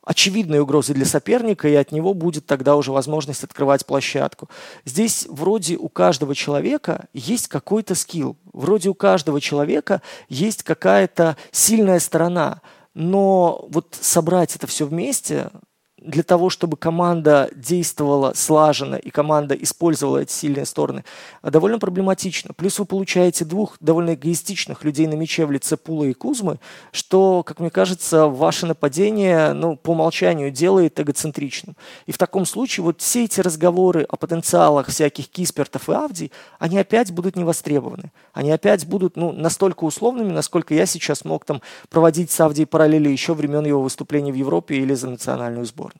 очевидной 0.07 0.59
угрозой 0.59 0.95
для 0.95 1.05
соперника, 1.05 1.67
и 1.67 1.75
от 1.75 1.91
него 1.91 2.13
будет 2.13 2.45
тогда 2.45 2.77
уже 2.77 2.93
возможность 2.93 3.43
открывать 3.43 3.85
площадку. 3.85 4.47
Здесь 4.85 5.27
вроде 5.29 5.75
у 5.75 5.89
каждого 5.89 6.33
человека 6.33 7.07
есть 7.13 7.49
какой-то 7.49 7.93
скилл, 7.93 8.37
вроде 8.53 8.87
у 8.87 8.93
каждого 8.93 9.41
человека 9.41 10.01
есть 10.29 10.63
какая-то 10.63 11.35
сильная 11.51 11.99
сторона, 11.99 12.61
но 12.93 13.67
вот 13.69 13.97
собрать 13.99 14.55
это 14.55 14.65
все 14.65 14.85
вместе 14.85 15.51
для 15.99 16.23
того, 16.23 16.49
чтобы 16.49 16.77
команда 16.77 17.49
действовала 17.55 18.33
слаженно 18.35 18.95
и 18.95 19.09
команда 19.09 19.55
использовала 19.55 20.19
эти 20.19 20.31
сильные 20.31 20.65
стороны, 20.65 21.03
довольно 21.41 21.79
проблематично. 21.79 22.53
Плюс 22.53 22.77
вы 22.77 22.85
получаете 22.85 23.45
двух 23.45 23.77
довольно 23.79 24.13
эгоистичных 24.13 24.83
людей 24.83 25.07
на 25.07 25.15
мяче 25.15 25.45
в 25.45 25.51
лице 25.51 25.75
Пула 25.75 26.05
и 26.05 26.13
Кузмы, 26.13 26.59
что, 26.91 27.43
как 27.43 27.59
мне 27.59 27.69
кажется, 27.69 28.27
ваше 28.27 28.67
нападение 28.67 29.53
ну, 29.53 29.75
по 29.75 29.91
умолчанию 29.91 30.51
делает 30.51 30.99
эгоцентричным. 30.99 31.75
И 32.05 32.11
в 32.11 32.17
таком 32.17 32.45
случае 32.45 32.83
вот 32.83 33.01
все 33.01 33.25
эти 33.25 33.41
разговоры 33.41 34.03
о 34.03 34.17
потенциалах 34.17 34.87
всяких 34.87 35.29
Киспертов 35.29 35.89
и 35.89 35.93
Авдий, 35.93 36.31
они 36.59 36.77
опять 36.77 37.11
будут 37.11 37.35
не 37.35 37.43
востребованы. 37.43 38.11
Они 38.33 38.51
опять 38.51 38.85
будут 38.85 39.15
ну, 39.15 39.31
настолько 39.31 39.83
условными, 39.83 40.31
насколько 40.31 40.75
я 40.75 40.85
сейчас 40.85 41.25
мог 41.25 41.43
там 41.43 41.61
проводить 41.89 42.29
с 42.29 42.39
Авдией 42.39 42.67
параллели 42.67 43.09
еще 43.09 43.33
времен 43.33 43.65
его 43.65 43.81
выступлений 43.81 44.31
в 44.31 44.35
Европе 44.35 44.75
или 44.75 44.93
за 44.93 45.09
национальную 45.09 45.65
сборную. 45.65 45.96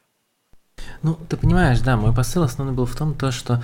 Ну, 1.03 1.17
ты 1.29 1.37
понимаешь, 1.37 1.79
да, 1.81 1.97
мой 1.97 2.13
посыл 2.13 2.43
основной 2.43 2.75
был 2.75 2.85
в 2.85 2.95
том, 2.95 3.13
то, 3.13 3.31
что 3.31 3.61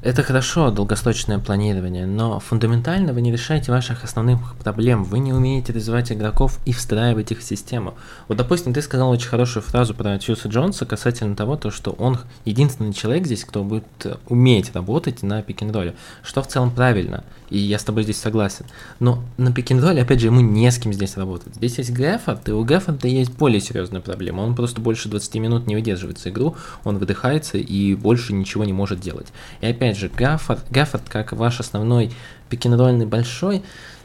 это 0.00 0.22
хорошо, 0.22 0.70
долгосрочное 0.70 1.38
планирование, 1.38 2.06
но 2.06 2.38
фундаментально 2.38 3.12
вы 3.12 3.20
не 3.20 3.32
решаете 3.32 3.72
ваших 3.72 4.04
основных 4.04 4.54
проблем. 4.56 5.02
Вы 5.02 5.18
не 5.18 5.32
умеете 5.32 5.72
развивать 5.72 6.12
игроков 6.12 6.58
и 6.64 6.72
встраивать 6.72 7.32
их 7.32 7.40
в 7.40 7.42
систему. 7.42 7.94
Вот, 8.28 8.38
допустим, 8.38 8.72
ты 8.72 8.80
сказал 8.80 9.10
очень 9.10 9.28
хорошую 9.28 9.62
фразу 9.62 9.94
про 9.94 10.16
Тьюса 10.18 10.48
Джонса 10.48 10.86
касательно 10.86 11.34
того, 11.34 11.56
то, 11.56 11.70
что 11.70 11.90
он 11.92 12.18
единственный 12.44 12.92
человек 12.92 13.26
здесь, 13.26 13.44
кто 13.44 13.64
будет 13.64 13.84
уметь 14.28 14.72
работать 14.74 15.22
на 15.22 15.42
пик-н-ролле, 15.42 15.94
что 16.22 16.42
в 16.42 16.46
целом 16.46 16.70
правильно, 16.70 17.24
и 17.50 17.58
я 17.58 17.78
с 17.78 17.84
тобой 17.84 18.04
здесь 18.04 18.18
согласен. 18.18 18.66
Но 19.00 19.24
на 19.36 19.52
пик-н-ролле, 19.52 20.02
опять 20.02 20.20
же, 20.20 20.26
ему 20.26 20.40
не 20.40 20.70
с 20.70 20.78
кем 20.78 20.92
здесь 20.92 21.16
работать. 21.16 21.56
Здесь 21.56 21.78
есть 21.78 21.90
Греффорд, 21.90 22.48
и 22.48 22.52
у 22.52 22.62
Греффорда 22.62 23.08
есть 23.08 23.32
более 23.32 23.60
серьезная 23.60 24.00
проблема. 24.00 24.42
Он 24.42 24.54
просто 24.54 24.80
больше 24.80 25.08
20 25.08 25.34
минут 25.36 25.66
не 25.66 25.74
выдерживается 25.74 26.30
игру, 26.30 26.56
он 26.84 26.98
выдыхается 26.98 27.58
и 27.58 27.94
больше 27.94 28.32
ничего 28.32 28.64
не 28.64 28.72
может 28.72 29.00
делать. 29.00 29.28
И 29.60 29.66
опять 29.66 29.87
опять 29.88 29.98
же, 29.98 30.10
Гаффорд, 30.14 30.70
Гаффорд 30.70 31.08
как 31.08 31.32
ваш 31.32 31.60
основной 31.60 32.12
пикинрольный 32.50 33.06
большой, 33.06 33.62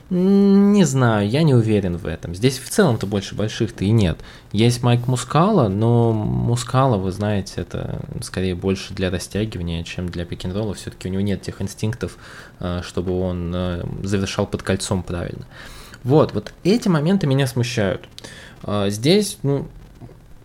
не 0.09 0.83
знаю, 0.83 1.27
я 1.27 1.43
не 1.43 1.53
уверен 1.53 1.97
в 1.97 2.05
этом. 2.05 2.35
Здесь 2.35 2.59
в 2.59 2.69
целом-то 2.69 3.07
больше 3.07 3.35
больших-то 3.35 3.83
и 3.83 3.89
нет. 3.89 4.19
Есть 4.51 4.83
Майк 4.83 5.07
Мускала, 5.07 5.69
но 5.69 6.13
Мускала, 6.13 6.97
вы 6.97 7.11
знаете, 7.11 7.53
это 7.57 8.01
скорее 8.21 8.53
больше 8.53 8.93
для 8.93 9.09
растягивания, 9.09 9.83
чем 9.83 10.09
для 10.09 10.25
пикинрола. 10.25 10.73
Все-таки 10.75 11.07
у 11.07 11.11
него 11.11 11.21
нет 11.21 11.41
тех 11.41 11.61
инстинктов, 11.61 12.17
э, 12.59 12.81
чтобы 12.85 13.19
он 13.19 13.51
э, 13.55 13.83
завершал 14.03 14.45
под 14.45 14.61
кольцом 14.61 15.03
правильно. 15.03 15.45
Вот, 16.03 16.33
вот 16.33 16.53
эти 16.63 16.89
моменты 16.89 17.25
меня 17.25 17.47
смущают. 17.47 18.07
А 18.61 18.89
здесь, 18.89 19.39
ну, 19.41 19.67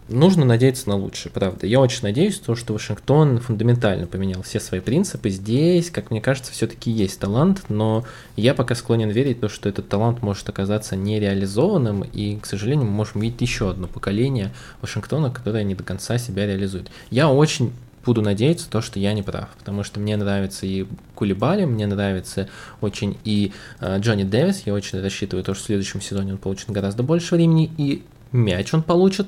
нужно 0.08 0.44
надеяться 0.44 0.88
на 0.88 0.96
лучшее, 0.96 1.32
правда. 1.32 1.66
Я 1.66 1.80
очень 1.80 2.02
надеюсь, 2.02 2.38
то, 2.38 2.54
что 2.54 2.72
Вашингтон 2.72 3.38
фундаментально 3.38 4.06
поменял 4.06 4.42
все 4.42 4.60
свои 4.60 4.80
принципы. 4.80 5.30
Здесь, 5.30 5.90
как 5.90 6.10
мне 6.10 6.20
кажется, 6.20 6.52
все-таки 6.52 6.90
есть 6.90 7.20
талант, 7.20 7.64
но 7.68 8.04
я 8.36 8.54
пока 8.54 8.74
склонен 8.74 9.10
верить, 9.10 9.40
то, 9.40 9.48
что 9.48 9.68
этот 9.68 9.88
талант 9.88 10.22
может 10.22 10.48
оказаться 10.48 10.96
нереализованным, 10.96 12.02
и, 12.02 12.36
к 12.36 12.46
сожалению, 12.46 12.86
мы 12.86 12.92
можем 12.92 13.20
видеть 13.20 13.40
еще 13.42 13.70
одно 13.70 13.86
поколение 13.86 14.52
Вашингтона, 14.80 15.30
которое 15.30 15.64
не 15.64 15.74
до 15.74 15.84
конца 15.84 16.18
себя 16.18 16.46
реализует. 16.46 16.90
Я 17.10 17.30
очень 17.30 17.72
буду 18.04 18.22
надеяться, 18.22 18.70
то, 18.70 18.80
что 18.80 18.98
я 18.98 19.12
не 19.12 19.22
прав, 19.22 19.50
потому 19.58 19.84
что 19.84 20.00
мне 20.00 20.16
нравится 20.16 20.64
и 20.64 20.86
Кулибали, 21.14 21.66
мне 21.66 21.86
нравится 21.86 22.48
очень 22.80 23.18
и 23.24 23.52
э, 23.80 23.98
Джонни 23.98 24.22
Дэвис, 24.22 24.62
я 24.64 24.72
очень 24.72 25.00
рассчитываю, 25.00 25.44
то, 25.44 25.52
что 25.52 25.64
в 25.64 25.66
следующем 25.66 26.00
сезоне 26.00 26.32
он 26.32 26.38
получит 26.38 26.70
гораздо 26.70 27.02
больше 27.02 27.34
времени, 27.34 27.70
и 27.76 28.02
мяч 28.32 28.72
он 28.72 28.82
получит, 28.82 29.26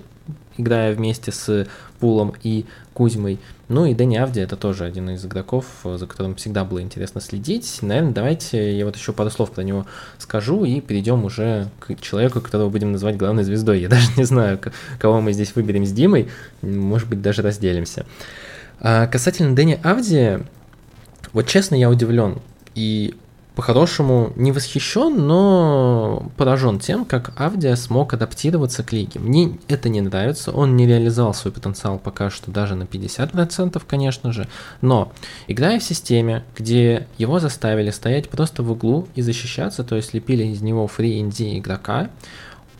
играя 0.56 0.94
вместе 0.94 1.32
с 1.32 1.66
Пулом 1.98 2.34
и 2.42 2.66
Кузьмой. 2.94 3.38
Ну 3.68 3.86
и 3.86 3.94
Дэнни 3.94 4.16
Авди 4.16 4.40
это 4.40 4.56
тоже 4.56 4.84
один 4.84 5.10
из 5.10 5.24
игроков, 5.24 5.64
за 5.84 6.06
которым 6.06 6.34
всегда 6.34 6.64
было 6.64 6.82
интересно 6.82 7.20
следить. 7.20 7.78
Наверное, 7.82 8.12
давайте 8.12 8.76
я 8.76 8.84
вот 8.84 8.96
еще 8.96 9.12
пару 9.12 9.30
слов 9.30 9.52
про 9.52 9.62
него 9.62 9.86
скажу 10.18 10.64
и 10.64 10.80
перейдем 10.80 11.24
уже 11.24 11.68
к 11.78 11.94
человеку, 12.00 12.40
которого 12.40 12.68
будем 12.68 12.92
называть 12.92 13.16
главной 13.16 13.44
звездой. 13.44 13.80
Я 13.80 13.88
даже 13.88 14.08
не 14.16 14.24
знаю, 14.24 14.60
кого 14.98 15.20
мы 15.20 15.32
здесь 15.32 15.54
выберем 15.54 15.86
с 15.86 15.92
Димой, 15.92 16.28
может 16.62 17.08
быть, 17.08 17.22
даже 17.22 17.42
разделимся. 17.42 18.06
А 18.80 19.06
касательно 19.06 19.54
Дэнни 19.54 19.78
Авди, 19.82 20.38
вот 21.32 21.46
честно, 21.46 21.74
я 21.74 21.90
удивлен. 21.90 22.40
И 22.74 23.14
по-хорошему 23.54 24.32
не 24.36 24.52
восхищен, 24.52 25.26
но 25.26 26.30
поражен 26.36 26.78
тем, 26.78 27.04
как 27.04 27.32
Авдия 27.36 27.76
смог 27.76 28.14
адаптироваться 28.14 28.82
к 28.82 28.92
лиге. 28.92 29.20
Мне 29.20 29.58
это 29.68 29.88
не 29.88 30.00
нравится, 30.00 30.52
он 30.52 30.76
не 30.76 30.86
реализовал 30.86 31.34
свой 31.34 31.52
потенциал 31.52 31.98
пока 31.98 32.30
что 32.30 32.50
даже 32.50 32.74
на 32.74 32.84
50%, 32.84 33.82
конечно 33.86 34.32
же, 34.32 34.48
но 34.80 35.12
играя 35.46 35.80
в 35.80 35.84
системе, 35.84 36.44
где 36.56 37.06
его 37.18 37.38
заставили 37.40 37.90
стоять 37.90 38.28
просто 38.28 38.62
в 38.62 38.70
углу 38.70 39.08
и 39.14 39.22
защищаться, 39.22 39.84
то 39.84 39.96
есть 39.96 40.14
лепили 40.14 40.44
из 40.44 40.62
него 40.62 40.86
фри 40.86 41.20
ND 41.20 41.58
игрока, 41.58 42.10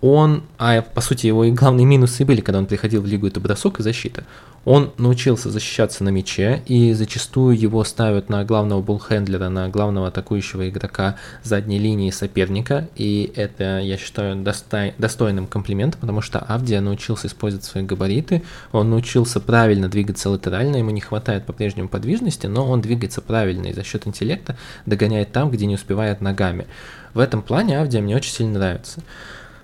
он, 0.01 0.45
а 0.59 0.81
по 0.83 1.01
сути 1.01 1.27
его 1.27 1.45
и 1.45 1.51
главные 1.51 1.85
минусы 1.85 2.25
были, 2.25 2.41
когда 2.41 2.59
он 2.59 2.67
приходил 2.67 3.03
в 3.03 3.07
лигу, 3.07 3.27
это 3.27 3.39
бросок 3.41 3.81
и 3.81 3.83
защита. 3.83 4.25
Он 4.67 4.93
научился 4.99 5.51
защищаться 5.51 6.05
на 6.05 6.11
мяче, 6.11 6.63
и 6.67 6.93
зачастую 6.93 7.59
его 7.59 7.83
ставят 7.83 8.29
на 8.29 8.45
главного 8.45 8.83
буллхендлера, 8.83 9.49
на 9.49 9.69
главного 9.71 10.09
атакующего 10.09 10.69
игрока 10.69 11.17
задней 11.43 11.79
линии 11.79 12.11
соперника, 12.11 12.89
и 12.95 13.33
это, 13.37 13.79
я 13.79 13.97
считаю, 13.97 14.37
достой, 14.37 14.95
достойным 14.99 15.47
комплиментом, 15.47 16.03
потому 16.03 16.21
что 16.21 16.41
Авдия 16.41 16.83
научился 16.83 17.27
использовать 17.27 17.65
свои 17.65 17.85
габариты, 17.85 18.43
он 18.73 18.91
научился 18.91 19.41
правильно 19.41 19.89
двигаться 19.89 20.29
латерально, 20.29 20.77
ему 20.77 20.91
не 20.91 21.01
хватает 21.01 21.47
по-прежнему 21.47 21.89
подвижности, 21.89 22.47
но 22.47 22.69
он 22.69 22.83
двигается 22.83 23.23
правильно 23.23 23.69
и 23.69 23.73
за 23.73 23.83
счет 23.83 24.07
интеллекта 24.07 24.57
догоняет 24.85 25.33
там, 25.33 25.51
где 25.51 25.65
не 25.65 25.77
успевает 25.77 26.21
ногами. 26.21 26.67
В 27.15 27.19
этом 27.19 27.41
плане 27.41 27.81
Авдия 27.81 28.03
мне 28.03 28.15
очень 28.15 28.33
сильно 28.33 28.59
нравится. 28.59 29.01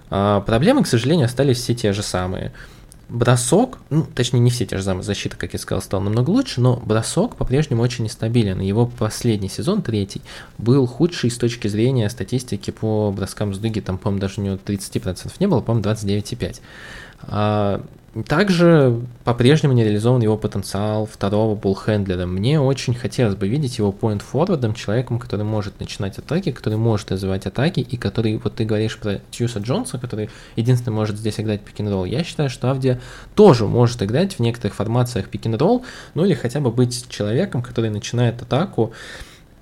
А, 0.09 0.41
проблемы, 0.41 0.85
к 0.85 0.87
сожалению, 0.87 1.27
остались 1.27 1.59
все 1.59 1.75
те 1.75 1.93
же 1.93 2.03
самые– 2.03 2.53
бросок, 3.09 3.79
ну, 3.91 4.05
точнее, 4.05 4.41
не 4.41 4.51
все 4.51 4.67
те 4.67 4.77
же 4.77 4.83
самые 4.83 5.05
защиты, 5.05 5.37
как 5.37 5.53
я 5.53 5.59
сказал, 5.59 5.83
стал 5.83 6.01
намного 6.01 6.31
лучше, 6.31 6.61
но 6.61 6.77
бросок 6.77 7.37
по-прежнему 7.37 7.83
очень 7.83 8.05
нестабилен. 8.05 8.61
Его 8.61 8.87
последний 8.87 9.49
сезон, 9.49 9.83
третий, 9.83 10.23
был 10.59 10.87
худший 10.87 11.31
с 11.31 11.39
точки 11.39 11.69
зрения 11.69 12.11
статистики 12.11 12.71
по 12.71 13.13
броскам 13.13 13.55
с 13.55 13.59
дуги. 13.59 13.81
Там, 13.81 13.99
по-моему, 13.99 14.21
даже 14.21 14.41
у 14.41 14.45
него 14.45 14.57
30% 14.57 15.33
не 15.39 15.47
было, 15.47 15.61
по-моему, 15.61 15.89
29,5%. 15.89 17.83
Также 18.25 19.03
по-прежнему 19.25 19.75
не 19.75 19.85
реализован 19.85 20.23
его 20.23 20.39
потенциал 20.39 21.05
второго 21.05 21.55
буллхендлера. 21.55 22.25
Мне 22.25 22.59
очень 22.59 22.95
хотелось 22.95 23.35
бы 23.35 23.47
видеть 23.47 23.77
его 23.77 23.91
point 23.93 24.23
форвардом 24.23 24.73
человеком, 24.73 25.19
который 25.19 25.45
может 25.45 25.81
начинать 25.81 26.17
атаки, 26.17 26.53
который 26.53 26.79
может 26.79 27.13
развивать 27.13 27.45
атаки, 27.45 27.81
и 27.81 27.97
который, 27.99 28.39
вот 28.39 28.55
ты 28.55 28.65
говоришь 28.65 28.99
про 28.99 29.21
Тьюса 29.31 29.59
Джонса, 29.59 29.99
который 29.99 30.31
единственный 30.55 30.95
может 30.95 31.19
здесь 31.19 31.39
играть 31.41 31.61
пик 31.61 31.79
ролл 31.81 32.07
Я 32.07 32.25
считаю, 32.25 32.49
что 32.49 32.71
Авдия 32.71 33.01
тоже 33.35 33.67
может 33.67 34.03
играть 34.03 34.35
в 34.35 34.41
некоторых 34.41 34.75
формациях 34.75 35.29
пик 35.29 35.43
ролл 35.45 35.85
ну 36.15 36.25
или 36.25 36.33
хотя 36.33 36.61
бы 36.61 36.71
быть 36.71 37.09
человеком, 37.11 37.63
который 37.63 37.91
начинает 37.91 38.41
атаку, 38.41 38.93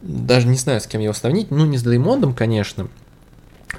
даже 0.00 0.46
не 0.46 0.56
знаю, 0.56 0.80
с 0.80 0.86
кем 0.86 1.00
его 1.00 1.12
сравнить, 1.12 1.50
ну 1.50 1.66
не 1.66 1.76
с 1.76 1.82
Дреймондом, 1.82 2.34
конечно, 2.34 2.88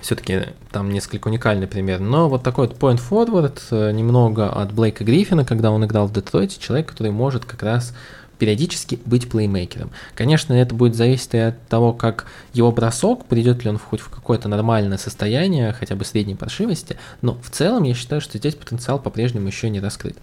все-таки 0.05 0.43
там 0.71 0.91
несколько 0.91 1.29
уникальный 1.29 1.65
пример. 1.65 1.99
Но 1.99 2.29
вот 2.29 2.43
такой 2.43 2.67
вот 2.67 2.77
point 2.77 3.01
forward, 3.01 3.59
э, 3.71 3.91
немного 3.91 4.51
от 4.51 4.71
Блейка 4.71 5.03
Гриффина, 5.03 5.43
когда 5.45 5.71
он 5.71 5.83
играл 5.83 6.05
в 6.05 6.13
Детройте, 6.13 6.59
человек, 6.59 6.87
который 6.87 7.11
может 7.11 7.43
как 7.43 7.63
раз 7.63 7.91
периодически 8.37 8.99
быть 9.05 9.29
плеймейкером. 9.29 9.89
Конечно, 10.13 10.53
это 10.53 10.75
будет 10.75 10.93
зависеть 10.93 11.33
от 11.33 11.67
того, 11.67 11.91
как 11.91 12.27
его 12.53 12.71
бросок, 12.71 13.25
придет 13.25 13.63
ли 13.63 13.69
он 13.71 13.79
хоть 13.79 14.01
в 14.01 14.09
какое-то 14.09 14.47
нормальное 14.47 14.99
состояние, 14.99 15.73
хотя 15.73 15.95
бы 15.95 16.05
средней 16.05 16.35
паршивости, 16.35 16.97
но 17.23 17.39
в 17.41 17.49
целом 17.49 17.83
я 17.83 17.95
считаю, 17.95 18.21
что 18.21 18.37
здесь 18.37 18.53
потенциал 18.53 18.99
по-прежнему 18.99 19.47
еще 19.47 19.69
не 19.71 19.79
раскрыт. 19.79 20.17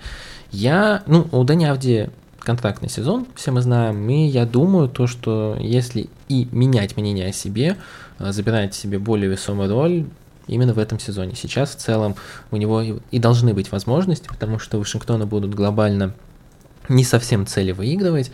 Я, 0.52 1.02
ну, 1.06 1.26
у 1.32 1.42
Дани 1.42 1.64
Авди 1.64 2.10
контрактный 2.44 2.88
сезон, 2.88 3.26
все 3.34 3.50
мы 3.50 3.62
знаем, 3.62 4.08
и 4.08 4.26
я 4.26 4.46
думаю 4.46 4.88
то, 4.88 5.06
что 5.06 5.56
если 5.60 6.08
и 6.28 6.48
менять 6.52 6.96
мнение 6.96 7.28
о 7.28 7.32
себе, 7.32 7.76
а, 8.18 8.32
забирать 8.32 8.74
себе 8.74 8.98
более 8.98 9.30
весомую 9.30 9.70
роль 9.70 10.06
именно 10.46 10.74
в 10.74 10.78
этом 10.78 10.98
сезоне. 10.98 11.34
Сейчас 11.34 11.70
в 11.70 11.76
целом 11.76 12.16
у 12.50 12.56
него 12.56 12.82
и 12.82 13.18
должны 13.18 13.54
быть 13.54 13.70
возможности, 13.70 14.28
потому 14.28 14.58
что 14.58 14.78
Вашингтона 14.78 15.26
будут 15.26 15.54
глобально 15.54 16.14
не 16.88 17.04
совсем 17.04 17.46
цели 17.46 17.72
выигрывать, 17.72 18.30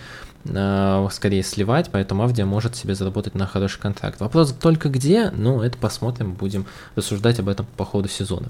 а, 0.49 1.07
скорее 1.11 1.43
сливать, 1.43 1.91
поэтому 1.91 2.23
Авдия 2.23 2.47
может 2.47 2.77
себе 2.77 2.95
заработать 2.95 3.35
на 3.35 3.47
хороший 3.47 3.81
контракт. 3.81 4.21
Вопрос 4.21 4.53
только 4.53 4.89
где, 4.89 5.31
ну 5.31 5.63
это 5.63 5.77
посмотрим, 5.79 6.33
будем 6.33 6.67
рассуждать 6.95 7.39
об 7.41 7.49
этом 7.49 7.67
по 7.77 7.85
ходу 7.85 8.09
сезона. 8.09 8.49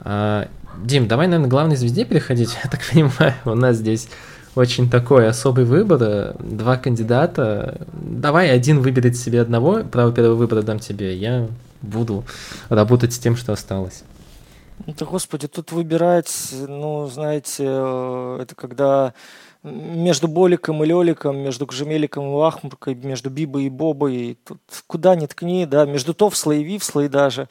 А, 0.00 0.48
Дим, 0.82 1.08
давай, 1.08 1.26
наверное, 1.26 1.50
главной 1.50 1.76
звезде 1.76 2.04
переходить. 2.04 2.56
Я 2.64 2.70
так 2.70 2.80
понимаю, 2.90 3.34
у 3.44 3.54
нас 3.54 3.76
здесь 3.76 4.08
очень 4.54 4.90
такой 4.90 5.28
особый 5.28 5.64
выбор. 5.64 6.34
Два 6.38 6.76
кандидата. 6.76 7.86
Давай 7.92 8.50
один 8.50 8.80
выберет 8.80 9.16
себе 9.16 9.40
одного, 9.40 9.84
право 9.84 10.12
первого 10.12 10.34
выбора 10.34 10.62
дам 10.62 10.78
тебе. 10.78 11.16
Я 11.16 11.48
буду 11.82 12.24
работать 12.68 13.12
с 13.12 13.18
тем, 13.18 13.36
что 13.36 13.52
осталось. 13.52 14.02
Да, 14.86 15.04
господи, 15.04 15.46
тут 15.46 15.72
выбирать, 15.72 16.32
ну, 16.66 17.06
знаете, 17.06 17.64
э, 17.66 18.38
это 18.42 18.54
когда 18.54 19.12
между 19.62 20.26
Боликом 20.26 20.82
и 20.82 20.86
Леликом, 20.86 21.38
между 21.38 21.66
Кжемеликом 21.66 22.24
и 22.24 22.34
Лахмуркой, 22.34 22.94
между 22.94 23.28
Бибой 23.28 23.64
и 23.64 23.68
Бобой, 23.68 24.38
тут 24.46 24.60
куда 24.86 25.14
ни 25.14 25.26
ткни, 25.26 25.66
да, 25.66 25.84
между 25.84 26.14
Товслой 26.14 26.62
и 26.62 26.64
Вивслой 26.64 27.08
даже. 27.08 27.48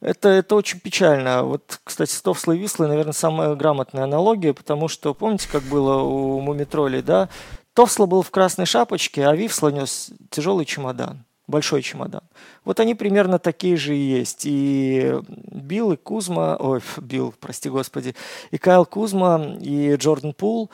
Это, 0.00 0.28
это 0.28 0.54
очень 0.54 0.80
печально. 0.80 1.42
Вот, 1.42 1.80
кстати, 1.84 2.12
с 2.12 2.22
Товслой 2.22 2.58
Вислой, 2.58 2.88
наверное, 2.88 3.12
самая 3.12 3.54
грамотная 3.54 4.04
аналогия, 4.04 4.52
потому 4.52 4.88
что, 4.88 5.14
помните, 5.14 5.48
как 5.50 5.62
было 5.62 6.02
у 6.02 6.40
Мумитролей, 6.40 7.02
да? 7.02 7.28
Товсла 7.74 8.06
был 8.06 8.22
в 8.22 8.30
красной 8.30 8.66
шапочке, 8.66 9.26
а 9.26 9.34
Вивсла 9.34 9.68
нес 9.68 10.10
тяжелый 10.30 10.64
чемодан 10.64 11.24
большой 11.46 11.82
чемодан. 11.82 12.22
Вот 12.64 12.80
они 12.80 12.94
примерно 12.94 13.38
такие 13.38 13.76
же 13.76 13.96
и 13.96 14.00
есть. 14.00 14.42
И 14.44 15.14
Билл, 15.52 15.92
и 15.92 15.96
Кузма, 15.96 16.56
ой, 16.58 16.80
Билл, 16.98 17.34
прости 17.38 17.68
господи, 17.68 18.14
и 18.50 18.58
Кайл 18.58 18.84
Кузма, 18.84 19.56
и 19.60 19.94
Джордан 19.96 20.34
Пул. 20.34 20.70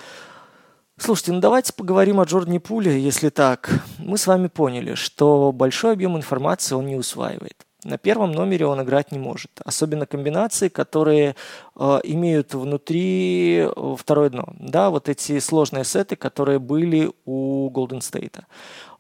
Слушайте, 0.99 1.33
ну 1.33 1.41
давайте 1.41 1.73
поговорим 1.73 2.21
о 2.21 2.25
Джордане 2.25 2.61
Пуле, 2.61 3.01
если 3.01 3.29
так. 3.29 3.71
Мы 3.99 4.19
с 4.19 4.27
вами 4.27 4.49
поняли, 4.49 4.95
что 4.95 5.53
большой 5.53 5.93
объем 5.93 6.17
информации 6.17 6.75
он 6.75 6.87
не 6.87 6.97
усваивает. 6.97 7.67
На 7.85 7.99
первом 7.99 8.33
номере 8.33 8.67
он 8.67 8.81
играть 8.83 9.13
не 9.13 9.19
может. 9.19 9.51
Особенно 9.65 10.07
комбинации, 10.07 10.69
которые 10.69 11.35
э, 11.77 12.01
имеют 12.05 12.55
внутри 12.55 13.67
э, 13.67 13.97
второе 13.99 14.31
дно. 14.31 14.45
Да, 14.59 14.91
вот 14.91 15.09
эти 15.09 15.39
сложные 15.41 15.85
сеты, 15.85 16.17
которые 16.17 16.59
были 16.59 17.11
у 17.25 17.71
Golden 17.71 17.99
State 17.99 18.43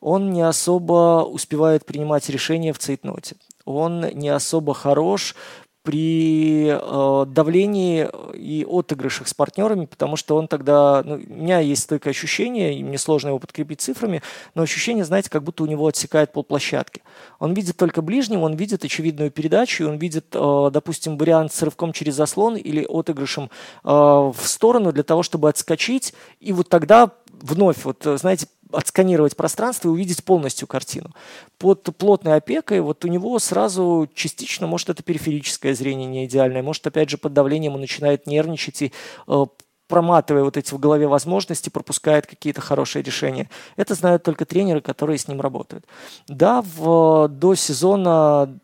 он 0.02 0.32
не 0.32 0.42
особо 0.42 1.22
успевает 1.22 1.86
принимать 1.86 2.28
решения 2.28 2.72
в 2.72 2.78
цейтноте. 2.78 3.36
Он 3.64 4.00
не 4.00 4.28
особо 4.28 4.74
хорош 4.74 5.36
при 5.82 6.68
э, 6.68 7.26
давлении 7.26 8.08
и 8.34 8.64
отыгрышах 8.68 9.26
с 9.26 9.34
партнерами, 9.34 9.86
потому 9.86 10.16
что 10.16 10.36
он 10.36 10.46
тогда, 10.46 11.02
ну, 11.04 11.14
у 11.14 11.18
меня 11.18 11.58
есть 11.58 11.88
только 11.88 12.10
ощущение, 12.10 12.78
и 12.78 12.84
мне 12.84 12.98
сложно 12.98 13.28
его 13.28 13.38
подкрепить 13.38 13.80
цифрами, 13.80 14.22
но 14.54 14.62
ощущение, 14.62 15.04
знаете, 15.04 15.28
как 15.28 15.42
будто 15.42 15.64
у 15.64 15.66
него 15.66 15.86
отсекает 15.86 16.32
полплощадки. 16.32 17.02
Он 17.40 17.52
видит 17.54 17.76
только 17.76 18.00
ближнего, 18.00 18.42
он 18.42 18.54
видит 18.54 18.84
очевидную 18.84 19.30
передачу, 19.30 19.88
он 19.88 19.98
видит, 19.98 20.26
э, 20.34 20.70
допустим, 20.72 21.18
вариант 21.18 21.52
с 21.52 21.62
рывком 21.62 21.92
через 21.92 22.14
заслон 22.14 22.56
или 22.56 22.86
отыгрышем 22.88 23.50
э, 23.84 23.88
в 23.88 24.40
сторону 24.44 24.92
для 24.92 25.02
того, 25.02 25.22
чтобы 25.24 25.48
отскочить, 25.48 26.14
и 26.38 26.52
вот 26.52 26.68
тогда 26.68 27.10
вновь, 27.40 27.84
вот, 27.84 28.04
знаете, 28.04 28.46
отсканировать 28.72 29.36
пространство 29.36 29.88
и 29.88 29.92
увидеть 29.92 30.24
полностью 30.24 30.66
картину. 30.68 31.10
Под 31.58 31.82
плотной 31.96 32.36
опекой 32.36 32.80
вот 32.80 33.04
у 33.04 33.08
него 33.08 33.38
сразу 33.38 34.08
частично, 34.14 34.66
может, 34.66 34.90
это 34.90 35.02
периферическое 35.02 35.74
зрение 35.74 36.06
не 36.06 36.24
идеальное, 36.26 36.62
может, 36.62 36.86
опять 36.86 37.10
же, 37.10 37.18
под 37.18 37.32
давлением 37.32 37.74
он 37.74 37.80
начинает 37.80 38.26
нервничать 38.26 38.82
и 38.82 38.92
э, 39.28 39.46
проматывая 39.92 40.42
вот 40.42 40.56
эти 40.56 40.72
в 40.72 40.78
голове 40.78 41.06
возможности, 41.06 41.68
пропускает 41.68 42.26
какие-то 42.26 42.62
хорошие 42.62 43.02
решения. 43.02 43.50
Это 43.76 43.94
знают 43.94 44.22
только 44.22 44.46
тренеры, 44.46 44.80
которые 44.80 45.18
с 45.18 45.28
ним 45.28 45.40
работают. 45.40 45.84
Да, 46.28 46.62
в, 46.62 47.28
до 47.28 47.54
сезона 47.54 48.58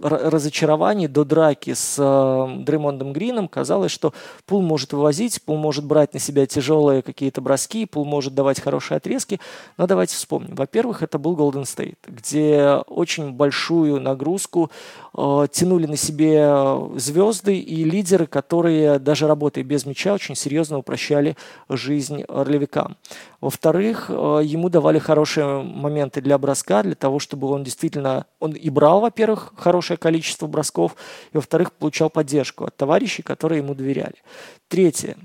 разочарований 0.00 1.06
до 1.06 1.24
драки 1.24 1.74
с 1.74 1.96
э, 1.98 2.62
Дреймондом 2.64 3.12
Грином 3.12 3.48
казалось, 3.48 3.92
что 3.92 4.12
Пул 4.46 4.62
может 4.62 4.92
вывозить, 4.92 5.42
Пул 5.42 5.56
может 5.56 5.84
брать 5.84 6.14
на 6.14 6.20
себя 6.20 6.46
тяжелые 6.46 7.02
какие-то 7.02 7.40
броски, 7.40 7.86
Пул 7.86 8.04
может 8.04 8.34
давать 8.34 8.60
хорошие 8.60 8.96
отрезки. 8.96 9.40
Но 9.76 9.86
давайте 9.86 10.16
вспомним. 10.16 10.54
Во-первых, 10.54 11.02
это 11.02 11.18
был 11.18 11.36
Golden 11.36 11.62
State, 11.62 11.98
где 12.06 12.82
очень 12.86 13.32
большую 13.32 14.00
нагрузку 14.00 14.70
э, 15.16 15.46
тянули 15.50 15.86
на 15.86 15.96
себе 15.96 16.50
звезды 16.96 17.58
и 17.58 17.84
лидеры, 17.84 18.26
которые 18.26 18.98
даже 18.98 19.26
работая 19.26 19.64
без 19.64 19.86
мяча 19.86 20.14
очень 20.14 20.34
серьезно 20.34 20.78
упрощали 20.78 21.36
жизнь 21.68 22.24
ролевикам. 22.28 22.96
Во-вторых, 23.40 24.06
э, 24.08 24.40
ему 24.44 24.68
давали 24.68 24.98
хорошие 24.98 25.62
моменты 25.62 26.20
для 26.20 26.36
броска, 26.38 26.82
для 26.82 26.94
того, 26.94 27.18
чтобы 27.18 27.48
он 27.48 27.64
действительно, 27.64 28.26
он 28.38 28.52
и 28.52 28.70
брал, 28.70 29.00
во-первых, 29.00 29.52
хорошее 29.90 29.98
количество 29.98 30.46
бросков, 30.46 30.96
и, 31.32 31.36
во-вторых, 31.36 31.72
получал 31.72 32.10
поддержку 32.10 32.64
от 32.64 32.76
товарищей, 32.76 33.22
которые 33.22 33.58
ему 33.58 33.74
доверяли. 33.74 34.22
Третье. 34.68 35.16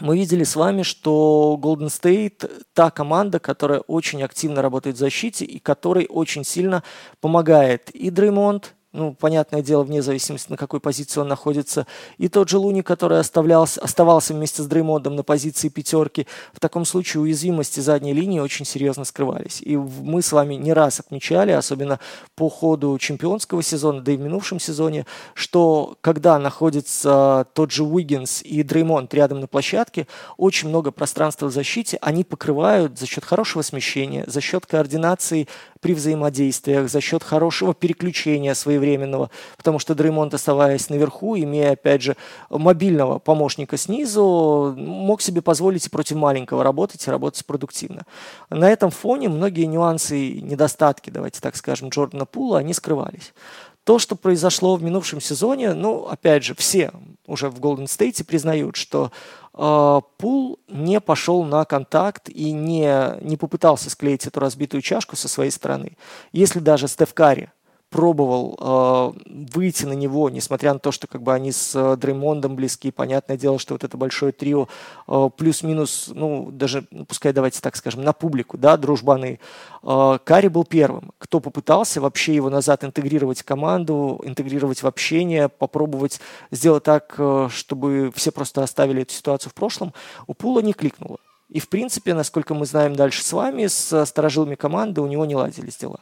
Мы 0.00 0.16
видели 0.16 0.44
с 0.44 0.56
вами, 0.56 0.82
что 0.82 1.58
Golden 1.60 1.88
State 1.88 2.50
та 2.74 2.90
команда, 2.90 3.38
которая 3.38 3.80
очень 3.80 4.22
активно 4.22 4.62
работает 4.62 4.96
в 4.96 4.98
защите 4.98 5.44
и 5.44 5.58
которой 5.58 6.06
очень 6.08 6.44
сильно 6.44 6.82
помогает 7.20 7.90
и 7.90 8.10
Дреймонд, 8.10 8.74
ну, 8.92 9.14
понятное 9.14 9.62
дело, 9.62 9.84
вне 9.84 10.02
зависимости, 10.02 10.50
на 10.50 10.58
какой 10.58 10.78
позиции 10.78 11.20
он 11.20 11.28
находится. 11.28 11.86
И 12.18 12.28
тот 12.28 12.50
же 12.50 12.58
Луни, 12.58 12.82
который 12.82 13.18
оставлялся, 13.18 13.80
оставался 13.80 14.34
вместе 14.34 14.62
с 14.62 14.66
Дреймондом 14.66 15.16
на 15.16 15.22
позиции 15.22 15.68
пятерки, 15.68 16.26
в 16.52 16.60
таком 16.60 16.84
случае 16.84 17.22
уязвимости 17.22 17.80
задней 17.80 18.12
линии 18.12 18.40
очень 18.40 18.66
серьезно 18.66 19.04
скрывались. 19.04 19.62
И 19.62 19.76
мы 19.76 20.20
с 20.20 20.30
вами 20.32 20.56
не 20.56 20.74
раз 20.74 21.00
отмечали, 21.00 21.52
особенно 21.52 22.00
по 22.34 22.50
ходу 22.50 22.98
чемпионского 22.98 23.62
сезона, 23.62 24.02
да 24.02 24.12
и 24.12 24.16
в 24.18 24.20
минувшем 24.20 24.60
сезоне, 24.60 25.06
что 25.32 25.96
когда 26.02 26.38
находится 26.38 27.46
тот 27.54 27.70
же 27.70 27.84
Уиггинс 27.84 28.42
и 28.42 28.62
Дреймонд 28.62 29.14
рядом 29.14 29.40
на 29.40 29.46
площадке, 29.46 30.06
очень 30.36 30.68
много 30.68 30.90
пространства 30.90 31.46
в 31.46 31.52
защите 31.52 31.98
они 32.02 32.24
покрывают 32.24 32.98
за 32.98 33.06
счет 33.06 33.24
хорошего 33.24 33.62
смещения, 33.62 34.24
за 34.26 34.42
счет 34.42 34.66
координации 34.66 35.48
при 35.82 35.94
взаимодействиях, 35.94 36.88
за 36.88 37.00
счет 37.00 37.24
хорошего 37.24 37.74
переключения 37.74 38.54
своевременного, 38.54 39.30
потому 39.56 39.80
что 39.80 39.96
Дреймонд, 39.96 40.32
оставаясь 40.32 40.88
наверху, 40.88 41.36
имея, 41.36 41.72
опять 41.72 42.02
же, 42.02 42.16
мобильного 42.48 43.18
помощника 43.18 43.76
снизу, 43.76 44.74
мог 44.78 45.20
себе 45.20 45.42
позволить 45.42 45.86
и 45.86 45.90
против 45.90 46.16
маленького 46.16 46.62
работать, 46.62 47.06
и 47.06 47.10
работать 47.10 47.44
продуктивно. 47.44 48.02
На 48.48 48.70
этом 48.70 48.90
фоне 48.92 49.28
многие 49.28 49.64
нюансы 49.64 50.18
и 50.18 50.40
недостатки, 50.40 51.10
давайте 51.10 51.40
так 51.40 51.56
скажем, 51.56 51.88
Джордана 51.88 52.26
Пула, 52.26 52.58
они 52.58 52.72
скрывались. 52.72 53.34
То, 53.82 53.98
что 53.98 54.14
произошло 54.14 54.76
в 54.76 54.82
минувшем 54.84 55.20
сезоне, 55.20 55.74
ну, 55.74 56.06
опять 56.06 56.44
же, 56.44 56.54
все 56.54 56.92
уже 57.26 57.50
в 57.50 57.58
Golden 57.58 57.86
State 57.86 58.22
признают, 58.22 58.76
что 58.76 59.10
Пул 59.52 60.58
не 60.68 61.00
пошел 61.00 61.44
на 61.44 61.64
контакт 61.64 62.28
и 62.28 62.52
не, 62.52 63.18
не 63.20 63.36
попытался 63.36 63.90
склеить 63.90 64.26
эту 64.26 64.40
разбитую 64.40 64.80
чашку 64.80 65.14
со 65.14 65.28
своей 65.28 65.50
стороны. 65.50 65.96
Если 66.32 66.58
даже 66.58 66.88
Стеф 66.88 67.12
Карри 67.12 67.50
пробовал 67.92 68.56
э, 68.58 69.32
выйти 69.54 69.84
на 69.84 69.92
него, 69.92 70.30
несмотря 70.30 70.72
на 70.72 70.78
то, 70.78 70.90
что 70.90 71.06
как 71.06 71.22
бы 71.22 71.34
они 71.34 71.52
с 71.52 71.76
э, 71.76 71.96
Дреймондом 71.96 72.56
близки, 72.56 72.90
понятное 72.90 73.36
дело, 73.36 73.58
что 73.58 73.74
вот 73.74 73.84
это 73.84 73.96
большое 73.98 74.32
трио 74.32 74.66
э, 75.06 75.30
плюс-минус, 75.36 76.10
ну, 76.14 76.50
даже, 76.50 76.86
ну, 76.90 77.04
пускай 77.04 77.34
давайте 77.34 77.60
так 77.60 77.76
скажем, 77.76 78.02
на 78.02 78.14
публику, 78.14 78.56
да, 78.56 78.78
дружбаны. 78.78 79.38
Э, 79.82 80.18
Карри 80.24 80.48
был 80.48 80.64
первым, 80.64 81.12
кто 81.18 81.38
попытался 81.38 82.00
вообще 82.00 82.34
его 82.34 82.48
назад 82.48 82.82
интегрировать 82.82 83.42
в 83.42 83.44
команду, 83.44 84.20
интегрировать 84.24 84.82
в 84.82 84.86
общение, 84.86 85.50
попробовать 85.50 86.18
сделать 86.50 86.84
так, 86.84 87.14
э, 87.18 87.48
чтобы 87.50 88.10
все 88.16 88.32
просто 88.32 88.62
оставили 88.62 89.02
эту 89.02 89.12
ситуацию 89.12 89.50
в 89.50 89.54
прошлом, 89.54 89.92
у 90.26 90.32
Пула 90.32 90.60
не 90.60 90.72
кликнуло. 90.72 91.18
И, 91.50 91.60
в 91.60 91.68
принципе, 91.68 92.14
насколько 92.14 92.54
мы 92.54 92.64
знаем 92.64 92.96
дальше 92.96 93.22
с 93.22 93.30
вами, 93.34 93.66
с 93.66 94.06
сторожилами 94.06 94.54
команды 94.54 95.02
у 95.02 95.06
него 95.06 95.26
не 95.26 95.36
ладились 95.36 95.76
дела. 95.76 96.00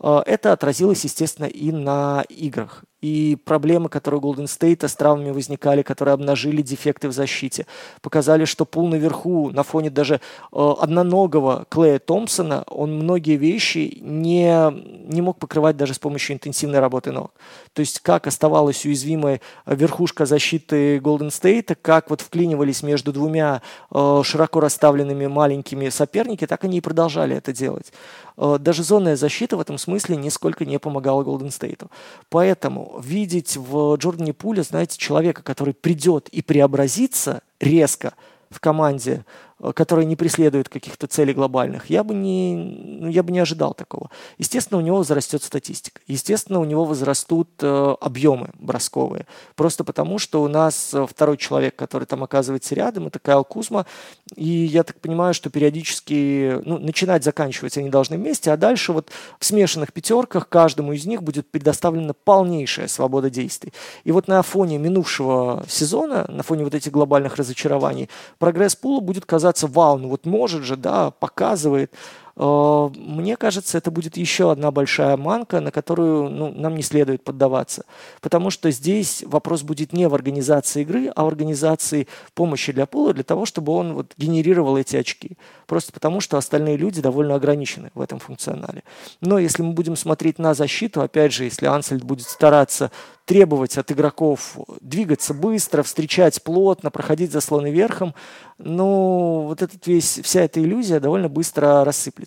Э, 0.00 0.22
это 0.26 0.52
отразилось, 0.52 1.04
естественно, 1.04 1.46
и 1.46 1.72
на 1.72 2.22
играх 2.28 2.84
и 3.02 3.36
проблемы, 3.44 3.88
которые 3.88 4.20
у 4.20 4.22
Golden 4.22 4.44
State 4.44 4.86
с 4.86 4.94
травмами 4.94 5.30
возникали, 5.30 5.82
которые 5.82 6.14
обнажили 6.14 6.62
дефекты 6.62 7.08
в 7.08 7.12
защите, 7.12 7.66
показали, 8.00 8.44
что 8.44 8.64
пул 8.64 8.88
наверху, 8.88 9.50
на 9.50 9.62
фоне 9.62 9.90
даже 9.90 10.20
э, 10.52 10.74
одноногого 10.80 11.66
Клея 11.68 11.98
Томпсона, 11.98 12.64
он 12.68 12.94
многие 12.94 13.36
вещи 13.36 13.98
не, 14.00 14.72
не 15.12 15.20
мог 15.20 15.38
покрывать 15.38 15.76
даже 15.76 15.94
с 15.94 15.98
помощью 15.98 16.34
интенсивной 16.34 16.78
работы 16.78 17.12
ног. 17.12 17.32
То 17.74 17.80
есть 17.80 18.00
как 18.00 18.26
оставалась 18.26 18.84
уязвимая 18.86 19.40
верхушка 19.66 20.24
защиты 20.24 20.98
Golden 20.98 21.28
State, 21.28 21.76
как 21.80 22.08
вот 22.10 22.22
вклинивались 22.22 22.82
между 22.82 23.12
двумя 23.12 23.60
э, 23.90 24.22
широко 24.24 24.60
расставленными 24.60 25.26
маленькими 25.26 25.90
соперники, 25.90 26.46
так 26.46 26.64
они 26.64 26.78
и 26.78 26.80
продолжали 26.80 27.36
это 27.36 27.52
делать. 27.52 27.92
Э, 28.36 28.56
даже 28.58 28.82
зонная 28.82 29.16
защита 29.16 29.56
в 29.56 29.60
этом 29.60 29.78
смысле 29.78 30.16
нисколько 30.16 30.64
не 30.64 30.78
помогала 30.78 31.22
Golden 31.22 31.48
State. 31.48 31.86
Поэтому 32.30 32.85
видеть 33.00 33.56
в 33.56 33.96
Джордане 33.96 34.32
Пуле, 34.32 34.62
знаете, 34.62 34.98
человека, 34.98 35.42
который 35.42 35.74
придет 35.74 36.28
и 36.28 36.42
преобразится 36.42 37.42
резко 37.60 38.14
в 38.50 38.60
команде 38.60 39.24
Э, 39.58 39.72
который 39.72 40.04
не 40.04 40.16
преследует 40.16 40.68
каких-то 40.68 41.06
целей 41.06 41.32
глобальных, 41.32 41.88
я 41.88 42.04
бы 42.04 42.14
не, 42.14 42.54
ну, 43.00 43.08
я 43.08 43.22
бы 43.22 43.32
не 43.32 43.38
ожидал 43.38 43.72
такого. 43.72 44.10
Естественно, 44.36 44.78
у 44.78 44.82
него 44.82 44.98
возрастет 44.98 45.42
статистика. 45.42 46.02
Естественно, 46.06 46.60
у 46.60 46.64
него 46.64 46.84
возрастут 46.84 47.48
э, 47.62 47.94
объемы 48.00 48.50
бросковые. 48.58 49.26
Просто 49.54 49.82
потому, 49.82 50.18
что 50.18 50.42
у 50.42 50.48
нас 50.48 50.92
э, 50.92 51.06
второй 51.08 51.38
человек, 51.38 51.74
который 51.74 52.04
там 52.04 52.22
оказывается 52.22 52.74
рядом, 52.74 53.06
это 53.06 53.18
Кайл 53.18 53.44
Кузма. 53.44 53.86
И 54.34 54.46
я 54.46 54.82
так 54.82 55.00
понимаю, 55.00 55.32
что 55.32 55.48
периодически 55.48 56.60
ну, 56.66 56.78
начинать, 56.78 57.24
заканчивать 57.24 57.78
они 57.78 57.88
должны 57.88 58.18
вместе, 58.18 58.52
а 58.52 58.58
дальше 58.58 58.92
вот 58.92 59.08
в 59.38 59.44
смешанных 59.46 59.94
пятерках 59.94 60.50
каждому 60.50 60.92
из 60.92 61.06
них 61.06 61.22
будет 61.22 61.50
предоставлена 61.50 62.12
полнейшая 62.12 62.88
свобода 62.88 63.30
действий. 63.30 63.72
И 64.04 64.12
вот 64.12 64.28
на 64.28 64.42
фоне 64.42 64.76
минувшего 64.76 65.64
сезона, 65.66 66.26
на 66.28 66.42
фоне 66.42 66.64
вот 66.64 66.74
этих 66.74 66.92
глобальных 66.92 67.36
разочарований, 67.36 68.10
прогресс 68.38 68.76
пула 68.76 69.00
будет 69.00 69.24
казаться 69.24 69.45
казаться, 69.46 69.68
вау, 69.68 69.98
ну 69.98 70.08
вот 70.08 70.26
может 70.26 70.64
же, 70.64 70.76
да, 70.76 71.10
показывает. 71.10 71.94
Э, 72.36 72.90
мне 72.94 73.36
кажется, 73.36 73.78
это 73.78 73.90
будет 73.90 74.16
еще 74.16 74.52
одна 74.52 74.70
большая 74.70 75.16
манка, 75.16 75.60
на 75.60 75.70
которую 75.70 76.28
ну, 76.30 76.52
нам 76.52 76.76
не 76.76 76.82
следует 76.82 77.24
поддаваться. 77.24 77.84
Потому 78.20 78.50
что 78.50 78.70
здесь 78.70 79.24
вопрос 79.26 79.62
будет 79.62 79.92
не 79.92 80.08
в 80.08 80.14
организации 80.14 80.82
игры, 80.82 81.10
а 81.14 81.24
в 81.24 81.28
организации 81.28 82.08
помощи 82.34 82.72
для 82.72 82.86
пула, 82.86 83.14
для 83.14 83.24
того, 83.24 83.46
чтобы 83.46 83.72
он 83.72 83.94
вот 83.94 84.12
генерировал 84.16 84.76
эти 84.76 84.96
очки. 84.96 85.36
Просто 85.66 85.92
потому, 85.92 86.20
что 86.20 86.36
остальные 86.36 86.76
люди 86.76 87.00
довольно 87.00 87.34
ограничены 87.34 87.90
в 87.94 88.00
этом 88.00 88.18
функционале. 88.18 88.82
Но 89.20 89.38
если 89.38 89.62
мы 89.62 89.72
будем 89.72 89.96
смотреть 89.96 90.38
на 90.38 90.54
защиту, 90.54 91.00
опять 91.00 91.32
же, 91.32 91.44
если 91.44 91.66
Ансельд 91.66 92.04
будет 92.04 92.26
стараться 92.26 92.90
требовать 93.26 93.76
от 93.76 93.90
игроков 93.90 94.56
двигаться 94.80 95.34
быстро, 95.34 95.82
встречать 95.82 96.42
плотно, 96.42 96.90
проходить 96.90 97.32
заслоны 97.32 97.70
верхом, 97.70 98.14
ну, 98.58 99.46
вот 99.48 99.62
этот 99.62 99.86
весь, 99.86 100.20
вся 100.22 100.42
эта 100.42 100.62
иллюзия 100.62 101.00
довольно 101.00 101.28
быстро 101.28 101.84
рассыплется. 101.84 102.25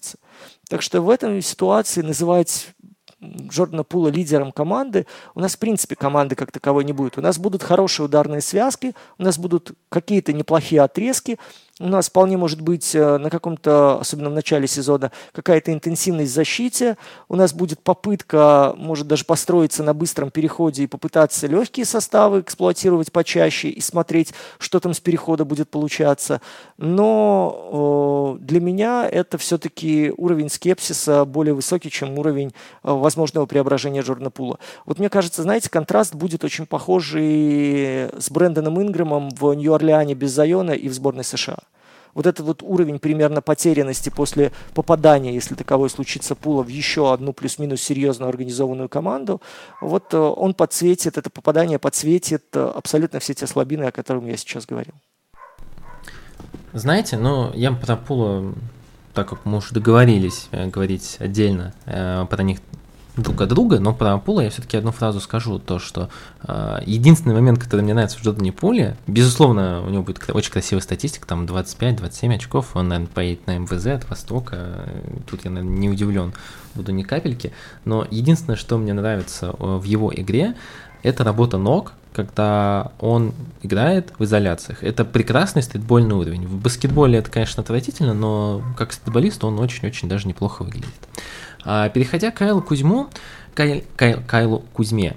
Так 0.69 0.81
что 0.81 1.01
в 1.01 1.09
этом 1.09 1.41
ситуации 1.41 2.01
называть 2.01 2.73
Джордана 3.21 3.83
Пула 3.83 4.07
лидером 4.09 4.51
команды, 4.51 5.05
у 5.35 5.39
нас 5.39 5.55
в 5.55 5.59
принципе 5.59 5.95
команды 5.95 6.35
как 6.35 6.51
таковой 6.51 6.85
не 6.85 6.93
будет. 6.93 7.17
У 7.17 7.21
нас 7.21 7.37
будут 7.37 7.63
хорошие 7.63 8.05
ударные 8.05 8.41
связки, 8.41 8.95
у 9.17 9.23
нас 9.23 9.37
будут 9.37 9.73
какие-то 9.89 10.31
неплохие 10.31 10.81
отрезки, 10.81 11.37
у 11.79 11.87
нас 11.87 12.09
вполне 12.09 12.35
может 12.35 12.59
быть 12.59 12.93
э, 12.93 13.17
на 13.17 13.29
каком-то, 13.29 13.99
особенно 13.99 14.29
в 14.29 14.33
начале 14.33 14.67
сезона, 14.67 15.11
какая-то 15.31 15.71
интенсивность 15.71 16.31
в 16.31 16.35
защите. 16.35 16.97
У 17.29 17.37
нас 17.37 17.53
будет 17.53 17.79
попытка, 17.79 18.73
может 18.77 19.07
даже 19.07 19.23
построиться 19.23 19.81
на 19.81 19.93
быстром 19.93 20.29
переходе 20.29 20.83
и 20.83 20.87
попытаться 20.87 21.47
легкие 21.47 21.85
составы 21.85 22.41
эксплуатировать 22.41 23.13
почаще 23.13 23.69
и 23.69 23.79
смотреть, 23.79 24.33
что 24.57 24.81
там 24.81 24.93
с 24.93 24.99
перехода 24.99 25.45
будет 25.45 25.69
получаться. 25.69 26.41
Но 26.77 28.37
для 28.41 28.59
меня 28.59 29.07
это 29.09 29.37
все-таки 29.37 30.13
уровень 30.17 30.49
скепсиса 30.49 31.23
более 31.23 31.53
высокий, 31.53 31.89
чем 31.89 32.19
уровень 32.19 32.49
э, 32.49 32.51
возможного 32.91 33.45
преображения 33.45 34.01
Джордана 34.01 34.31
Пула. 34.31 34.59
Вот 34.85 34.99
мне 34.99 35.09
кажется, 35.09 35.43
знаете, 35.43 35.69
контраст 35.69 36.13
будет 36.13 36.43
очень 36.43 36.65
похожий 36.65 38.09
с 38.19 38.29
Брэндоном 38.29 38.81
Ингрэмом 38.81 39.29
в 39.29 39.53
Нью-Орлеане 39.53 40.13
без 40.13 40.31
Зайона 40.31 40.71
и 40.71 40.89
в 40.89 40.93
сборной 40.93 41.23
США 41.23 41.68
вот 42.19 42.27
этот 42.27 42.45
вот 42.45 42.63
уровень 42.63 42.99
примерно 42.99 43.41
потерянности 43.41 44.09
после 44.09 44.51
попадания, 44.73 45.33
если 45.33 45.55
таковой 45.55 45.89
случится, 45.89 46.35
пула 46.35 46.63
в 46.63 46.67
еще 46.67 47.13
одну 47.13 47.31
плюс-минус 47.31 47.81
серьезную 47.81 48.27
организованную 48.27 48.89
команду, 48.89 49.41
вот 49.79 50.13
э, 50.13 50.17
он 50.17 50.53
подсветит, 50.53 51.17
это 51.17 51.29
попадание 51.29 51.79
подсветит 51.79 52.43
э, 52.55 52.73
абсолютно 52.75 53.21
все 53.21 53.33
те 53.35 53.47
слабины, 53.47 53.85
о 53.85 53.93
которых 53.93 54.25
я 54.25 54.35
сейчас 54.35 54.65
говорил. 54.65 54.95
Знаете, 56.73 57.15
ну, 57.15 57.53
я 57.53 57.71
про 57.71 57.95
Пула, 57.95 58.53
так 59.13 59.29
как 59.29 59.45
мы 59.45 59.59
уже 59.59 59.73
договорились 59.73 60.49
э, 60.51 60.67
говорить 60.67 61.15
отдельно 61.19 61.73
про 61.85 62.43
них 62.43 62.59
друг 63.15 63.41
от 63.41 63.49
друга, 63.49 63.79
но 63.79 63.93
про 63.93 64.17
Пула 64.17 64.41
я 64.41 64.49
все-таки 64.49 64.77
одну 64.77 64.91
фразу 64.91 65.19
скажу, 65.19 65.59
то 65.59 65.79
что 65.79 66.09
э, 66.43 66.79
единственный 66.85 67.33
момент, 67.33 67.59
который 67.59 67.81
мне 67.81 67.93
нравится 67.93 68.17
в 68.17 68.23
Джордане 68.23 68.51
Пуле, 68.51 68.97
безусловно, 69.07 69.81
у 69.85 69.89
него 69.89 70.03
будет 70.03 70.23
очень 70.29 70.51
красивая 70.51 70.81
статистика, 70.81 71.27
там 71.27 71.45
25-27 71.45 72.35
очков, 72.35 72.75
он, 72.75 72.89
наверное, 72.89 73.13
поедет 73.13 73.47
на 73.47 73.57
МВЗ 73.57 73.87
от 73.87 74.09
Востока, 74.09 74.89
тут 75.29 75.43
я, 75.45 75.51
наверное, 75.51 75.77
не 75.77 75.89
удивлен, 75.89 76.33
буду 76.75 76.91
ни 76.91 77.03
капельки, 77.03 77.51
но 77.85 78.07
единственное, 78.09 78.57
что 78.57 78.77
мне 78.77 78.93
нравится 78.93 79.47
э, 79.47 79.77
в 79.77 79.83
его 79.83 80.13
игре, 80.13 80.55
это 81.03 81.23
работа 81.23 81.57
ног, 81.57 81.93
когда 82.13 82.91
он 82.99 83.33
играет 83.61 84.13
в 84.17 84.23
изоляциях. 84.23 84.83
Это 84.83 85.05
прекрасный 85.05 85.61
стритбольный 85.61 86.15
уровень. 86.15 86.47
В 86.47 86.59
баскетболе 86.61 87.19
это, 87.19 87.29
конечно, 87.29 87.61
отвратительно, 87.61 88.13
но 88.13 88.61
как 88.77 88.93
стритболист 88.93 89.43
он 89.43 89.59
очень-очень 89.59 90.09
даже 90.09 90.27
неплохо 90.27 90.63
выглядит. 90.63 91.08
А, 91.63 91.89
переходя 91.89 92.31
к 92.31 92.35
Кайлу 92.35 92.61
Кузьму, 92.61 93.09
Кай, 93.53 93.83
Кай, 93.95 94.21
Кайлу 94.25 94.63
Кузьме, 94.73 95.15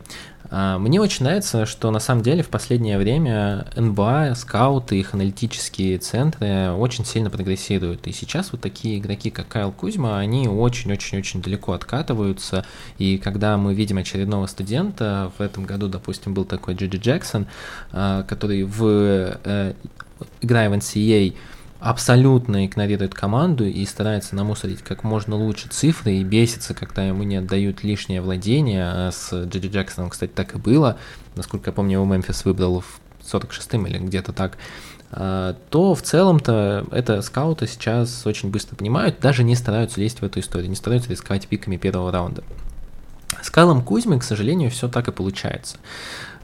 а, 0.55 0.78
мне 0.78 1.01
очень 1.01 1.24
нравится, 1.24 1.64
что 1.64 1.90
на 1.90 1.99
самом 1.99 2.22
деле 2.22 2.43
в 2.43 2.49
последнее 2.49 2.99
время 2.99 3.66
НБА, 3.74 4.34
скауты, 4.36 5.01
их 5.01 5.14
аналитические 5.14 5.97
центры 5.97 6.72
очень 6.72 7.07
сильно 7.07 7.30
прогрессируют. 7.30 8.07
И 8.07 8.12
сейчас 8.12 8.53
вот 8.53 8.61
такие 8.61 8.99
игроки, 8.99 9.30
как 9.30 9.49
Кайл 9.49 9.72
Кузьма, 9.72 10.18
они 10.18 10.49
очень-очень-очень 10.49 11.40
далеко 11.40 11.72
откатываются. 11.72 12.66
И 12.99 13.16
когда 13.16 13.57
мы 13.57 13.72
видим 13.72 13.97
очередного 13.97 14.47
студента, 14.47 15.32
в 15.38 15.40
этом 15.40 15.64
году, 15.64 15.88
допустим, 15.88 16.34
был 16.34 16.45
такой 16.45 16.74
Джиджи 16.74 16.99
Джексон, 16.99 17.47
а, 17.90 18.22
который 18.24 18.64
в 18.64 18.84
э, 18.84 19.72
играя 20.43 20.68
в 20.68 20.74
NCAA 20.74 21.34
абсолютно 21.83 22.64
игнорирует 22.64 23.12
команду 23.12 23.66
и 23.66 23.85
старается 23.87 24.37
намусорить 24.37 24.83
как 24.83 25.03
можно 25.03 25.35
лучше 25.35 25.68
цифры 25.68 26.12
и 26.12 26.24
бесится, 26.24 26.74
когда 26.74 27.05
ему 27.05 27.24
не 27.24 27.37
отдают 27.37 27.83
лишнее 27.83 28.20
владение. 28.20 28.85
А 28.85 29.11
с 29.11 29.33
Джеди 29.33 29.66
Джексоном, 29.66 30.11
кстати, 30.11 30.30
так 30.30 30.55
и 30.55 30.59
было. 30.59 30.97
Насколько 31.35 31.70
я 31.70 31.74
помню, 31.74 31.95
его 31.95 32.05
Мемфис 32.05 32.45
выбрал 32.45 32.80
в 32.80 33.01
46-м 33.22 33.87
или 33.87 33.99
где-то 33.99 34.33
так 34.33 34.59
а, 35.11 35.57
то 35.70 35.95
в 35.95 36.03
целом-то 36.03 36.87
это 36.91 37.20
скауты 37.20 37.66
сейчас 37.66 38.26
очень 38.26 38.51
быстро 38.51 38.76
понимают, 38.76 39.20
даже 39.20 39.43
не 39.45 39.57
стараются 39.57 40.01
лезть 40.01 40.20
в 40.20 40.24
эту 40.24 40.41
историю, 40.41 40.70
не 40.70 40.76
стараются 40.76 41.11
рисковать 41.11 41.47
пиками 41.49 41.76
первого 41.76 42.11
раунда. 42.11 42.45
С 43.43 43.51
Кайлом 43.51 43.83
Кузьмой, 43.83 44.20
к 44.20 44.24
сожалению, 44.24 44.70
все 44.70 44.89
так 44.89 45.09
и 45.09 45.12
получается. 45.12 45.78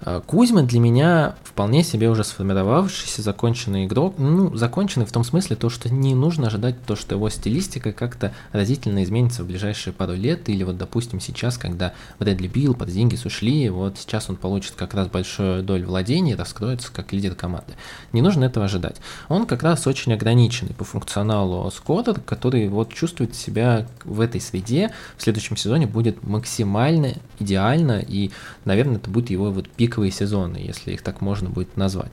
Э, 0.01 0.21
Кузьма 0.27 0.63
для 0.63 0.81
меня 0.81 1.35
вполне 1.43 1.83
себе 1.83 2.11
уже 2.11 2.25
сформировавшийся 2.25 3.23
законченный 3.23 3.87
игрок. 3.87 4.15
Ну, 4.19 4.55
законченный 4.57 5.07
в 5.07 5.13
том 5.13 5.25
смысле, 5.25 5.57
то, 5.57 5.71
что 5.71 5.93
не 5.93 6.15
нужно 6.15 6.49
ожидать 6.49 6.77
то, 6.87 6.97
что 6.97 7.15
его 7.15 7.29
стилистика 7.31 7.93
как-то 7.93 8.33
разительно 8.53 9.03
изменится 9.03 9.43
в 9.43 9.47
ближайшие 9.47 9.93
пару 9.93 10.15
лет. 10.15 10.49
Или 10.49 10.65
вот, 10.65 10.77
допустим, 10.77 11.21
сейчас, 11.21 11.59
когда 11.59 11.93
Брэдли 12.19 12.49
Билл, 12.49 12.75
под 12.75 12.91
деньги 12.91 13.19
ушли, 13.25 13.69
вот 13.69 13.99
сейчас 13.99 14.31
он 14.31 14.37
получит 14.37 14.73
как 14.73 14.95
раз 14.95 15.09
большую 15.09 15.63
долю 15.63 15.87
владения 15.87 16.33
и 16.33 16.37
раскроется 16.37 16.91
как 16.93 17.13
лидер 17.13 17.35
команды. 17.35 17.73
Не 18.13 18.23
нужно 18.23 18.45
этого 18.45 18.67
ожидать. 18.67 18.97
Он 19.29 19.47
как 19.47 19.63
раз 19.63 19.87
очень 19.87 20.13
ограниченный 20.13 20.75
по 20.75 20.85
функционалу 20.85 21.71
скоттер, 21.71 22.21
который 22.21 22.69
вот 22.69 22.93
чувствует 22.93 23.35
себя 23.35 23.87
в 24.05 24.21
этой 24.21 24.41
среде 24.41 24.93
в 25.17 25.23
следующем 25.23 25.57
сезоне 25.57 25.87
будет 25.87 26.23
максимально 26.23 27.15
идеально, 27.39 28.01
и, 28.01 28.31
наверное, 28.65 28.97
это 28.97 29.11
будет 29.11 29.31
его 29.31 29.51
вот 29.51 29.69
пик 29.69 29.88
пиковые 29.89 30.13
сезоны, 30.13 30.59
если 30.59 30.93
их 30.93 31.03
так 31.03 31.23
можно 31.23 31.49
будет 31.49 31.77
назвать. 31.77 32.13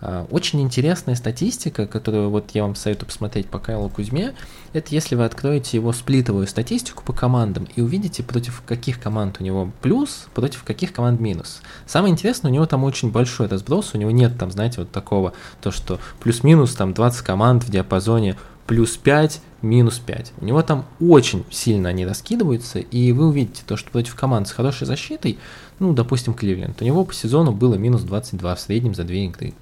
А, 0.00 0.26
очень 0.30 0.62
интересная 0.62 1.14
статистика, 1.14 1.86
которую 1.86 2.30
вот 2.30 2.52
я 2.52 2.62
вам 2.62 2.74
советую 2.74 3.08
посмотреть 3.08 3.46
по 3.46 3.58
Кайлу 3.58 3.90
Кузьме, 3.90 4.32
это 4.72 4.94
если 4.94 5.16
вы 5.16 5.24
откроете 5.24 5.76
его 5.76 5.92
сплитовую 5.92 6.46
статистику 6.46 7.04
по 7.04 7.12
командам 7.12 7.68
и 7.76 7.82
увидите, 7.82 8.22
против 8.22 8.62
каких 8.66 9.00
команд 9.00 9.36
у 9.40 9.44
него 9.44 9.70
плюс, 9.82 10.28
против 10.34 10.64
каких 10.64 10.94
команд 10.94 11.20
минус. 11.20 11.60
Самое 11.86 12.12
интересное, 12.12 12.50
у 12.50 12.54
него 12.54 12.64
там 12.64 12.84
очень 12.84 13.10
большой 13.10 13.48
разброс, 13.48 13.90
у 13.92 13.98
него 13.98 14.10
нет 14.10 14.38
там, 14.38 14.50
знаете, 14.50 14.78
вот 14.78 14.90
такого, 14.90 15.34
то 15.60 15.70
что 15.70 16.00
плюс-минус 16.20 16.74
там 16.74 16.94
20 16.94 17.20
команд 17.22 17.64
в 17.64 17.70
диапазоне 17.70 18.36
плюс 18.66 18.96
5, 18.96 19.42
минус 19.62 19.98
5. 19.98 20.32
У 20.40 20.44
него 20.44 20.62
там 20.62 20.86
очень 21.00 21.44
сильно 21.50 21.88
они 21.88 22.06
раскидываются, 22.06 22.78
и 22.78 23.12
вы 23.12 23.26
увидите 23.26 23.62
то, 23.66 23.76
что 23.76 23.90
против 23.90 24.14
команд 24.14 24.46
с 24.48 24.52
хорошей 24.52 24.86
защитой, 24.86 25.38
ну, 25.80 25.92
допустим, 25.92 26.34
Кливленд, 26.34 26.80
у 26.80 26.84
него 26.84 27.04
по 27.04 27.12
сезону 27.12 27.52
было 27.52 27.74
минус 27.74 28.02
22 28.02 28.54
в 28.54 28.60
среднем 28.60 28.94
за 28.94 29.02
две 29.02 29.24
игры. 29.24 29.54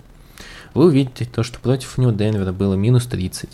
Вы 0.75 0.87
увидите 0.87 1.25
то, 1.25 1.43
что 1.43 1.59
против 1.59 1.97
него 1.97 2.11
Денвера 2.11 2.53
было 2.53 2.75
минус 2.75 3.07
30. 3.07 3.49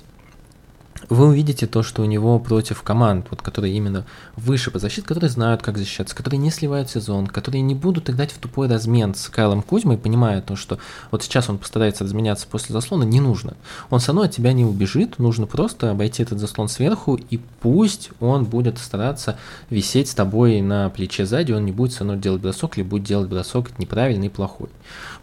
Вы 1.08 1.26
увидите 1.26 1.66
то, 1.66 1.82
что 1.82 2.02
у 2.02 2.04
него 2.06 2.38
против 2.38 2.82
команд, 2.82 3.26
вот, 3.30 3.42
которые 3.42 3.74
именно 3.74 4.06
выше 4.36 4.70
по 4.70 4.78
защите, 4.78 5.06
которые 5.06 5.30
знают, 5.30 5.62
как 5.62 5.78
защищаться, 5.78 6.14
которые 6.14 6.38
не 6.38 6.50
сливают 6.50 6.90
сезон, 6.90 7.26
которые 7.26 7.62
не 7.62 7.74
будут 7.74 8.10
играть 8.10 8.32
в 8.32 8.38
тупой 8.38 8.68
размен 8.68 9.14
с 9.14 9.28
Кайлом 9.28 9.62
Кузьмой, 9.62 9.98
понимая 9.98 10.40
то, 10.40 10.56
что 10.56 10.78
вот 11.10 11.22
сейчас 11.22 11.50
он 11.50 11.58
постарается 11.58 12.04
разменяться 12.04 12.46
после 12.50 12.72
заслона, 12.72 13.04
не 13.04 13.20
нужно. 13.20 13.54
Он 13.90 14.00
все 14.00 14.08
равно 14.08 14.22
от 14.22 14.32
тебя 14.32 14.52
не 14.52 14.64
убежит, 14.64 15.18
нужно 15.18 15.46
просто 15.46 15.90
обойти 15.90 16.22
этот 16.22 16.38
заслон 16.38 16.68
сверху, 16.68 17.16
и 17.16 17.38
пусть 17.60 18.10
он 18.20 18.44
будет 18.44 18.78
стараться 18.78 19.38
висеть 19.70 20.08
с 20.08 20.14
тобой 20.14 20.60
на 20.60 20.90
плече 20.90 21.26
сзади, 21.26 21.52
он 21.52 21.64
не 21.64 21.72
будет 21.72 21.92
все 21.92 22.04
равно 22.04 22.20
делать 22.20 22.40
бросок, 22.40 22.78
или 22.78 22.84
будет 22.84 23.04
делать 23.04 23.28
бросок 23.28 23.78
неправильный 23.78 24.26
и 24.26 24.30
плохой. 24.30 24.68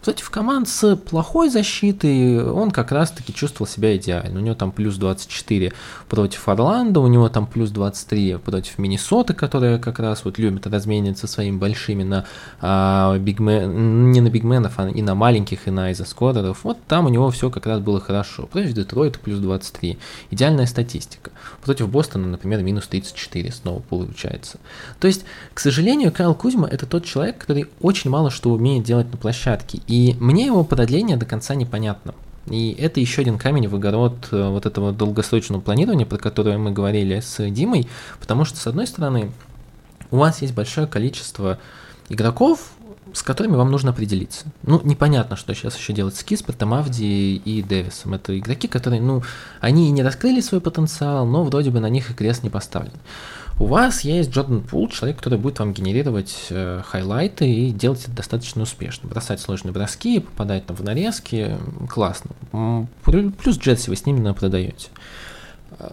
Против 0.02 0.30
команд 0.30 0.68
с 0.68 0.96
плохой 0.96 1.48
защитой 1.48 2.42
он 2.42 2.70
как 2.70 2.90
раз-таки 2.90 3.32
чувствовал 3.32 3.70
себя 3.70 3.96
идеально. 3.96 4.40
У 4.40 4.42
него 4.42 4.54
там 4.54 4.72
плюс 4.72 4.96
24 4.96 5.61
против 6.08 6.48
Орландо, 6.48 7.00
у 7.00 7.06
него 7.06 7.28
там 7.28 7.46
плюс 7.46 7.70
23 7.70 8.36
против 8.36 8.78
Миннесоты, 8.78 9.34
которая 9.34 9.78
как 9.78 9.98
раз 9.98 10.24
вот 10.24 10.38
любит 10.38 10.66
размениваться 10.66 11.26
своими 11.26 11.56
большими 11.56 12.02
на 12.02 12.24
а, 12.60 13.16
бигмен, 13.18 14.10
не 14.10 14.20
на 14.20 14.30
бигменов, 14.30 14.74
а 14.78 14.88
и 14.88 15.02
на 15.02 15.14
маленьких, 15.14 15.68
и 15.68 15.70
на 15.70 15.92
изоскореров. 15.92 16.64
Вот 16.64 16.78
там 16.88 17.06
у 17.06 17.08
него 17.08 17.30
все 17.30 17.50
как 17.50 17.66
раз 17.66 17.80
было 17.80 18.00
хорошо. 18.00 18.46
Против 18.46 18.72
Детройта 18.72 19.18
плюс 19.18 19.38
23. 19.38 19.98
Идеальная 20.30 20.66
статистика. 20.66 21.30
Против 21.64 21.88
Бостона, 21.88 22.26
например, 22.26 22.62
минус 22.62 22.86
34 22.88 23.52
снова 23.52 23.80
получается. 23.80 24.58
То 25.00 25.06
есть, 25.06 25.24
к 25.54 25.60
сожалению, 25.60 26.12
Кайл 26.12 26.34
Кузьма 26.34 26.68
это 26.68 26.86
тот 26.86 27.04
человек, 27.04 27.38
который 27.38 27.66
очень 27.80 28.10
мало 28.10 28.30
что 28.30 28.50
умеет 28.50 28.84
делать 28.84 29.10
на 29.12 29.18
площадке. 29.18 29.80
И 29.86 30.16
мне 30.18 30.46
его 30.46 30.64
продление 30.64 31.16
до 31.16 31.26
конца 31.26 31.54
непонятно. 31.54 32.14
И 32.46 32.72
это 32.72 33.00
еще 33.00 33.22
один 33.22 33.38
камень 33.38 33.68
в 33.68 33.74
огород 33.74 34.28
э, 34.32 34.48
вот 34.48 34.66
этого 34.66 34.92
долгосрочного 34.92 35.60
планирования, 35.60 36.06
про 36.06 36.18
которое 36.18 36.58
мы 36.58 36.72
говорили 36.72 37.20
с 37.20 37.48
Димой, 37.50 37.88
потому 38.20 38.44
что, 38.44 38.58
с 38.58 38.66
одной 38.66 38.86
стороны, 38.86 39.30
у 40.10 40.16
вас 40.16 40.42
есть 40.42 40.54
большое 40.54 40.86
количество 40.86 41.58
игроков, 42.08 42.72
с 43.12 43.22
которыми 43.22 43.56
вам 43.56 43.70
нужно 43.70 43.90
определиться. 43.90 44.46
Ну, 44.62 44.80
непонятно, 44.84 45.36
что 45.36 45.54
сейчас 45.54 45.76
еще 45.76 45.92
делать 45.92 46.16
с 46.16 46.24
Киспертом, 46.24 46.74
Авди 46.74 47.36
и 47.36 47.62
Дэвисом. 47.62 48.14
Это 48.14 48.38
игроки, 48.38 48.68
которые, 48.68 49.02
ну, 49.02 49.22
они 49.60 49.88
и 49.88 49.92
не 49.92 50.02
раскрыли 50.02 50.40
свой 50.40 50.60
потенциал, 50.60 51.26
но 51.26 51.44
вроде 51.44 51.70
бы 51.70 51.80
на 51.80 51.88
них 51.88 52.10
и 52.10 52.14
крест 52.14 52.42
не 52.42 52.50
поставлен. 52.50 52.92
У 53.58 53.66
вас 53.66 54.02
есть 54.02 54.30
Джордан 54.30 54.62
Пул, 54.62 54.88
человек, 54.88 55.18
который 55.18 55.38
будет 55.38 55.58
вам 55.58 55.72
генерировать 55.72 56.46
э, 56.50 56.82
хайлайты 56.84 57.48
и 57.48 57.70
делать 57.70 58.02
это 58.02 58.12
достаточно 58.12 58.62
успешно. 58.62 59.08
Бросать 59.08 59.40
сложные 59.40 59.72
броски, 59.72 60.20
попадать 60.20 60.66
там 60.66 60.76
в 60.76 60.82
нарезки, 60.82 61.56
классно. 61.88 62.30
Плюс 63.04 63.58
Джетси 63.58 63.90
вы 63.90 63.96
с 63.96 64.06
ними 64.06 64.32
продаете. 64.32 64.88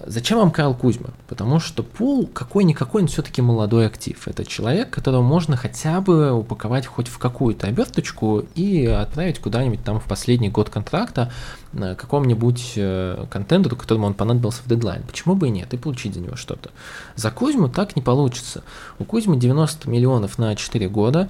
Зачем 0.05 0.39
вам 0.39 0.51
Кайл 0.51 0.73
Кузьма? 0.73 1.09
Потому 1.27 1.59
что 1.59 1.83
Пул 1.83 2.27
какой-никакой, 2.27 3.01
но 3.01 3.07
все-таки 3.07 3.41
молодой 3.41 3.87
актив. 3.87 4.27
Это 4.27 4.45
человек, 4.45 4.89
которого 4.89 5.21
можно 5.21 5.55
хотя 5.55 6.01
бы 6.01 6.31
упаковать 6.31 6.85
хоть 6.85 7.07
в 7.07 7.17
какую-то 7.17 7.67
оберточку 7.67 8.43
и 8.55 8.85
отправить 8.85 9.39
куда-нибудь 9.39 9.83
там 9.83 9.99
в 9.99 10.05
последний 10.05 10.49
год 10.49 10.69
контракта 10.69 11.31
какому-нибудь 11.73 12.73
э, 12.75 13.25
контендеру, 13.29 13.75
которому 13.75 14.07
он 14.07 14.13
понадобился 14.13 14.63
в 14.63 14.67
дедлайн. 14.67 15.03
Почему 15.03 15.35
бы 15.35 15.47
и 15.47 15.51
нет, 15.51 15.73
и 15.73 15.77
получить 15.77 16.15
за 16.15 16.19
него 16.19 16.35
что-то. 16.35 16.71
За 17.15 17.31
Кузьму 17.31 17.67
так 17.69 17.95
не 17.95 18.01
получится. 18.01 18.63
У 18.97 19.05
Кузьмы 19.05 19.37
90 19.37 19.89
миллионов 19.89 20.39
на 20.39 20.55
4 20.55 20.89
года, 20.89 21.29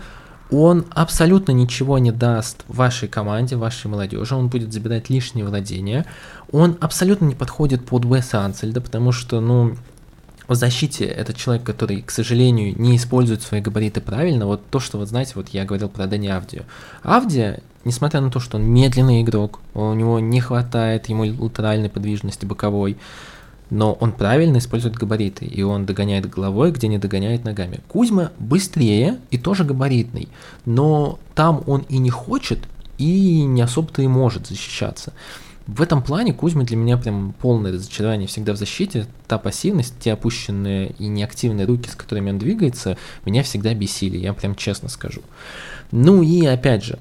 он 0.52 0.86
абсолютно 0.92 1.52
ничего 1.52 2.00
не 2.00 2.12
даст 2.12 2.64
вашей 2.68 3.08
команде, 3.08 3.56
вашей 3.56 3.88
молодежи, 3.88 4.36
он 4.36 4.48
будет 4.48 4.74
забирать 4.74 5.10
лишние 5.10 5.46
владения, 5.46 6.06
он 6.52 6.78
абсолютно 6.82 7.26
не 7.26 7.36
подходит 7.36 7.86
под 7.86 8.06
Уэса 8.06 8.44
Ансельда, 8.44 8.82
потому 8.82 9.12
что, 9.12 9.42
ну, 9.42 9.76
в 10.48 10.56
защите 10.56 11.06
этот 11.06 11.38
человек, 11.38 11.64
который, 11.64 12.02
к 12.02 12.10
сожалению, 12.10 12.76
не 12.76 12.98
использует 12.98 13.44
свои 13.44 13.62
габариты 13.62 14.02
правильно, 14.02 14.48
вот 14.48 14.68
то, 14.72 14.80
что, 14.80 14.98
вот 14.98 15.08
знаете, 15.08 15.34
вот 15.36 15.50
я 15.50 15.64
говорил 15.64 15.90
про 15.90 16.08
Дани 16.08 16.28
Авдию. 16.28 16.66
Авдия, 17.04 17.62
несмотря 17.86 18.20
на 18.20 18.32
то, 18.32 18.40
что 18.40 18.58
он 18.58 18.64
медленный 18.64 19.22
игрок, 19.22 19.60
у 19.76 19.94
него 19.94 20.20
не 20.20 20.42
хватает 20.42 21.08
ему 21.08 21.24
латеральной 21.24 21.90
подвижности 21.90 22.48
боковой, 22.48 22.98
но 23.70 23.94
он 23.94 24.12
правильно 24.12 24.58
использует 24.58 24.96
габариты, 24.96 25.46
и 25.46 25.62
он 25.62 25.86
догоняет 25.86 26.30
головой, 26.30 26.72
где 26.72 26.88
не 26.88 26.98
догоняет 26.98 27.44
ногами. 27.44 27.82
Кузьма 27.88 28.32
быстрее 28.40 29.20
и 29.32 29.38
тоже 29.38 29.64
габаритный, 29.64 30.30
но 30.66 31.20
там 31.36 31.64
он 31.68 31.86
и 31.90 31.98
не 31.98 32.10
хочет, 32.10 32.60
и 32.98 33.44
не 33.44 33.62
особо-то 33.62 34.02
и 34.02 34.08
может 34.08 34.48
защищаться. 34.48 35.14
В 35.68 35.84
этом 35.84 36.02
плане 36.02 36.34
Кузьма 36.34 36.64
для 36.64 36.76
меня 36.76 36.98
прям 36.98 37.32
полное 37.40 37.72
разочарование 37.72 38.28
всегда 38.28 38.54
в 38.54 38.58
защите. 38.58 39.06
Та 39.28 39.38
пассивность, 39.38 39.94
те 40.00 40.14
опущенные 40.14 40.96
и 40.98 41.06
неактивные 41.06 41.68
руки, 41.68 41.88
с 41.90 41.96
которыми 41.96 42.32
он 42.32 42.40
двигается, 42.40 42.98
меня 43.24 43.44
всегда 43.44 43.76
бесили, 43.76 44.18
я 44.18 44.34
прям 44.34 44.56
честно 44.56 44.90
скажу. 44.90 45.22
Ну 45.92 46.24
и 46.24 46.44
опять 46.44 46.84
же, 46.84 46.98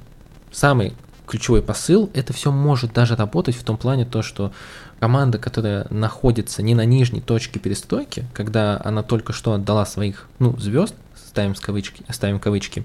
самый 0.52 0.92
ключевой 1.26 1.62
посыл, 1.62 2.10
это 2.12 2.34
все 2.34 2.52
может 2.52 2.92
даже 2.92 3.16
работать 3.16 3.54
в 3.54 3.62
том 3.62 3.78
плане 3.78 4.04
то, 4.04 4.22
что 4.22 4.52
команда, 5.00 5.38
которая 5.38 5.86
находится 5.90 6.62
не 6.62 6.74
на 6.74 6.84
нижней 6.84 7.20
точке 7.20 7.58
перестройки, 7.58 8.26
когда 8.34 8.80
она 8.84 9.02
только 9.02 9.32
что 9.32 9.52
отдала 9.52 9.86
своих, 9.86 10.28
ну, 10.38 10.56
звезд, 10.58 10.94
ставим, 11.14 11.54
с 11.54 11.60
кавычки, 11.60 12.04
ставим 12.10 12.38
кавычки, 12.38 12.84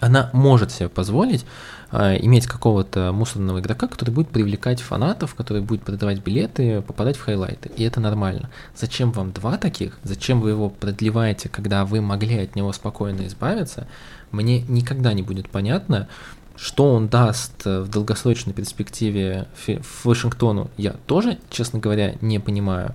она 0.00 0.30
может 0.32 0.72
себе 0.72 0.88
позволить 0.88 1.44
э, 1.92 2.16
иметь 2.22 2.46
какого-то 2.46 3.12
мусорного 3.12 3.60
игрока, 3.60 3.86
который 3.86 4.10
будет 4.10 4.28
привлекать 4.28 4.80
фанатов, 4.80 5.34
который 5.34 5.60
будет 5.62 5.82
продавать 5.82 6.24
билеты, 6.24 6.80
попадать 6.80 7.16
в 7.16 7.22
хайлайты. 7.22 7.70
И 7.76 7.84
это 7.84 8.00
нормально. 8.00 8.48
Зачем 8.74 9.12
вам 9.12 9.32
два 9.32 9.58
таких? 9.58 9.98
Зачем 10.02 10.40
вы 10.40 10.50
его 10.50 10.70
продлеваете, 10.70 11.50
когда 11.50 11.84
вы 11.84 12.00
могли 12.00 12.38
от 12.38 12.56
него 12.56 12.72
спокойно 12.72 13.26
избавиться? 13.26 13.86
Мне 14.30 14.62
никогда 14.62 15.12
не 15.12 15.22
будет 15.22 15.50
понятно, 15.50 16.08
что 16.60 16.92
он 16.92 17.08
даст 17.08 17.66
э, 17.66 17.80
в 17.80 17.88
долгосрочной 17.88 18.52
перспективе 18.52 19.48
Вашингтону, 20.04 20.70
я 20.76 20.92
тоже, 21.06 21.38
честно 21.48 21.78
говоря, 21.78 22.16
не 22.20 22.38
понимаю. 22.38 22.94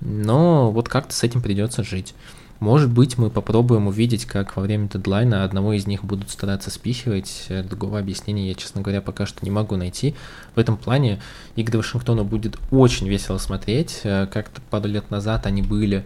Но 0.00 0.70
вот 0.70 0.88
как-то 0.88 1.14
с 1.14 1.22
этим 1.22 1.42
придется 1.42 1.84
жить. 1.84 2.14
Может 2.58 2.90
быть, 2.90 3.18
мы 3.18 3.28
попробуем 3.28 3.86
увидеть, 3.86 4.24
как 4.24 4.56
во 4.56 4.62
время 4.62 4.88
дедлайна 4.88 5.44
одного 5.44 5.74
из 5.74 5.86
них 5.86 6.04
будут 6.04 6.30
стараться 6.30 6.70
спихивать. 6.70 7.44
Э, 7.50 7.62
другого 7.62 7.98
объяснения 7.98 8.48
я, 8.48 8.54
честно 8.54 8.80
говоря, 8.80 9.02
пока 9.02 9.26
что 9.26 9.44
не 9.44 9.50
могу 9.50 9.76
найти. 9.76 10.14
В 10.54 10.58
этом 10.58 10.78
плане 10.78 11.20
игры 11.54 11.76
Вашингтона 11.76 12.24
будет 12.24 12.56
очень 12.70 13.08
весело 13.08 13.36
смотреть. 13.36 14.00
Э, 14.04 14.26
как-то 14.26 14.62
пару 14.70 14.88
лет 14.88 15.10
назад 15.10 15.44
они 15.44 15.60
были 15.60 16.02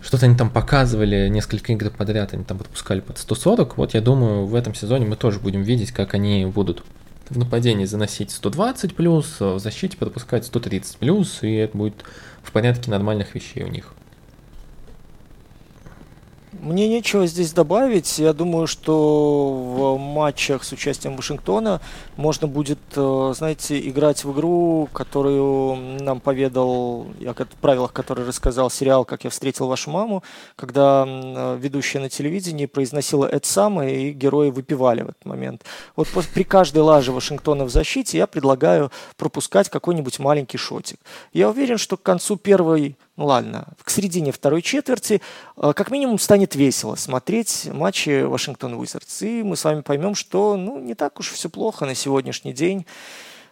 что-то 0.00 0.26
они 0.26 0.36
там 0.36 0.50
показывали, 0.50 1.28
несколько 1.28 1.72
игр 1.72 1.90
подряд, 1.90 2.32
они 2.34 2.44
там 2.44 2.58
подпускали 2.58 3.00
под 3.00 3.18
140. 3.18 3.76
Вот 3.76 3.94
я 3.94 4.00
думаю, 4.00 4.46
в 4.46 4.54
этом 4.54 4.74
сезоне 4.74 5.06
мы 5.06 5.16
тоже 5.16 5.40
будем 5.40 5.62
видеть, 5.62 5.92
как 5.92 6.14
они 6.14 6.46
будут 6.46 6.84
в 7.28 7.36
нападении 7.36 7.84
заносить 7.84 8.30
120 8.30 8.94
плюс, 8.94 9.40
в 9.40 9.58
защите 9.58 9.96
подпускать 9.96 10.46
130 10.46 10.96
плюс, 10.98 11.42
и 11.42 11.52
это 11.54 11.76
будет 11.76 12.04
в 12.42 12.52
порядке 12.52 12.90
нормальных 12.90 13.34
вещей 13.34 13.64
у 13.64 13.68
них. 13.68 13.92
Мне 16.60 16.88
нечего 16.88 17.26
здесь 17.26 17.52
добавить. 17.52 18.18
Я 18.18 18.32
думаю, 18.32 18.66
что 18.66 19.96
в 19.96 19.98
матчах 19.98 20.64
с 20.64 20.72
участием 20.72 21.16
Вашингтона 21.16 21.80
можно 22.16 22.48
будет, 22.48 22.80
э, 22.96 23.32
знаете, 23.36 23.78
играть 23.88 24.24
в 24.24 24.32
игру, 24.32 24.88
которую 24.92 25.76
нам 26.02 26.20
поведал, 26.20 27.06
о 27.24 27.46
правилах, 27.60 27.92
которые 27.92 28.26
рассказал 28.26 28.70
сериал 28.70 29.04
«Как 29.04 29.24
я 29.24 29.30
встретил 29.30 29.68
вашу 29.68 29.90
маму», 29.90 30.24
когда 30.56 31.06
ведущая 31.58 32.00
на 32.00 32.08
телевидении 32.08 32.66
произносила 32.66 33.26
это 33.26 33.46
самое, 33.46 34.10
и 34.10 34.12
герои 34.12 34.50
выпивали 34.50 35.02
в 35.02 35.08
этот 35.10 35.24
момент. 35.24 35.64
Вот 35.94 36.08
при 36.34 36.42
каждой 36.42 36.82
лаже 36.82 37.12
Вашингтона 37.12 37.64
в 37.64 37.70
защите 37.70 38.18
я 38.18 38.26
предлагаю 38.26 38.90
пропускать 39.16 39.68
какой-нибудь 39.68 40.18
маленький 40.18 40.58
шотик. 40.58 40.98
Я 41.32 41.50
уверен, 41.50 41.78
что 41.78 41.96
к 41.96 42.02
концу 42.02 42.36
первой 42.36 42.96
ладно, 43.24 43.68
к 43.82 43.90
середине 43.90 44.32
второй 44.32 44.62
четверти, 44.62 45.20
э, 45.56 45.72
как 45.74 45.90
минимум 45.90 46.18
станет 46.18 46.54
весело 46.54 46.94
смотреть 46.94 47.68
матчи 47.72 48.22
Вашингтон 48.22 48.74
Уизардс. 48.74 49.22
И 49.22 49.42
мы 49.42 49.56
с 49.56 49.64
вами 49.64 49.80
поймем, 49.80 50.14
что 50.14 50.56
ну, 50.56 50.78
не 50.78 50.94
так 50.94 51.18
уж 51.18 51.30
все 51.30 51.48
плохо 51.48 51.84
на 51.84 51.94
сегодняшний 51.94 52.52
день 52.52 52.86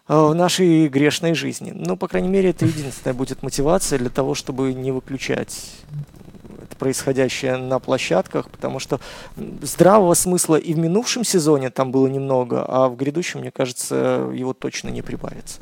э, 0.09 0.15
в 0.17 0.35
нашей 0.35 0.89
грешной 0.89 1.35
жизни. 1.35 1.73
Ну, 1.75 1.97
по 1.97 2.09
крайней 2.09 2.29
мере, 2.29 2.51
это 2.51 2.65
единственная 2.65 3.15
будет 3.15 3.43
мотивация 3.43 3.99
для 3.99 4.11
того, 4.11 4.35
чтобы 4.35 4.73
не 4.73 4.93
выключать 4.93 5.73
происходящее 6.79 7.57
на 7.57 7.79
площадках, 7.79 8.51
потому 8.51 8.79
что 8.79 9.01
здравого 9.63 10.13
смысла 10.15 10.57
и 10.57 10.75
в 10.75 10.79
минувшем 10.79 11.25
сезоне 11.25 11.71
там 11.71 11.91
было 11.91 12.07
немного, 12.07 12.65
а 12.69 12.89
в 12.89 12.97
грядущем, 12.97 13.41
мне 13.41 13.51
кажется, 13.51 14.31
его 14.33 14.53
точно 14.53 14.91
не 14.91 15.01
прибавится. 15.01 15.61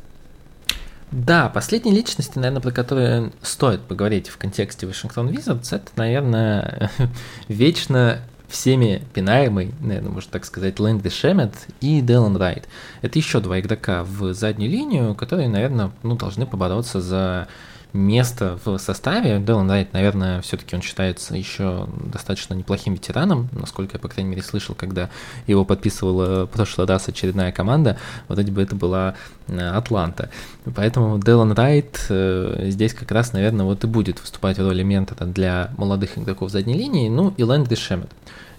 Да, 1.11 1.49
последние 1.49 1.95
личности, 1.95 2.37
наверное, 2.37 2.61
про 2.61 2.71
которые 2.71 3.31
стоит 3.41 3.81
поговорить 3.81 4.27
в 4.27 4.37
контексте 4.37 4.87
Вашингтон 4.87 5.29
Wizards, 5.29 5.73
это, 5.73 5.91
наверное, 5.95 6.91
вечно 7.47 8.19
всеми 8.47 9.03
пинаемый, 9.13 9.73
наверное, 9.81 10.11
можно 10.11 10.31
так 10.31 10.45
сказать, 10.45 10.79
Лэнди 10.79 11.09
Шемет 11.09 11.53
и 11.81 12.01
Делан 12.01 12.37
Райт. 12.37 12.67
Это 13.01 13.19
еще 13.19 13.39
два 13.39 13.59
игрока 13.59 14.03
в 14.03 14.33
заднюю 14.33 14.71
линию, 14.71 15.15
которые, 15.15 15.49
наверное, 15.49 15.91
ну, 16.03 16.15
должны 16.15 16.45
побороться 16.45 17.01
за 17.01 17.47
место 17.95 18.59
в 18.63 18.77
составе. 18.77 19.39
Делан 19.39 19.69
Райт, 19.69 19.93
наверное, 19.93 20.41
все-таки 20.41 20.75
он 20.75 20.81
считается 20.81 21.35
еще 21.35 21.87
достаточно 22.11 22.53
неплохим 22.53 22.93
ветераном, 22.93 23.49
насколько 23.53 23.93
я, 23.93 23.99
по 23.99 24.07
крайней 24.07 24.31
мере, 24.31 24.43
слышал, 24.43 24.75
когда 24.75 25.09
его 25.47 25.65
подписывала 25.65 26.45
прошлый 26.45 26.87
раз 26.87 27.07
очередная 27.07 27.51
команда, 27.51 27.97
вот 28.27 28.37
вроде 28.37 28.51
бы 28.51 28.61
это 28.61 28.75
была 28.75 29.15
э, 29.47 29.57
Атланта. 29.57 30.29
Поэтому 30.75 31.17
Делан 31.19 31.53
Райт 31.53 32.05
э, 32.09 32.67
здесь 32.69 32.93
как 32.93 33.11
раз, 33.11 33.33
наверное, 33.33 33.65
вот 33.65 33.83
и 33.83 33.87
будет 33.87 34.19
выступать 34.21 34.57
в 34.57 34.61
роли 34.61 34.83
ментора 34.83 35.25
для 35.25 35.71
молодых 35.77 36.17
игроков 36.17 36.51
задней 36.51 36.77
линии, 36.77 37.09
ну 37.09 37.33
и 37.37 37.43
Лэндри 37.43 37.75
Шемет. 37.75 38.11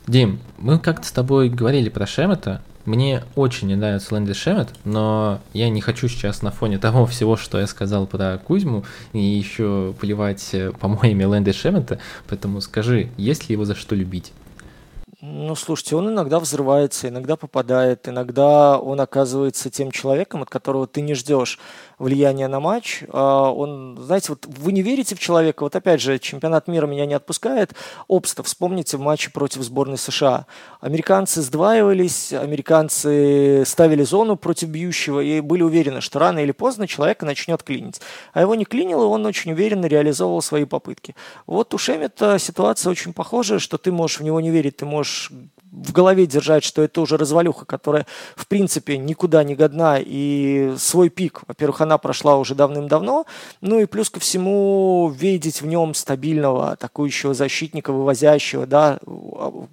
Дим, 0.07 0.41
мы 0.59 0.79
как-то 0.79 1.07
с 1.07 1.13
тобой 1.13 1.49
говорили 1.49 1.89
про 1.89 2.07
Шемета, 2.07 2.63
мне 2.87 3.25
очень 3.35 3.69
не 3.69 3.77
нравится 3.77 4.15
Лэнди 4.15 4.33
Шемет, 4.33 4.71
но 4.85 5.41
я 5.53 5.69
не 5.69 5.81
хочу 5.81 6.09
сейчас 6.09 6.43
на 6.43 6.51
фоне 6.51 6.79
того 6.79 7.05
всего, 7.07 7.37
что 7.37 7.59
я 7.59 7.67
сказал 7.67 8.07
про 8.07 8.39
Кузьму, 8.39 8.85
и 9.13 9.19
еще 9.19 9.95
поливать 10.01 10.49
э, 10.53 10.73
помоями 10.73 11.25
Лэнди 11.25 11.53
Шемета, 11.53 11.99
поэтому 12.29 12.61
скажи, 12.61 13.11
есть 13.17 13.49
ли 13.49 13.55
его 13.55 13.65
за 13.65 13.75
что 13.75 13.95
любить? 13.95 14.33
Ну, 15.23 15.55
слушайте, 15.57 15.97
он 15.97 16.11
иногда 16.11 16.39
взрывается, 16.39 17.09
иногда 17.09 17.37
попадает, 17.37 18.07
иногда 18.07 18.79
он 18.79 19.01
оказывается 19.01 19.71
тем 19.71 19.91
человеком, 19.91 20.43
от 20.43 20.51
которого 20.51 20.87
ты 20.87 21.01
не 21.01 21.15
ждешь 21.15 21.59
влияния 21.99 22.49
на 22.49 22.61
матч. 22.61 23.05
А 23.13 23.51
он, 23.51 23.99
знаете, 24.01 24.29
вот 24.31 24.47
вы 24.47 24.73
не 24.73 24.83
верите 24.83 25.15
в 25.15 25.19
человека, 25.19 25.63
вот 25.63 25.75
опять 25.75 26.01
же, 26.01 26.19
чемпионат 26.19 26.69
мира 26.69 26.87
меня 26.87 27.07
не 27.07 27.15
отпускает. 27.15 27.75
Обста, 28.09 28.43
вспомните 28.43 28.97
в 28.97 29.01
матче 29.01 29.31
против 29.31 29.63
сборной 29.63 29.99
США. 29.99 30.47
Американцы 30.81 31.41
сдваивались, 31.43 32.33
американцы 32.33 33.65
ставили 33.67 34.03
зону 34.03 34.37
против 34.37 34.69
бьющего 34.69 35.21
и 35.21 35.41
были 35.41 35.63
уверены, 35.63 36.01
что 36.01 36.19
рано 36.19 36.41
или 36.41 36.53
поздно 36.53 36.87
человека 36.87 37.25
начнет 37.25 37.63
клинить. 37.63 38.01
А 38.33 38.41
его 38.41 38.55
не 38.55 38.65
клинило, 38.65 39.05
и 39.05 39.07
он 39.07 39.25
очень 39.25 39.53
уверенно 39.53 39.87
реализовывал 39.87 40.43
свои 40.43 40.65
попытки. 40.65 41.15
Вот 41.47 41.73
у 41.75 41.79
Шемета 41.79 42.39
ситуация 42.39 42.91
очень 42.91 43.13
похожая, 43.13 43.59
что 43.59 43.79
ты 43.79 43.91
можешь 43.91 44.21
в 44.21 44.25
него 44.25 44.41
не 44.41 44.51
верить, 44.51 44.77
ты 44.77 44.85
можешь 44.85 45.33
в 45.77 45.93
голове 45.93 46.27
держать, 46.27 46.65
что 46.65 46.83
это 46.83 47.01
уже 47.01 47.17
развалюха, 47.17 47.67
которая, 47.67 48.07
в 48.35 48.47
принципе, 48.47 48.97
никуда 48.97 49.45
не 49.45 49.55
годна, 49.55 49.99
и 50.01 50.75
свой 50.79 51.11
пик, 51.11 51.43
во-первых, 51.47 51.83
она 51.83 51.99
прошла 51.99 52.39
уже 52.39 52.55
давным-давно, 52.55 53.27
ну 53.61 53.79
и 53.79 53.85
плюс 53.85 54.09
ко 54.09 54.19
всему 54.19 55.13
видеть 55.15 55.61
в 55.61 55.67
нем 55.67 55.95
стабильного 55.95 56.73
атакующего 56.73 57.35
защитника, 57.35 57.93
вывозящего, 57.93 58.67
да, 58.67 58.99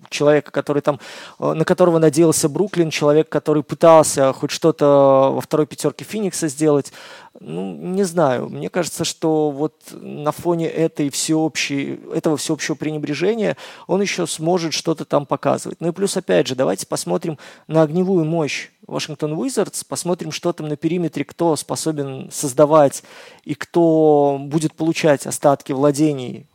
человека, 0.09 0.51
который 0.51 0.81
там, 0.81 0.99
на 1.39 1.63
которого 1.63 1.99
надеялся 1.99 2.49
Бруклин, 2.49 2.89
человек, 2.89 3.29
который 3.29 3.63
пытался 3.63 4.33
хоть 4.33 4.51
что-то 4.51 5.31
во 5.33 5.41
второй 5.41 5.65
пятерке 5.67 6.03
Феникса 6.03 6.49
сделать, 6.49 6.91
ну, 7.39 7.75
не 7.75 8.03
знаю. 8.03 8.47
Мне 8.49 8.69
кажется, 8.69 9.03
что 9.03 9.49
вот 9.49 9.73
на 9.91 10.31
фоне 10.31 10.67
этой 10.67 11.09
всеобщей, 11.09 11.99
этого 12.13 12.37
всеобщего 12.37 12.75
пренебрежения 12.75 13.57
он 13.87 14.01
еще 14.01 14.27
сможет 14.27 14.73
что-то 14.73 15.03
там 15.03 15.25
показывать. 15.25 15.81
Ну 15.81 15.89
и 15.89 15.91
плюс, 15.91 16.15
опять 16.15 16.47
же, 16.47 16.55
давайте 16.55 16.85
посмотрим 16.85 17.37
на 17.67 17.81
огневую 17.81 18.25
мощь 18.25 18.69
Вашингтон 18.85 19.33
Уизардс, 19.33 19.83
посмотрим, 19.83 20.31
что 20.31 20.53
там 20.53 20.67
на 20.67 20.75
периметре, 20.75 21.25
кто 21.25 21.55
способен 21.55 22.29
создавать 22.31 23.03
и 23.43 23.55
кто 23.55 24.37
будет 24.39 24.73
получать 24.75 25.25
остатки 25.25 25.71
владений 25.71 26.45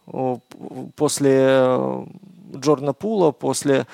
после 0.97 1.33
э, 1.33 2.07
Джордана 2.57 2.93
Пула, 2.93 3.33
после 3.33 3.87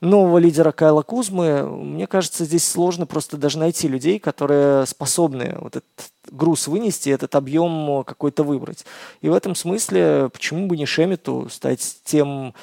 нового 0.00 0.38
лидера 0.38 0.72
Кайла 0.72 1.02
Кузмы, 1.02 1.62
мне 1.64 2.06
кажется, 2.06 2.44
здесь 2.44 2.66
сложно 2.66 3.06
просто 3.06 3.36
даже 3.36 3.58
найти 3.58 3.88
людей, 3.88 4.18
которые 4.18 4.86
способны 4.86 5.56
вот 5.60 5.76
этот 5.76 6.12
груз 6.30 6.68
вынести, 6.68 7.10
этот 7.10 7.34
объем 7.34 8.04
какой-то 8.04 8.44
выбрать. 8.44 8.84
И 9.20 9.28
в 9.28 9.34
этом 9.34 9.54
смысле, 9.54 10.30
почему 10.32 10.66
бы 10.66 10.76
не 10.76 10.86
Шемиту 10.86 11.48
стать 11.50 11.98
тем 12.04 12.54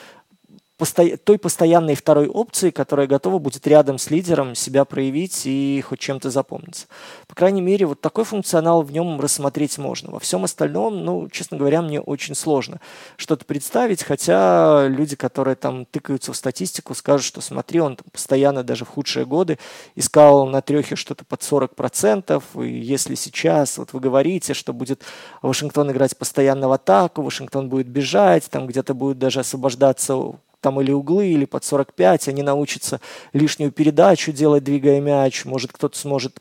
той 0.78 1.38
постоянной 1.38 1.96
второй 1.96 2.28
опции, 2.28 2.70
которая 2.70 3.08
готова 3.08 3.40
будет 3.40 3.66
рядом 3.66 3.98
с 3.98 4.10
лидером 4.10 4.56
себя 4.56 4.84
проявить 4.84 5.44
и 5.46 5.82
хоть 5.88 6.00
чем-то 6.00 6.30
запомниться. 6.30 6.88
По 7.28 7.36
крайней 7.36 7.62
мере, 7.62 7.86
вот 7.86 8.02
такой 8.02 8.26
функционал 8.26 8.82
в 8.82 8.92
нем 8.92 9.22
рассмотреть 9.22 9.78
можно. 9.78 10.12
Во 10.12 10.20
всем 10.20 10.44
остальном, 10.44 11.06
ну, 11.06 11.30
честно 11.30 11.58
говоря, 11.58 11.82
мне 11.82 12.02
очень 12.02 12.36
сложно 12.36 12.82
что-то 13.16 13.46
представить, 13.46 14.04
хотя 14.04 14.88
люди, 14.88 15.16
которые 15.16 15.56
там 15.56 15.86
тыкаются 15.86 16.34
в 16.34 16.36
статистику, 16.36 16.94
скажут, 16.94 17.26
что 17.26 17.40
смотри, 17.40 17.80
он 17.80 17.96
там 17.96 18.06
постоянно 18.12 18.64
даже 18.64 18.84
в 18.84 18.90
худшие 18.90 19.26
годы 19.26 19.58
искал 19.96 20.46
на 20.48 20.62
трехе 20.62 20.98
что-то 20.98 21.24
под 21.24 21.40
40%, 21.40 22.66
и 22.66 22.70
если 22.70 23.16
сейчас 23.16 23.78
вот 23.78 23.94
вы 23.94 24.02
говорите, 24.02 24.54
что 24.54 24.74
будет 24.74 25.04
Вашингтон 25.42 25.92
играть 25.92 26.18
постоянно 26.18 26.68
в 26.68 26.74
атаку, 26.74 27.22
Вашингтон 27.22 27.70
будет 27.70 27.88
бежать, 27.88 28.50
там 28.50 28.68
где-то 28.68 28.94
будет 28.94 29.20
даже 29.20 29.40
освобождаться 29.40 30.36
там 30.66 30.82
или 30.82 30.92
углы, 30.92 31.28
или 31.28 31.46
под 31.46 31.64
45, 31.64 32.28
они 32.30 32.42
научатся 32.42 33.00
лишнюю 33.34 33.72
передачу 33.72 34.32
делать, 34.32 34.64
двигая 34.64 35.00
мяч, 35.00 35.46
может 35.46 35.72
кто-то 35.72 35.96
сможет 35.96 36.40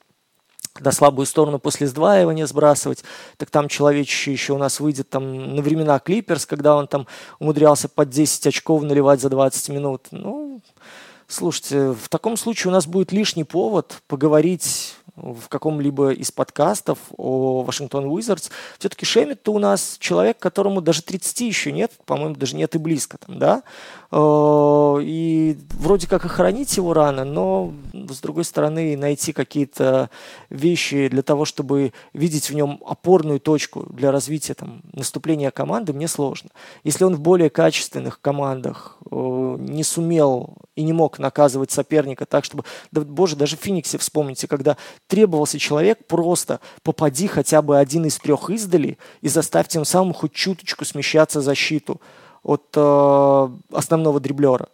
на 0.80 0.92
слабую 0.92 1.26
сторону 1.26 1.58
после 1.58 1.86
сдваивания 1.86 2.46
сбрасывать, 2.46 3.04
так 3.36 3.50
там 3.50 3.68
человечище 3.68 4.32
еще 4.32 4.54
у 4.54 4.58
нас 4.58 4.80
выйдет 4.80 5.10
там 5.10 5.56
на 5.56 5.60
времена 5.60 5.98
Клиперс, 5.98 6.46
когда 6.46 6.74
он 6.74 6.86
там 6.86 7.06
умудрялся 7.38 7.86
под 7.86 8.08
10 8.08 8.46
очков 8.46 8.82
наливать 8.82 9.20
за 9.20 9.28
20 9.28 9.68
минут. 9.68 10.06
Ну, 10.10 10.62
слушайте, 11.28 11.90
в 11.90 12.08
таком 12.08 12.38
случае 12.38 12.70
у 12.70 12.72
нас 12.72 12.86
будет 12.86 13.12
лишний 13.12 13.44
повод 13.44 14.00
поговорить 14.08 14.94
в 15.16 15.48
каком-либо 15.48 16.12
из 16.12 16.32
подкастов 16.32 16.98
о 17.16 17.62
Вашингтон 17.62 18.06
Уизардс, 18.06 18.50
все-таки 18.78 19.06
Шемет-то 19.06 19.52
у 19.52 19.58
нас 19.58 19.96
человек, 20.00 20.38
которому 20.38 20.80
даже 20.80 21.02
30 21.02 21.40
еще 21.42 21.72
нет, 21.72 21.92
по-моему, 22.04 22.34
даже 22.34 22.56
нет 22.56 22.74
и 22.74 22.78
близко 22.78 23.18
там, 23.18 23.38
да, 23.38 23.62
э, 24.10 24.98
и 25.02 25.56
вроде 25.74 26.08
как 26.08 26.24
охранить 26.24 26.76
его 26.76 26.94
рано, 26.94 27.24
но 27.24 27.72
с 27.92 28.20
другой 28.20 28.44
стороны 28.44 28.96
найти 28.96 29.32
какие-то 29.32 30.10
вещи 30.50 31.08
для 31.08 31.22
того, 31.22 31.44
чтобы 31.44 31.92
видеть 32.12 32.50
в 32.50 32.54
нем 32.54 32.80
опорную 32.84 33.38
точку 33.38 33.86
для 33.92 34.10
развития 34.10 34.54
там, 34.54 34.82
наступления 34.92 35.50
команды, 35.52 35.92
мне 35.92 36.08
сложно. 36.08 36.50
Если 36.82 37.04
он 37.04 37.14
в 37.14 37.20
более 37.20 37.50
качественных 37.50 38.20
командах 38.20 38.98
э, 39.10 39.56
не 39.60 39.84
сумел 39.84 40.56
и 40.76 40.82
не 40.82 40.92
мог 40.92 41.18
наказывать 41.18 41.70
соперника 41.70 42.26
так, 42.26 42.44
чтобы, 42.44 42.64
да, 42.90 43.02
боже, 43.02 43.36
даже 43.36 43.56
в 43.56 43.60
Фениксе 43.60 43.98
вспомните, 43.98 44.46
когда 44.46 44.76
требовался 45.06 45.58
человек, 45.58 46.06
просто 46.06 46.60
попади 46.82 47.26
хотя 47.26 47.62
бы 47.62 47.78
один 47.78 48.06
из 48.06 48.16
трех 48.18 48.50
издали 48.50 48.98
и 49.20 49.28
заставь 49.28 49.68
тем 49.68 49.84
самым 49.84 50.12
хоть 50.12 50.32
чуточку 50.32 50.84
смещаться 50.84 51.40
защиту 51.40 52.00
от 52.42 52.64
э, 52.74 53.48
основного 53.72 54.20
дриблера. 54.20 54.68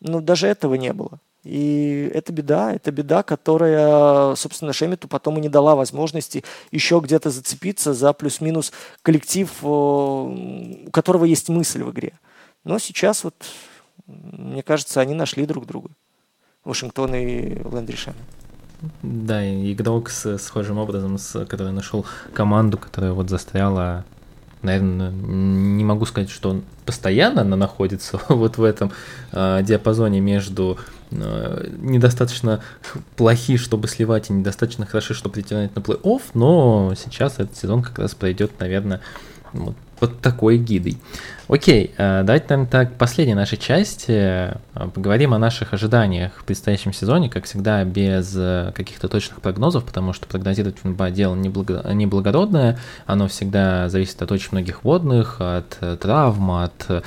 Но 0.00 0.20
даже 0.20 0.46
этого 0.46 0.74
не 0.74 0.92
было. 0.92 1.20
И 1.44 2.10
это 2.14 2.32
беда, 2.32 2.72
это 2.72 2.90
беда, 2.90 3.22
которая, 3.22 4.34
собственно, 4.34 4.72
Шемиту 4.72 5.08
потом 5.08 5.36
и 5.36 5.42
не 5.42 5.50
дала 5.50 5.76
возможности 5.76 6.42
еще 6.70 7.00
где-то 7.02 7.30
зацепиться 7.30 7.92
за 7.92 8.12
плюс-минус 8.14 8.72
коллектив, 9.02 9.50
э, 9.62 9.66
у 9.66 10.90
которого 10.90 11.26
есть 11.26 11.48
мысль 11.48 11.82
в 11.82 11.90
игре. 11.90 12.18
Но 12.64 12.78
сейчас 12.78 13.24
вот, 13.24 13.34
мне 14.06 14.62
кажется, 14.62 15.00
они 15.00 15.14
нашли 15.14 15.46
друг 15.46 15.66
друга. 15.66 15.90
Вашингтон 16.64 17.14
и 17.14 17.62
Лэндри 17.62 17.96
Шемит. 17.96 18.20
Да, 19.02 19.44
и 19.44 19.72
игрок 19.72 20.10
с 20.10 20.38
схожим 20.38 20.78
образом, 20.78 21.18
с, 21.18 21.44
который 21.46 21.72
нашел 21.72 22.04
команду, 22.32 22.76
которая 22.78 23.12
вот 23.12 23.30
застряла 23.30 24.04
наверное, 24.64 25.10
не 25.10 25.84
могу 25.84 26.06
сказать, 26.06 26.30
что 26.30 26.50
он 26.50 26.64
постоянно 26.86 27.44
находится 27.44 28.20
вот 28.28 28.56
в 28.56 28.64
этом 28.64 28.92
э, 29.30 29.60
диапазоне 29.62 30.20
между 30.20 30.78
э, 31.10 31.68
недостаточно 31.78 32.62
плохи, 33.16 33.56
чтобы 33.56 33.86
сливать, 33.88 34.30
и 34.30 34.32
недостаточно 34.32 34.86
хороши, 34.86 35.14
чтобы 35.14 35.34
претендовать 35.34 35.76
на 35.76 35.80
плей-офф, 35.80 36.22
но 36.32 36.94
сейчас 36.96 37.34
этот 37.34 37.56
сезон 37.56 37.82
как 37.82 37.98
раз 37.98 38.14
пройдет, 38.14 38.58
наверное, 38.58 39.00
вот 39.52 39.76
под 39.98 40.20
такой 40.20 40.58
гидой. 40.58 40.98
Окей, 41.46 41.92
э, 41.98 42.22
давайте, 42.24 42.46
наверное, 42.48 42.70
так, 42.70 42.96
последняя 42.96 43.34
наша 43.34 43.58
часть. 43.58 44.06
Э, 44.08 44.56
поговорим 44.94 45.34
о 45.34 45.38
наших 45.38 45.74
ожиданиях 45.74 46.32
в 46.38 46.44
предстоящем 46.44 46.94
сезоне, 46.94 47.28
как 47.28 47.44
всегда, 47.44 47.84
без 47.84 48.34
э, 48.34 48.72
каких-то 48.74 49.08
точных 49.08 49.42
прогнозов, 49.42 49.84
потому 49.84 50.14
что 50.14 50.26
прогнозировать 50.26 50.78
ФНБ 50.78 51.10
дело 51.12 51.34
неблагородное, 51.34 52.78
оно 53.04 53.28
всегда 53.28 53.90
зависит 53.90 54.22
от 54.22 54.32
очень 54.32 54.48
многих 54.52 54.84
водных, 54.84 55.36
от 55.38 55.78
травм, 56.00 56.50
от 56.50 57.04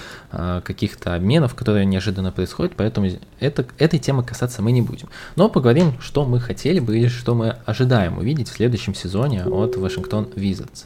каких-то 0.63 1.15
обменов, 1.15 1.55
которые 1.55 1.85
неожиданно 1.85 2.31
происходят, 2.31 2.73
поэтому 2.75 3.07
это, 3.39 3.65
этой 3.77 3.97
темы 3.97 4.23
касаться 4.23 4.61
мы 4.61 4.71
не 4.71 4.81
будем. 4.81 5.09
Но 5.35 5.49
поговорим, 5.49 5.99
что 5.99 6.25
мы 6.25 6.39
хотели 6.39 6.79
бы 6.79 6.97
или 6.97 7.07
что 7.07 7.33
мы 7.33 7.55
ожидаем 7.65 8.17
увидеть 8.17 8.49
в 8.49 8.53
следующем 8.53 8.93
сезоне 8.93 9.45
от 9.45 9.77
Вашингтон 9.77 10.25
Wizards. 10.35 10.85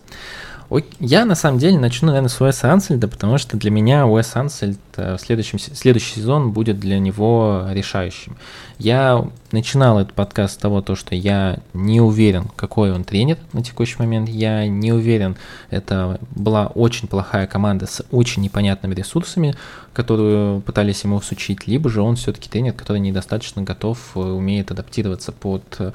Я 0.99 1.25
на 1.25 1.35
самом 1.35 1.59
деле 1.59 1.77
начну, 1.77 2.07
наверное, 2.07 2.29
с 2.29 2.39
Уэса 2.39 2.71
Ансельда, 2.71 3.07
потому 3.07 3.37
что 3.37 3.57
для 3.57 3.71
меня 3.71 4.07
Уэс 4.07 4.35
Ансельд 4.35 4.79
в 4.95 5.17
следующем, 5.17 5.59
следующий 5.59 6.15
сезон 6.15 6.51
будет 6.51 6.79
для 6.79 6.97
него 6.99 7.65
решающим. 7.71 8.37
Я 8.83 9.29
начинал 9.51 9.99
этот 9.99 10.13
подкаст 10.13 10.55
с 10.55 10.57
того, 10.57 10.81
то, 10.81 10.95
что 10.95 11.13
я 11.13 11.59
не 11.71 12.01
уверен, 12.01 12.49
какой 12.55 12.91
он 12.91 13.03
тренер 13.03 13.37
на 13.53 13.63
текущий 13.63 13.97
момент. 13.99 14.27
Я 14.27 14.67
не 14.67 14.91
уверен, 14.91 15.37
это 15.69 16.19
была 16.31 16.65
очень 16.65 17.07
плохая 17.07 17.45
команда 17.45 17.85
с 17.85 18.03
очень 18.09 18.41
непонятными 18.41 18.95
ресурсами, 18.95 19.55
которую 19.93 20.61
пытались 20.61 21.03
ему 21.03 21.19
всучить, 21.19 21.67
либо 21.67 21.91
же 21.91 22.01
он 22.01 22.15
все-таки 22.15 22.49
тренер, 22.49 22.73
который 22.73 22.97
недостаточно 22.97 23.61
готов, 23.61 23.99
э, 24.15 24.19
умеет 24.19 24.71
адаптироваться 24.71 25.31
под 25.31 25.63
э, 25.77 25.91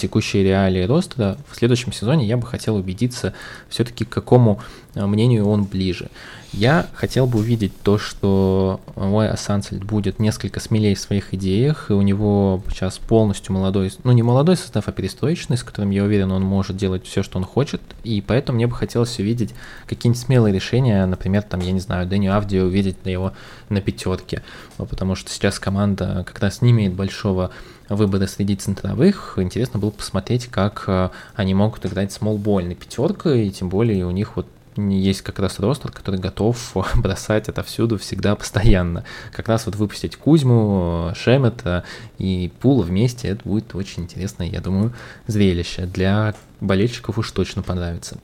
текущие 0.00 0.42
реалии 0.42 0.84
роста. 0.84 1.36
В 1.50 1.56
следующем 1.56 1.92
сезоне 1.92 2.26
я 2.26 2.38
бы 2.38 2.46
хотел 2.46 2.76
убедиться 2.76 3.34
все-таки, 3.68 4.06
к 4.06 4.08
какому 4.08 4.62
э, 4.94 5.04
мнению 5.04 5.46
он 5.46 5.64
ближе. 5.64 6.08
Я 6.52 6.88
хотел 6.94 7.26
бы 7.26 7.38
увидеть 7.38 7.72
то, 7.82 7.96
что 7.96 8.80
Лой 8.96 9.28
Ассансельд 9.28 9.84
будет 9.84 10.18
несколько 10.18 10.58
смелее 10.58 10.96
в 10.96 11.00
своих 11.00 11.32
идеях, 11.34 11.90
и 11.90 11.92
у 11.92 12.02
него 12.02 12.62
сейчас 12.70 12.98
полностью 12.98 13.54
молодой, 13.54 13.92
ну 14.02 14.10
не 14.10 14.22
молодой 14.22 14.56
состав, 14.56 14.88
а 14.88 14.92
перестроечный, 14.92 15.56
с 15.56 15.62
которым 15.62 15.90
я 15.90 16.02
уверен, 16.02 16.32
он 16.32 16.42
может 16.42 16.76
делать 16.76 17.06
все, 17.06 17.22
что 17.22 17.38
он 17.38 17.44
хочет, 17.44 17.80
и 18.02 18.20
поэтому 18.20 18.56
мне 18.56 18.66
бы 18.66 18.74
хотелось 18.74 19.16
увидеть 19.20 19.54
какие-нибудь 19.86 20.20
смелые 20.20 20.52
решения, 20.52 21.06
например, 21.06 21.42
там, 21.42 21.60
я 21.60 21.70
не 21.70 21.80
знаю, 21.80 22.08
Дэнни 22.08 22.26
Авди 22.26 22.58
увидеть 22.58 22.96
его 23.04 23.32
на 23.68 23.80
пятерке, 23.80 24.42
потому 24.76 25.14
что 25.14 25.30
сейчас 25.30 25.60
команда 25.60 26.24
как 26.26 26.40
раз 26.40 26.62
не 26.62 26.72
имеет 26.72 26.94
большого 26.94 27.52
выбора 27.88 28.26
среди 28.26 28.56
центровых. 28.56 29.34
Интересно 29.36 29.78
было 29.80 29.90
посмотреть, 29.90 30.46
как 30.46 30.84
э, 30.86 31.10
они 31.34 31.54
могут 31.54 31.84
играть 31.86 32.12
смолбольной 32.12 32.76
пятеркой, 32.76 33.48
и 33.48 33.50
тем 33.50 33.68
более 33.68 34.06
у 34.06 34.12
них 34.12 34.36
вот 34.36 34.46
есть 34.76 35.22
как 35.22 35.38
раз 35.38 35.58
ростер, 35.58 35.90
который 35.90 36.20
готов 36.20 36.76
бросать 36.96 37.48
отовсюду 37.48 37.98
всегда 37.98 38.36
постоянно. 38.36 39.04
Как 39.32 39.48
раз 39.48 39.66
вот 39.66 39.76
выпустить 39.76 40.16
Кузьму, 40.16 41.12
Шемета 41.14 41.84
и 42.18 42.52
Пула 42.60 42.82
вместе, 42.82 43.28
это 43.28 43.48
будет 43.48 43.74
очень 43.74 44.04
интересное, 44.04 44.48
я 44.48 44.60
думаю, 44.60 44.92
зрелище. 45.26 45.86
Для 45.86 46.34
болельщиков 46.60 47.18
уж 47.18 47.30
точно 47.32 47.62
понравится. 47.62 48.18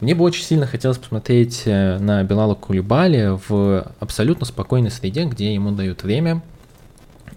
Мне 0.00 0.14
бы 0.14 0.24
очень 0.24 0.44
сильно 0.44 0.66
хотелось 0.66 0.98
посмотреть 0.98 1.62
э, 1.66 1.98
на 1.98 2.22
Белала 2.22 2.54
Кулибали 2.54 3.38
в 3.48 3.92
абсолютно 3.98 4.46
спокойной 4.46 4.90
среде, 4.90 5.24
где 5.24 5.52
ему 5.52 5.72
дают 5.72 6.02
время, 6.02 6.42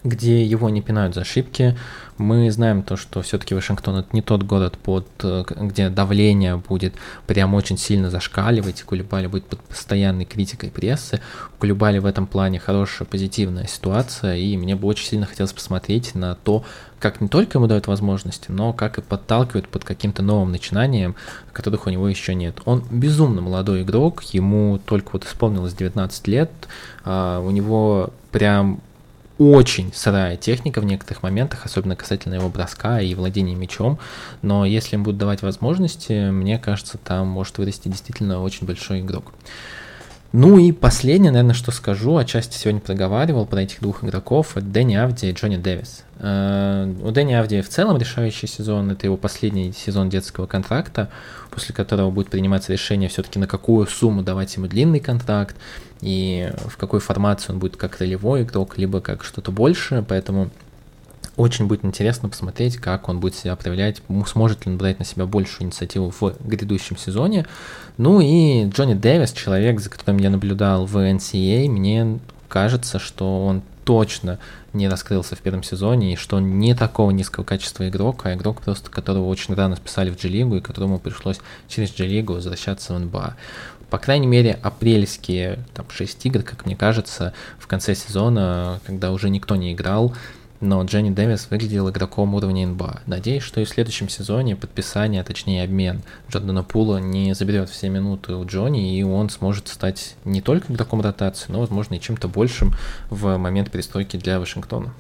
где 0.04 0.44
его 0.44 0.70
не 0.70 0.82
пинают 0.82 1.16
за 1.16 1.22
ошибки. 1.22 1.78
Мы 2.18 2.52
знаем 2.52 2.84
то, 2.84 2.96
что 2.96 3.22
все-таки 3.22 3.56
Вашингтон 3.56 3.98
это 3.98 4.10
не 4.12 4.22
тот 4.22 4.44
город, 4.44 4.78
под, 4.78 5.08
э, 5.24 5.44
где 5.56 5.89
давление 5.89 6.58
будет 6.58 6.94
прям 7.26 7.56
очень 7.56 7.78
сильно 7.78 8.10
зашкаливать, 8.10 8.84
Кулебали 8.84 9.28
будет 9.28 9.46
под 9.46 9.60
постоянной 9.62 10.26
критикой 10.26 10.70
прессы. 10.70 11.22
У 11.56 11.62
Кулебали 11.62 11.98
в 11.98 12.06
этом 12.06 12.28
плане 12.28 12.60
хорошая 12.60 13.08
позитивная 13.08 13.66
ситуация, 13.66 14.36
и 14.36 14.56
мне 14.58 14.76
бы 14.76 14.88
очень 14.88 15.08
сильно 15.08 15.26
хотелось 15.26 15.54
посмотреть 15.54 16.14
на 16.14 16.36
то, 16.36 16.64
как 17.00 17.20
не 17.20 17.28
только 17.28 17.58
ему 17.58 17.68
дают 17.68 17.88
возможности, 17.88 18.50
но 18.50 18.72
как 18.72 18.98
и 18.98 19.02
подталкивают 19.02 19.68
под 19.68 19.84
каким-то 19.84 20.22
новым 20.22 20.52
начинанием, 20.52 21.16
которых 21.52 21.88
у 21.88 21.89
него 21.89 22.08
еще 22.08 22.36
нет. 22.36 22.62
Он 22.64 22.84
безумно 22.89 23.41
молодой 23.41 23.82
игрок, 23.82 24.24
ему 24.32 24.80
только 24.86 25.10
вот 25.14 25.26
исполнилось 25.26 25.74
19 25.74 26.28
лет, 26.28 26.52
а 27.04 27.39
у 27.39 27.52
него 27.52 28.12
прям 28.32 28.80
очень 29.52 29.91
сырая 29.94 30.38
техника 30.38 30.82
в 30.82 30.86
некоторых 30.86 31.24
моментах, 31.24 31.66
особенно 31.66 31.96
касательно 31.96 32.36
его 32.36 32.50
броска 32.50 33.02
и 33.02 33.14
владения 33.16 33.56
мячом, 33.56 34.00
но 34.41 34.66
если 34.66 34.96
им 34.96 35.04
будут 35.04 35.20
давать 35.20 35.41
возможности, 35.41 36.30
мне 36.30 36.58
кажется, 36.58 36.98
там 36.98 37.28
может 37.28 37.58
вырасти 37.58 37.88
действительно 37.88 38.41
очень 38.41 38.66
большой 38.66 39.02
игрок. 39.02 39.34
Ну 40.34 40.58
и 40.58 40.72
последнее, 40.72 41.32
наверное, 41.32 41.54
что 41.54 41.70
скажу, 41.70 42.18
отчасти 42.18 42.58
сегодня 42.58 42.82
проговаривал 42.82 43.46
про 43.46 43.62
этих 43.62 43.82
двух 43.82 44.04
игроков, 44.04 44.58
это 44.58 44.66
Дэнни 44.66 44.96
Авди 44.96 45.30
и 45.30 45.32
Джонни 45.32 45.58
Дэвис. 45.58 46.06
Э, 46.18 46.92
у 47.04 47.12
Дэнни 47.12 47.34
Авди 47.34 47.62
в 47.62 47.70
целом 47.70 48.00
решающий 48.00 48.48
сезон, 48.48 48.90
это 48.90 49.06
его 49.06 49.16
последний 49.16 49.72
сезон 49.74 50.10
детского 50.10 50.48
контракта, 50.48 51.10
после 51.52 51.76
которого 51.76 52.10
будет 52.10 52.32
приниматься 52.32 52.74
решение 52.74 53.10
все-таки 53.10 53.38
на 53.38 53.46
какую 53.46 53.86
сумму 53.86 54.24
давать 54.24 54.56
ему 54.56 54.66
длинный 54.66 55.00
контракт, 55.00 55.56
и 56.02 56.52
в 56.66 56.78
какой 56.78 57.00
формации 57.00 57.52
он 57.52 57.60
будет 57.60 57.78
как 57.78 58.00
ролевой 58.00 58.42
игрок, 58.42 58.80
либо 58.80 59.02
как 59.02 59.24
что-то 59.24 59.52
большее, 59.52 60.02
поэтому 60.02 60.50
очень 61.36 61.68
будет 61.68 61.84
интересно 61.84 62.30
посмотреть, 62.30 62.78
как 62.78 63.10
он 63.10 63.20
будет 63.20 63.36
себя 63.36 63.56
проявлять, 63.56 64.02
сможет 64.28 64.66
ли 64.66 64.72
он 64.72 64.78
брать 64.78 65.00
на 65.00 65.06
себя 65.06 65.26
большую 65.26 65.68
инициативу 65.68 66.14
в 66.20 66.34
грядущем 66.46 66.98
сезоне. 66.98 67.46
Ну 67.98 68.22
и 68.22 68.68
Джонни 68.70 68.94
Дэвис, 68.94 69.32
человек, 69.32 69.80
за 69.80 69.90
которым 69.90 70.18
я 70.18 70.30
наблюдал 70.30 70.86
в 70.86 70.98
NCAA, 70.98 71.70
мне 71.70 72.20
кажется, 72.50 73.00
что 73.00 73.46
он 73.46 73.64
точно 73.84 74.40
не 74.74 74.88
раскрылся 74.88 75.36
в 75.36 75.40
первом 75.40 75.64
сезоне, 75.64 76.14
и 76.14 76.16
что 76.16 76.38
он 76.38 76.58
не 76.58 76.74
такого 76.74 77.12
низкого 77.12 77.44
качества 77.44 77.88
игрок, 77.90 78.26
а 78.26 78.34
игрок 78.34 78.62
просто, 78.62 78.90
которого 78.90 79.28
очень 79.28 79.54
рано 79.56 79.76
списали 79.76 80.10
в 80.10 80.22
G-лигу, 80.22 80.58
и 80.58 80.62
которому 80.62 81.00
пришлось 81.00 81.40
через 81.68 81.94
G-лигу 81.94 82.34
возвращаться 82.34 82.94
в 82.94 83.00
НБА. 83.00 83.36
По 83.90 83.98
крайней 84.00 84.26
мере, 84.26 84.58
апрельские 84.64 85.60
там, 85.76 85.86
6 85.90 86.26
игр, 86.26 86.42
как 86.42 86.66
мне 86.66 86.76
кажется, 86.76 87.34
в 87.60 87.68
конце 87.68 87.94
сезона, 87.94 88.80
когда 88.86 89.12
уже 89.12 89.30
никто 89.30 89.56
не 89.56 89.74
играл, 89.74 90.16
но 90.64 90.82
Дженни 90.84 91.09
Дэвис 91.09 91.47
выглядел 91.49 91.89
игроком 91.89 92.36
уровня 92.36 92.66
НБА. 92.68 93.01
Надеюсь, 93.05 93.43
что 93.43 93.59
и 93.59 93.66
в 93.66 93.70
следующем 93.70 94.07
сезоне 94.07 94.55
подписание, 94.55 95.20
а 95.20 95.26
точнее 95.26 95.61
обмен 95.64 96.01
Джордана 96.32 96.64
Пула 96.64 96.97
не 96.97 97.36
заберет 97.36 97.70
все 97.70 97.89
минуты 97.89 98.34
у 98.34 98.45
Джонни, 98.45 98.97
и 98.97 99.03
он 99.03 99.30
сможет 99.30 99.68
стать 99.68 100.16
не 100.24 100.41
только 100.41 100.72
игроком 100.72 101.01
ротации, 101.01 101.51
но, 101.51 101.59
возможно, 101.59 101.95
и 101.95 101.99
чем-то 101.99 102.30
большим 102.30 102.74
в 103.09 103.38
момент 103.38 103.72
перестройки 103.72 104.16
для 104.16 104.39
Вашингтона. 104.39 104.93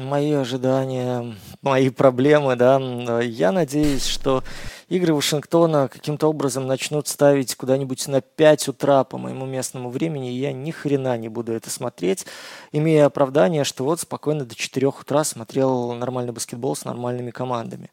Мои 0.00 0.32
ожидания, 0.32 1.36
мои 1.60 1.90
проблемы, 1.90 2.56
да. 2.56 2.80
Я 3.20 3.52
надеюсь, 3.52 4.06
что 4.06 4.42
игры 4.88 5.12
Вашингтона 5.12 5.88
каким-то 5.88 6.28
образом 6.28 6.66
начнут 6.66 7.06
ставить 7.06 7.54
куда-нибудь 7.54 8.08
на 8.08 8.22
5 8.22 8.68
утра 8.68 9.04
по 9.04 9.18
моему 9.18 9.44
местному 9.44 9.90
времени, 9.90 10.32
и 10.32 10.38
я 10.38 10.54
ни 10.54 10.70
хрена 10.70 11.18
не 11.18 11.28
буду 11.28 11.52
это 11.52 11.68
смотреть, 11.68 12.24
имея 12.72 13.04
оправдание, 13.04 13.64
что 13.64 13.84
вот 13.84 14.00
спокойно 14.00 14.46
до 14.46 14.54
4 14.54 14.86
утра 14.86 15.22
смотрел 15.22 15.92
нормальный 15.92 16.32
баскетбол 16.32 16.74
с 16.74 16.86
нормальными 16.86 17.30
командами. 17.30 17.90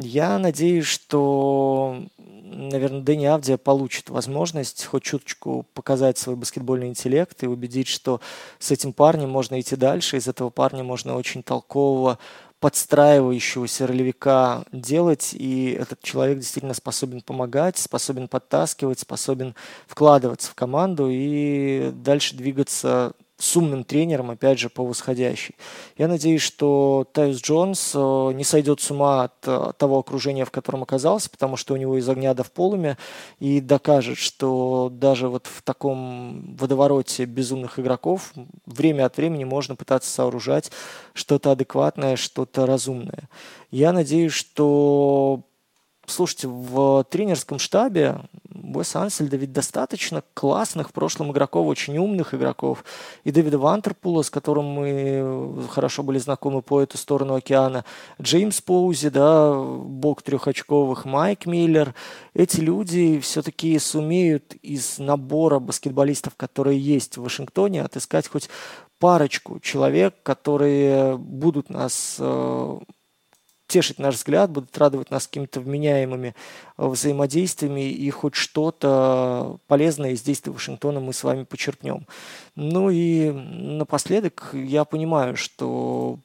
Я 0.00 0.38
надеюсь, 0.38 0.86
что, 0.86 2.04
наверное, 2.18 3.00
Дэнни 3.00 3.26
Авдия 3.26 3.56
получит 3.56 4.10
возможность 4.10 4.84
хоть 4.84 5.02
чуточку 5.02 5.66
показать 5.74 6.18
свой 6.18 6.36
баскетбольный 6.36 6.88
интеллект 6.88 7.42
и 7.42 7.46
убедить, 7.46 7.88
что 7.88 8.20
с 8.58 8.70
этим 8.70 8.92
парнем 8.92 9.30
можно 9.30 9.60
идти 9.60 9.76
дальше, 9.76 10.16
из 10.16 10.28
этого 10.28 10.50
парня 10.50 10.84
можно 10.84 11.16
очень 11.16 11.42
толкового 11.42 12.18
подстраивающегося 12.60 13.86
ролевика 13.86 14.64
делать, 14.72 15.32
и 15.32 15.76
этот 15.78 16.02
человек 16.02 16.38
действительно 16.38 16.74
способен 16.74 17.20
помогать, 17.20 17.78
способен 17.78 18.28
подтаскивать, 18.28 18.98
способен 18.98 19.54
вкладываться 19.86 20.50
в 20.50 20.54
команду 20.54 21.08
и 21.10 21.90
дальше 21.92 22.36
двигаться 22.36 23.12
с 23.38 23.56
умным 23.56 23.84
тренером, 23.84 24.30
опять 24.30 24.58
же, 24.58 24.68
по 24.68 24.84
восходящей. 24.84 25.54
Я 25.96 26.08
надеюсь, 26.08 26.42
что 26.42 27.06
Тайус 27.12 27.40
Джонс 27.40 27.92
э, 27.94 28.32
не 28.34 28.42
сойдет 28.42 28.80
с 28.80 28.90
ума 28.90 29.24
от 29.24 29.34
э, 29.46 29.72
того 29.78 29.98
окружения, 29.98 30.44
в 30.44 30.50
котором 30.50 30.82
оказался, 30.82 31.30
потому 31.30 31.56
что 31.56 31.74
у 31.74 31.76
него 31.76 31.96
из 31.96 32.08
огня 32.08 32.34
до 32.34 32.42
в 32.42 32.50
полуме, 32.50 32.98
и 33.38 33.60
докажет, 33.60 34.18
что 34.18 34.90
даже 34.92 35.28
вот 35.28 35.46
в 35.46 35.62
таком 35.62 36.56
водовороте 36.56 37.26
безумных 37.26 37.78
игроков 37.78 38.32
время 38.66 39.06
от 39.06 39.16
времени 39.16 39.44
можно 39.44 39.76
пытаться 39.76 40.10
сооружать 40.10 40.72
что-то 41.14 41.52
адекватное, 41.52 42.16
что-то 42.16 42.66
разумное. 42.66 43.28
Я 43.70 43.92
надеюсь, 43.92 44.32
что 44.32 45.42
Слушайте, 46.08 46.48
в 46.48 47.04
тренерском 47.10 47.58
штабе 47.58 48.22
Уэса 48.74 49.02
Ансельда 49.02 49.36
ведь 49.36 49.52
достаточно 49.52 50.22
классных 50.34 50.88
в 50.88 50.92
прошлом 50.92 51.32
игроков, 51.32 51.66
очень 51.66 51.98
умных 51.98 52.34
игроков. 52.34 52.84
И 53.24 53.30
Дэвида 53.30 53.58
Вантерпула, 53.58 54.22
с 54.22 54.30
которым 54.30 54.64
мы 54.64 55.66
хорошо 55.70 56.02
были 56.02 56.18
знакомы 56.18 56.62
по 56.62 56.80
эту 56.80 56.96
сторону 56.96 57.34
океана. 57.34 57.84
Джеймс 58.20 58.60
Поузи, 58.62 59.10
да, 59.10 59.54
бог 59.54 60.22
трехочковых, 60.22 61.04
Майк 61.04 61.44
Миллер. 61.46 61.94
Эти 62.34 62.60
люди 62.60 63.20
все-таки 63.20 63.78
сумеют 63.78 64.54
из 64.62 64.98
набора 64.98 65.58
баскетболистов, 65.58 66.36
которые 66.36 66.78
есть 66.78 67.18
в 67.18 67.22
Вашингтоне, 67.22 67.82
отыскать 67.82 68.28
хоть 68.28 68.48
парочку 68.98 69.60
человек, 69.60 70.14
которые 70.22 71.16
будут 71.16 71.70
нас 71.70 72.16
э, 72.18 72.78
тешить 73.68 73.98
наш 73.98 74.16
взгляд, 74.16 74.50
будут 74.50 74.76
радовать 74.76 75.10
нас 75.10 75.26
какими-то 75.26 75.60
вменяемыми 75.60 76.34
э, 76.76 76.86
взаимодействиями, 76.86 77.90
и 77.90 78.10
хоть 78.10 78.34
что-то 78.34 79.58
полезное 79.68 80.10
из 80.12 80.22
действий 80.22 80.52
Вашингтона 80.52 80.98
мы 80.98 81.12
с 81.12 81.22
вами 81.22 81.44
почерпнем. 81.44 82.06
Ну 82.56 82.90
и 82.90 83.30
напоследок 83.30 84.50
я 84.54 84.84
понимаю, 84.84 85.36
что 85.36 86.18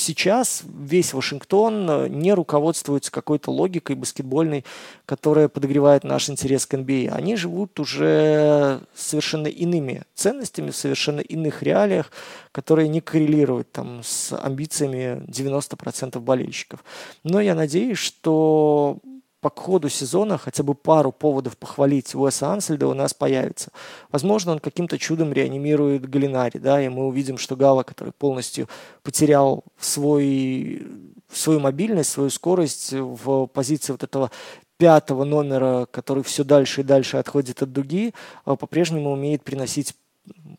сейчас 0.00 0.62
весь 0.64 1.12
Вашингтон 1.14 2.10
не 2.10 2.32
руководствуется 2.32 3.12
какой-то 3.12 3.50
логикой 3.50 3.96
баскетбольной, 3.96 4.64
которая 5.06 5.48
подогревает 5.48 6.04
наш 6.04 6.28
интерес 6.28 6.66
к 6.66 6.74
NBA. 6.74 7.10
Они 7.10 7.36
живут 7.36 7.78
уже 7.78 8.80
совершенно 8.94 9.46
иными 9.46 10.02
ценностями, 10.14 10.70
в 10.70 10.76
совершенно 10.76 11.20
иных 11.20 11.62
реалиях, 11.62 12.10
которые 12.52 12.88
не 12.88 13.00
коррелируют 13.00 13.70
там, 13.72 14.02
с 14.02 14.36
амбициями 14.36 15.22
90% 15.26 16.18
болельщиков. 16.20 16.82
Но 17.22 17.40
я 17.40 17.54
надеюсь, 17.54 17.98
что 17.98 18.98
по 19.40 19.50
ходу 19.50 19.88
сезона 19.88 20.38
хотя 20.38 20.62
бы 20.62 20.74
пару 20.74 21.12
поводов 21.12 21.56
похвалить 21.56 22.14
Уэса 22.14 22.52
Ансельда 22.52 22.86
у 22.86 22.94
нас 22.94 23.14
появится. 23.14 23.70
Возможно, 24.10 24.52
он 24.52 24.58
каким-то 24.58 24.98
чудом 24.98 25.32
реанимирует 25.32 26.08
Галинари, 26.08 26.58
да, 26.58 26.80
и 26.82 26.88
мы 26.88 27.06
увидим, 27.06 27.38
что 27.38 27.56
Гала, 27.56 27.82
который 27.82 28.12
полностью 28.12 28.68
потерял 29.02 29.64
свой, 29.78 30.86
свою 31.32 31.60
мобильность, 31.60 32.10
свою 32.10 32.30
скорость 32.30 32.92
в 32.92 33.46
позиции 33.46 33.92
вот 33.92 34.02
этого 34.02 34.30
пятого 34.76 35.24
номера, 35.24 35.86
который 35.90 36.22
все 36.22 36.44
дальше 36.44 36.80
и 36.80 36.84
дальше 36.84 37.16
отходит 37.18 37.62
от 37.62 37.72
дуги, 37.72 38.14
а 38.44 38.56
по-прежнему 38.56 39.12
умеет 39.12 39.42
приносить 39.42 39.94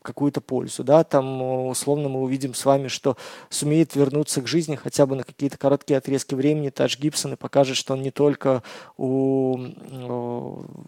какую-то 0.01 0.41
пользу, 0.41 0.83
да, 0.83 1.03
там 1.03 1.67
условно 1.67 2.09
мы 2.09 2.21
увидим 2.21 2.53
с 2.53 2.65
вами, 2.65 2.87
что 2.87 3.17
сумеет 3.49 3.95
вернуться 3.95 4.41
к 4.41 4.47
жизни 4.47 4.75
хотя 4.75 5.05
бы 5.05 5.15
на 5.15 5.23
какие-то 5.23 5.57
короткие 5.57 5.97
отрезки 5.97 6.33
времени 6.33 6.69
Тадж 6.69 6.97
Гибсон 6.97 7.33
и 7.33 7.35
покажет, 7.35 7.77
что 7.77 7.93
он 7.93 8.01
не 8.01 8.11
только 8.11 8.63
у, 8.97 9.57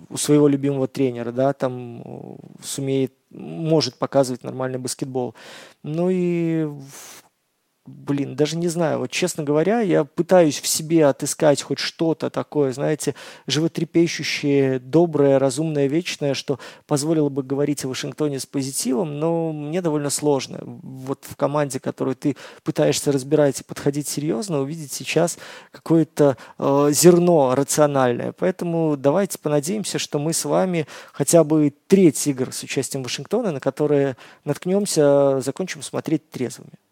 у 0.10 0.18
своего 0.18 0.48
любимого 0.48 0.88
тренера, 0.88 1.32
да, 1.32 1.54
там 1.54 2.38
сумеет, 2.64 3.14
может 3.30 3.96
показывать 3.96 4.44
нормальный 4.44 4.80
баскетбол. 4.80 5.36
Ну 5.84 6.10
и 6.12 6.68
блин, 7.86 8.36
даже 8.36 8.56
не 8.56 8.70
знаю, 8.70 9.00
вот 9.00 9.12
честно 9.12 9.44
говоря, 9.44 9.82
я 9.82 10.06
пытаюсь 10.06 10.62
в 10.62 10.68
себе 10.68 11.06
отыскать 11.06 11.62
хоть 11.62 11.80
что-то 11.80 12.30
такое, 12.30 12.72
знаете, 12.72 13.14
животрепещущее, 13.46 14.80
доброе, 14.80 15.38
разумное, 15.38 15.88
вечное, 15.88 16.34
что 16.34 16.60
позволило 16.88 17.28
бы 17.28 17.44
говорить 17.44 17.84
о 17.84 17.90
Вашингтоне 17.90 18.40
с 18.40 18.46
позитивом, 18.46 19.20
но 19.20 19.52
мне 19.52 19.82
довольно 19.82 20.10
сложно. 20.10 20.62
Вот 20.64 21.26
в 21.30 21.36
команде, 21.36 21.82
которую 21.82 22.16
ты 22.16 22.38
пытаешься 22.64 23.12
разбирать 23.12 23.60
и 23.60 23.64
подходить 23.66 24.08
серьезно, 24.08 24.62
увидеть 24.62 24.94
сейчас 24.94 25.38
какое-то 25.72 26.38
э, 26.60 26.90
зерно 26.92 27.54
рациональное. 27.54 28.32
Поэтому 28.32 28.96
давайте 28.96 29.40
понадеемся, 29.40 30.00
что 30.00 30.20
мы 30.20 30.32
с 30.32 30.46
вами 30.46 30.88
хотя 31.12 31.44
бы 31.44 31.74
треть 31.88 32.26
игр 32.28 32.54
с 32.54 32.64
участием 32.64 33.04
Вашингтона, 33.04 33.52
на 33.52 33.60
которые 33.60 34.16
наткнемся, 34.46 35.42
закончим 35.42 35.82
смотреть 35.82 36.30
трезвыми. 36.30 36.83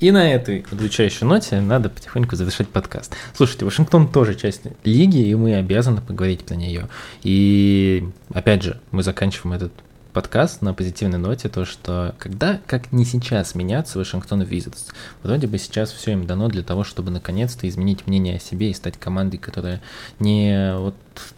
И 0.00 0.10
на 0.12 0.32
этой 0.32 0.64
удручающей 0.72 1.26
ноте 1.26 1.60
надо 1.60 1.90
потихоньку 1.90 2.34
завершать 2.34 2.68
подкаст. 2.68 3.14
Слушайте, 3.36 3.66
Вашингтон 3.66 4.08
тоже 4.08 4.34
часть 4.34 4.62
лиги, 4.82 5.18
и 5.18 5.34
мы 5.34 5.54
обязаны 5.56 6.00
поговорить 6.00 6.42
про 6.46 6.54
нее. 6.54 6.88
И 7.22 8.08
опять 8.32 8.62
же, 8.62 8.80
мы 8.92 9.02
заканчиваем 9.02 9.52
этот 9.52 9.72
подкаст 10.14 10.62
на 10.62 10.72
позитивной 10.72 11.18
ноте, 11.18 11.50
то 11.50 11.66
что 11.66 12.14
когда, 12.18 12.60
как 12.66 12.92
не 12.92 13.04
сейчас, 13.04 13.54
меняться 13.54 13.98
Вашингтон 13.98 14.40
Wizards. 14.40 14.86
Вроде 15.22 15.46
бы 15.46 15.58
сейчас 15.58 15.92
все 15.92 16.12
им 16.12 16.26
дано 16.26 16.48
для 16.48 16.62
того, 16.62 16.82
чтобы 16.82 17.10
наконец-то 17.10 17.68
изменить 17.68 18.06
мнение 18.06 18.36
о 18.36 18.40
себе 18.40 18.70
и 18.70 18.74
стать 18.74 18.96
командой, 18.96 19.36
которая 19.36 19.82
не 20.18 20.76
вот 20.78 20.94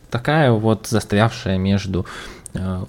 такая 0.08 0.52
вот 0.52 0.86
застрявшая 0.86 1.58
между 1.58 2.06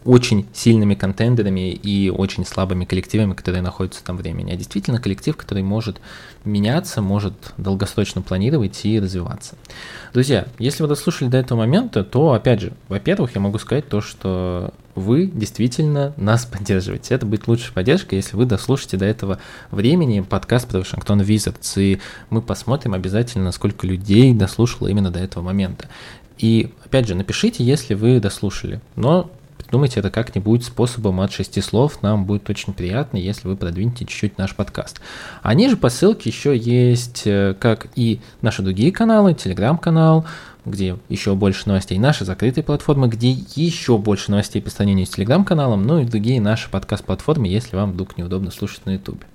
очень 0.04 0.46
сильными 0.54 0.94
контендерами 0.94 1.72
и 1.72 2.10
очень 2.10 2.46
слабыми 2.46 2.84
коллективами, 2.84 3.34
которые 3.34 3.62
находятся 3.62 4.04
там 4.04 4.18
времени, 4.18 4.52
а 4.52 4.56
действительно 4.58 5.00
коллектив, 5.00 5.38
который 5.38 5.64
может 5.64 6.02
меняться, 6.44 7.02
может 7.02 7.34
долгосрочно 7.58 8.22
планировать 8.22 8.84
и 8.84 9.00
развиваться. 9.00 9.56
Друзья, 10.14 10.48
если 10.60 10.84
вы 10.84 10.90
дослушали 10.90 11.30
до 11.30 11.38
этого 11.38 11.60
момента, 11.60 12.04
то, 12.04 12.34
опять 12.34 12.60
же, 12.60 12.74
во-первых, 12.90 13.36
я 13.36 13.42
могу 13.42 13.58
сказать 13.58 13.88
то, 13.88 14.02
что 14.02 14.74
вы 14.96 15.28
действительно 15.28 16.14
нас 16.18 16.46
поддерживаете. 16.52 17.16
Это 17.16 17.26
будет 17.26 17.48
лучшая 17.48 17.72
поддержка, 17.72 18.16
если 18.18 18.36
вы 18.36 18.46
дослушаете 18.46 18.98
до 18.98 19.06
этого 19.06 19.40
времени 19.72 20.20
подкаст 20.20 20.68
про 20.68 20.80
Вашингтон 20.80 21.22
Wizards, 21.22 21.82
и 21.82 22.00
мы 22.30 22.42
посмотрим 22.42 22.94
обязательно, 22.94 23.54
сколько 23.54 23.88
людей 23.88 24.34
дослушало 24.34 24.90
именно 24.90 25.10
до 25.10 25.20
этого 25.20 25.42
момента. 25.42 25.88
И, 26.38 26.72
опять 26.84 27.08
же, 27.08 27.16
напишите, 27.16 27.64
если 27.64 27.94
вы 27.94 28.20
дослушали. 28.20 28.82
Но 28.96 29.32
Думайте 29.74 30.02
это 30.02 30.12
как-нибудь 30.12 30.64
способом 30.64 31.20
от 31.20 31.32
шести 31.32 31.60
слов. 31.60 32.04
Нам 32.04 32.26
будет 32.26 32.48
очень 32.48 32.74
приятно, 32.74 33.18
если 33.18 33.48
вы 33.48 33.56
продвинете 33.56 34.06
чуть-чуть 34.06 34.38
наш 34.38 34.56
подкаст. 34.56 35.02
А 35.42 35.56
ниже 35.56 35.78
по 35.78 35.90
ссылке 35.90 36.30
еще 36.30 36.56
есть, 36.56 37.24
э, 37.26 37.56
как 37.60 37.88
и 37.96 38.20
наши 38.44 38.62
другие 38.62 38.92
каналы, 38.92 39.34
телеграм-канал, 39.34 40.28
где 40.64 40.98
еще 41.10 41.34
больше 41.34 41.68
новостей, 41.68 41.98
наши 41.98 42.24
закрытые 42.24 42.64
платформы, 42.64 43.08
где 43.08 43.32
еще 43.32 43.98
больше 43.98 44.30
новостей 44.30 44.62
по 44.62 44.70
сравнению 44.70 45.08
с 45.08 45.10
телеграм-каналом, 45.10 45.82
ну 45.88 45.98
и 45.98 46.06
другие 46.06 46.40
наши 46.40 46.70
подкаст-платформы, 46.70 47.48
если 47.48 47.76
вам 47.76 47.94
вдруг 47.94 48.16
неудобно 48.16 48.52
слушать 48.52 48.86
на 48.86 48.92
ютубе. 48.92 49.26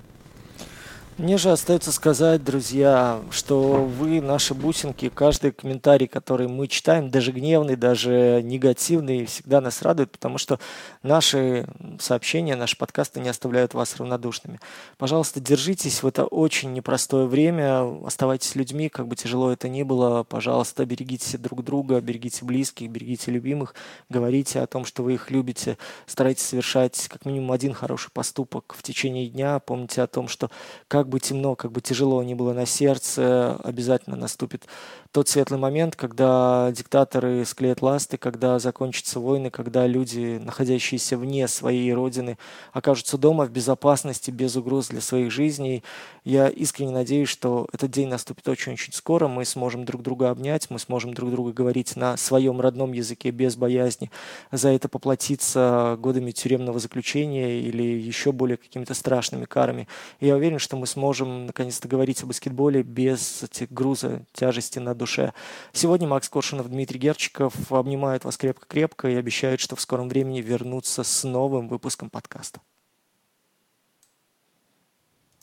Мне 1.19 1.37
же 1.37 1.51
остается 1.51 1.91
сказать, 1.91 2.45
друзья, 2.45 3.19
что 3.29 3.83
вы 3.83 4.21
наши 4.21 4.53
бусинки, 4.53 5.09
каждый 5.09 5.51
комментарий, 5.51 6.07
который 6.07 6.47
мы 6.47 6.69
читаем, 6.69 7.09
даже 7.09 7.33
гневный, 7.33 7.75
даже 7.75 8.39
негативный, 8.41 9.25
всегда 9.25 9.59
нас 9.59 9.81
радует, 9.81 10.11
потому 10.11 10.37
что 10.37 10.61
наши 11.03 11.67
сообщения, 11.99 12.55
наши 12.55 12.77
подкасты 12.77 13.19
не 13.19 13.27
оставляют 13.27 13.73
вас 13.73 13.97
равнодушными. 13.97 14.61
Пожалуйста, 14.97 15.41
держитесь 15.41 16.03
в 16.03 16.07
это 16.07 16.23
очень 16.23 16.71
непростое 16.71 17.27
время, 17.27 17.99
оставайтесь 18.05 18.55
людьми, 18.55 18.87
как 18.87 19.09
бы 19.09 19.17
тяжело 19.17 19.51
это 19.51 19.67
ни 19.67 19.83
было. 19.83 20.23
Пожалуйста, 20.23 20.85
берегите 20.85 21.37
друг 21.37 21.65
друга, 21.65 21.99
берегите 21.99 22.45
близких, 22.45 22.89
берегите 22.89 23.29
любимых, 23.29 23.75
говорите 24.07 24.61
о 24.61 24.67
том, 24.67 24.85
что 24.85 25.03
вы 25.03 25.15
их 25.15 25.31
любите, 25.31 25.77
старайтесь 26.05 26.45
совершать 26.45 27.09
как 27.09 27.25
минимум 27.25 27.51
один 27.51 27.73
хороший 27.73 28.09
поступок 28.09 28.73
в 28.77 28.83
течение 28.83 29.27
дня, 29.27 29.59
помните 29.59 30.01
о 30.01 30.07
том, 30.07 30.29
что 30.29 30.49
как 30.87 31.08
бы 31.09 31.19
темно, 31.19 31.55
как 31.55 31.71
бы 31.71 31.81
тяжело 31.81 32.23
ни 32.23 32.33
было 32.33 32.53
на 32.53 32.65
сердце, 32.65 33.55
обязательно 33.63 34.15
наступит 34.15 34.65
тот 35.11 35.27
светлый 35.27 35.59
момент, 35.59 35.95
когда 35.95 36.71
диктаторы 36.71 37.43
склеят 37.43 37.81
ласты, 37.81 38.17
когда 38.17 38.59
закончатся 38.59 39.19
войны, 39.19 39.49
когда 39.49 39.87
люди, 39.87 40.37
находящиеся 40.37 41.17
вне 41.17 41.47
своей 41.47 41.91
родины, 41.93 42.37
окажутся 42.73 43.17
дома 43.17 43.45
в 43.45 43.51
безопасности, 43.51 44.29
без 44.29 44.55
угроз 44.55 44.89
для 44.89 45.01
своих 45.01 45.31
жизней. 45.31 45.83
Я 46.23 46.47
искренне 46.47 46.91
надеюсь, 46.91 47.29
что 47.29 47.67
этот 47.73 47.89
день 47.89 48.07
наступит 48.07 48.47
очень-очень 48.47 48.93
скоро, 48.93 49.27
мы 49.27 49.45
сможем 49.45 49.83
друг 49.83 50.03
друга 50.03 50.29
обнять, 50.29 50.69
мы 50.69 50.77
сможем 50.77 51.15
друг 51.15 51.31
друга 51.31 51.53
говорить 51.53 51.95
на 51.95 52.15
своем 52.15 52.61
родном 52.61 52.93
языке 52.93 53.31
без 53.31 53.55
боязни, 53.55 54.11
за 54.51 54.69
это 54.69 54.89
поплатиться 54.89 55.97
годами 55.99 56.29
тюремного 56.29 56.77
заключения 56.77 57.59
или 57.61 57.81
еще 57.81 58.31
более 58.31 58.57
какими-то 58.57 58.93
страшными 58.93 59.45
карами. 59.45 59.87
И 60.19 60.27
я 60.27 60.35
уверен, 60.35 60.59
что 60.59 60.77
мы 60.77 60.85
сможем 60.85 61.47
наконец-то 61.47 61.87
говорить 61.87 62.21
о 62.21 62.27
баскетболе 62.27 62.83
без 62.83 63.43
груза, 63.71 64.21
тяжести 64.33 64.77
над 64.77 64.98
душе. 64.99 65.33
Сегодня 65.73 66.07
Макс 66.07 66.29
Коршунов, 66.29 66.69
Дмитрий 66.69 66.99
Герчиков 66.99 67.53
обнимают 67.71 68.23
вас 68.25 68.37
крепко-крепко 68.37 69.07
и 69.09 69.15
обещают, 69.15 69.59
что 69.59 69.75
в 69.75 69.81
скором 69.81 70.09
времени 70.09 70.41
вернутся 70.41 71.03
с 71.03 71.23
новым 71.23 71.67
выпуском 71.67 72.11
подкаста. 72.11 72.61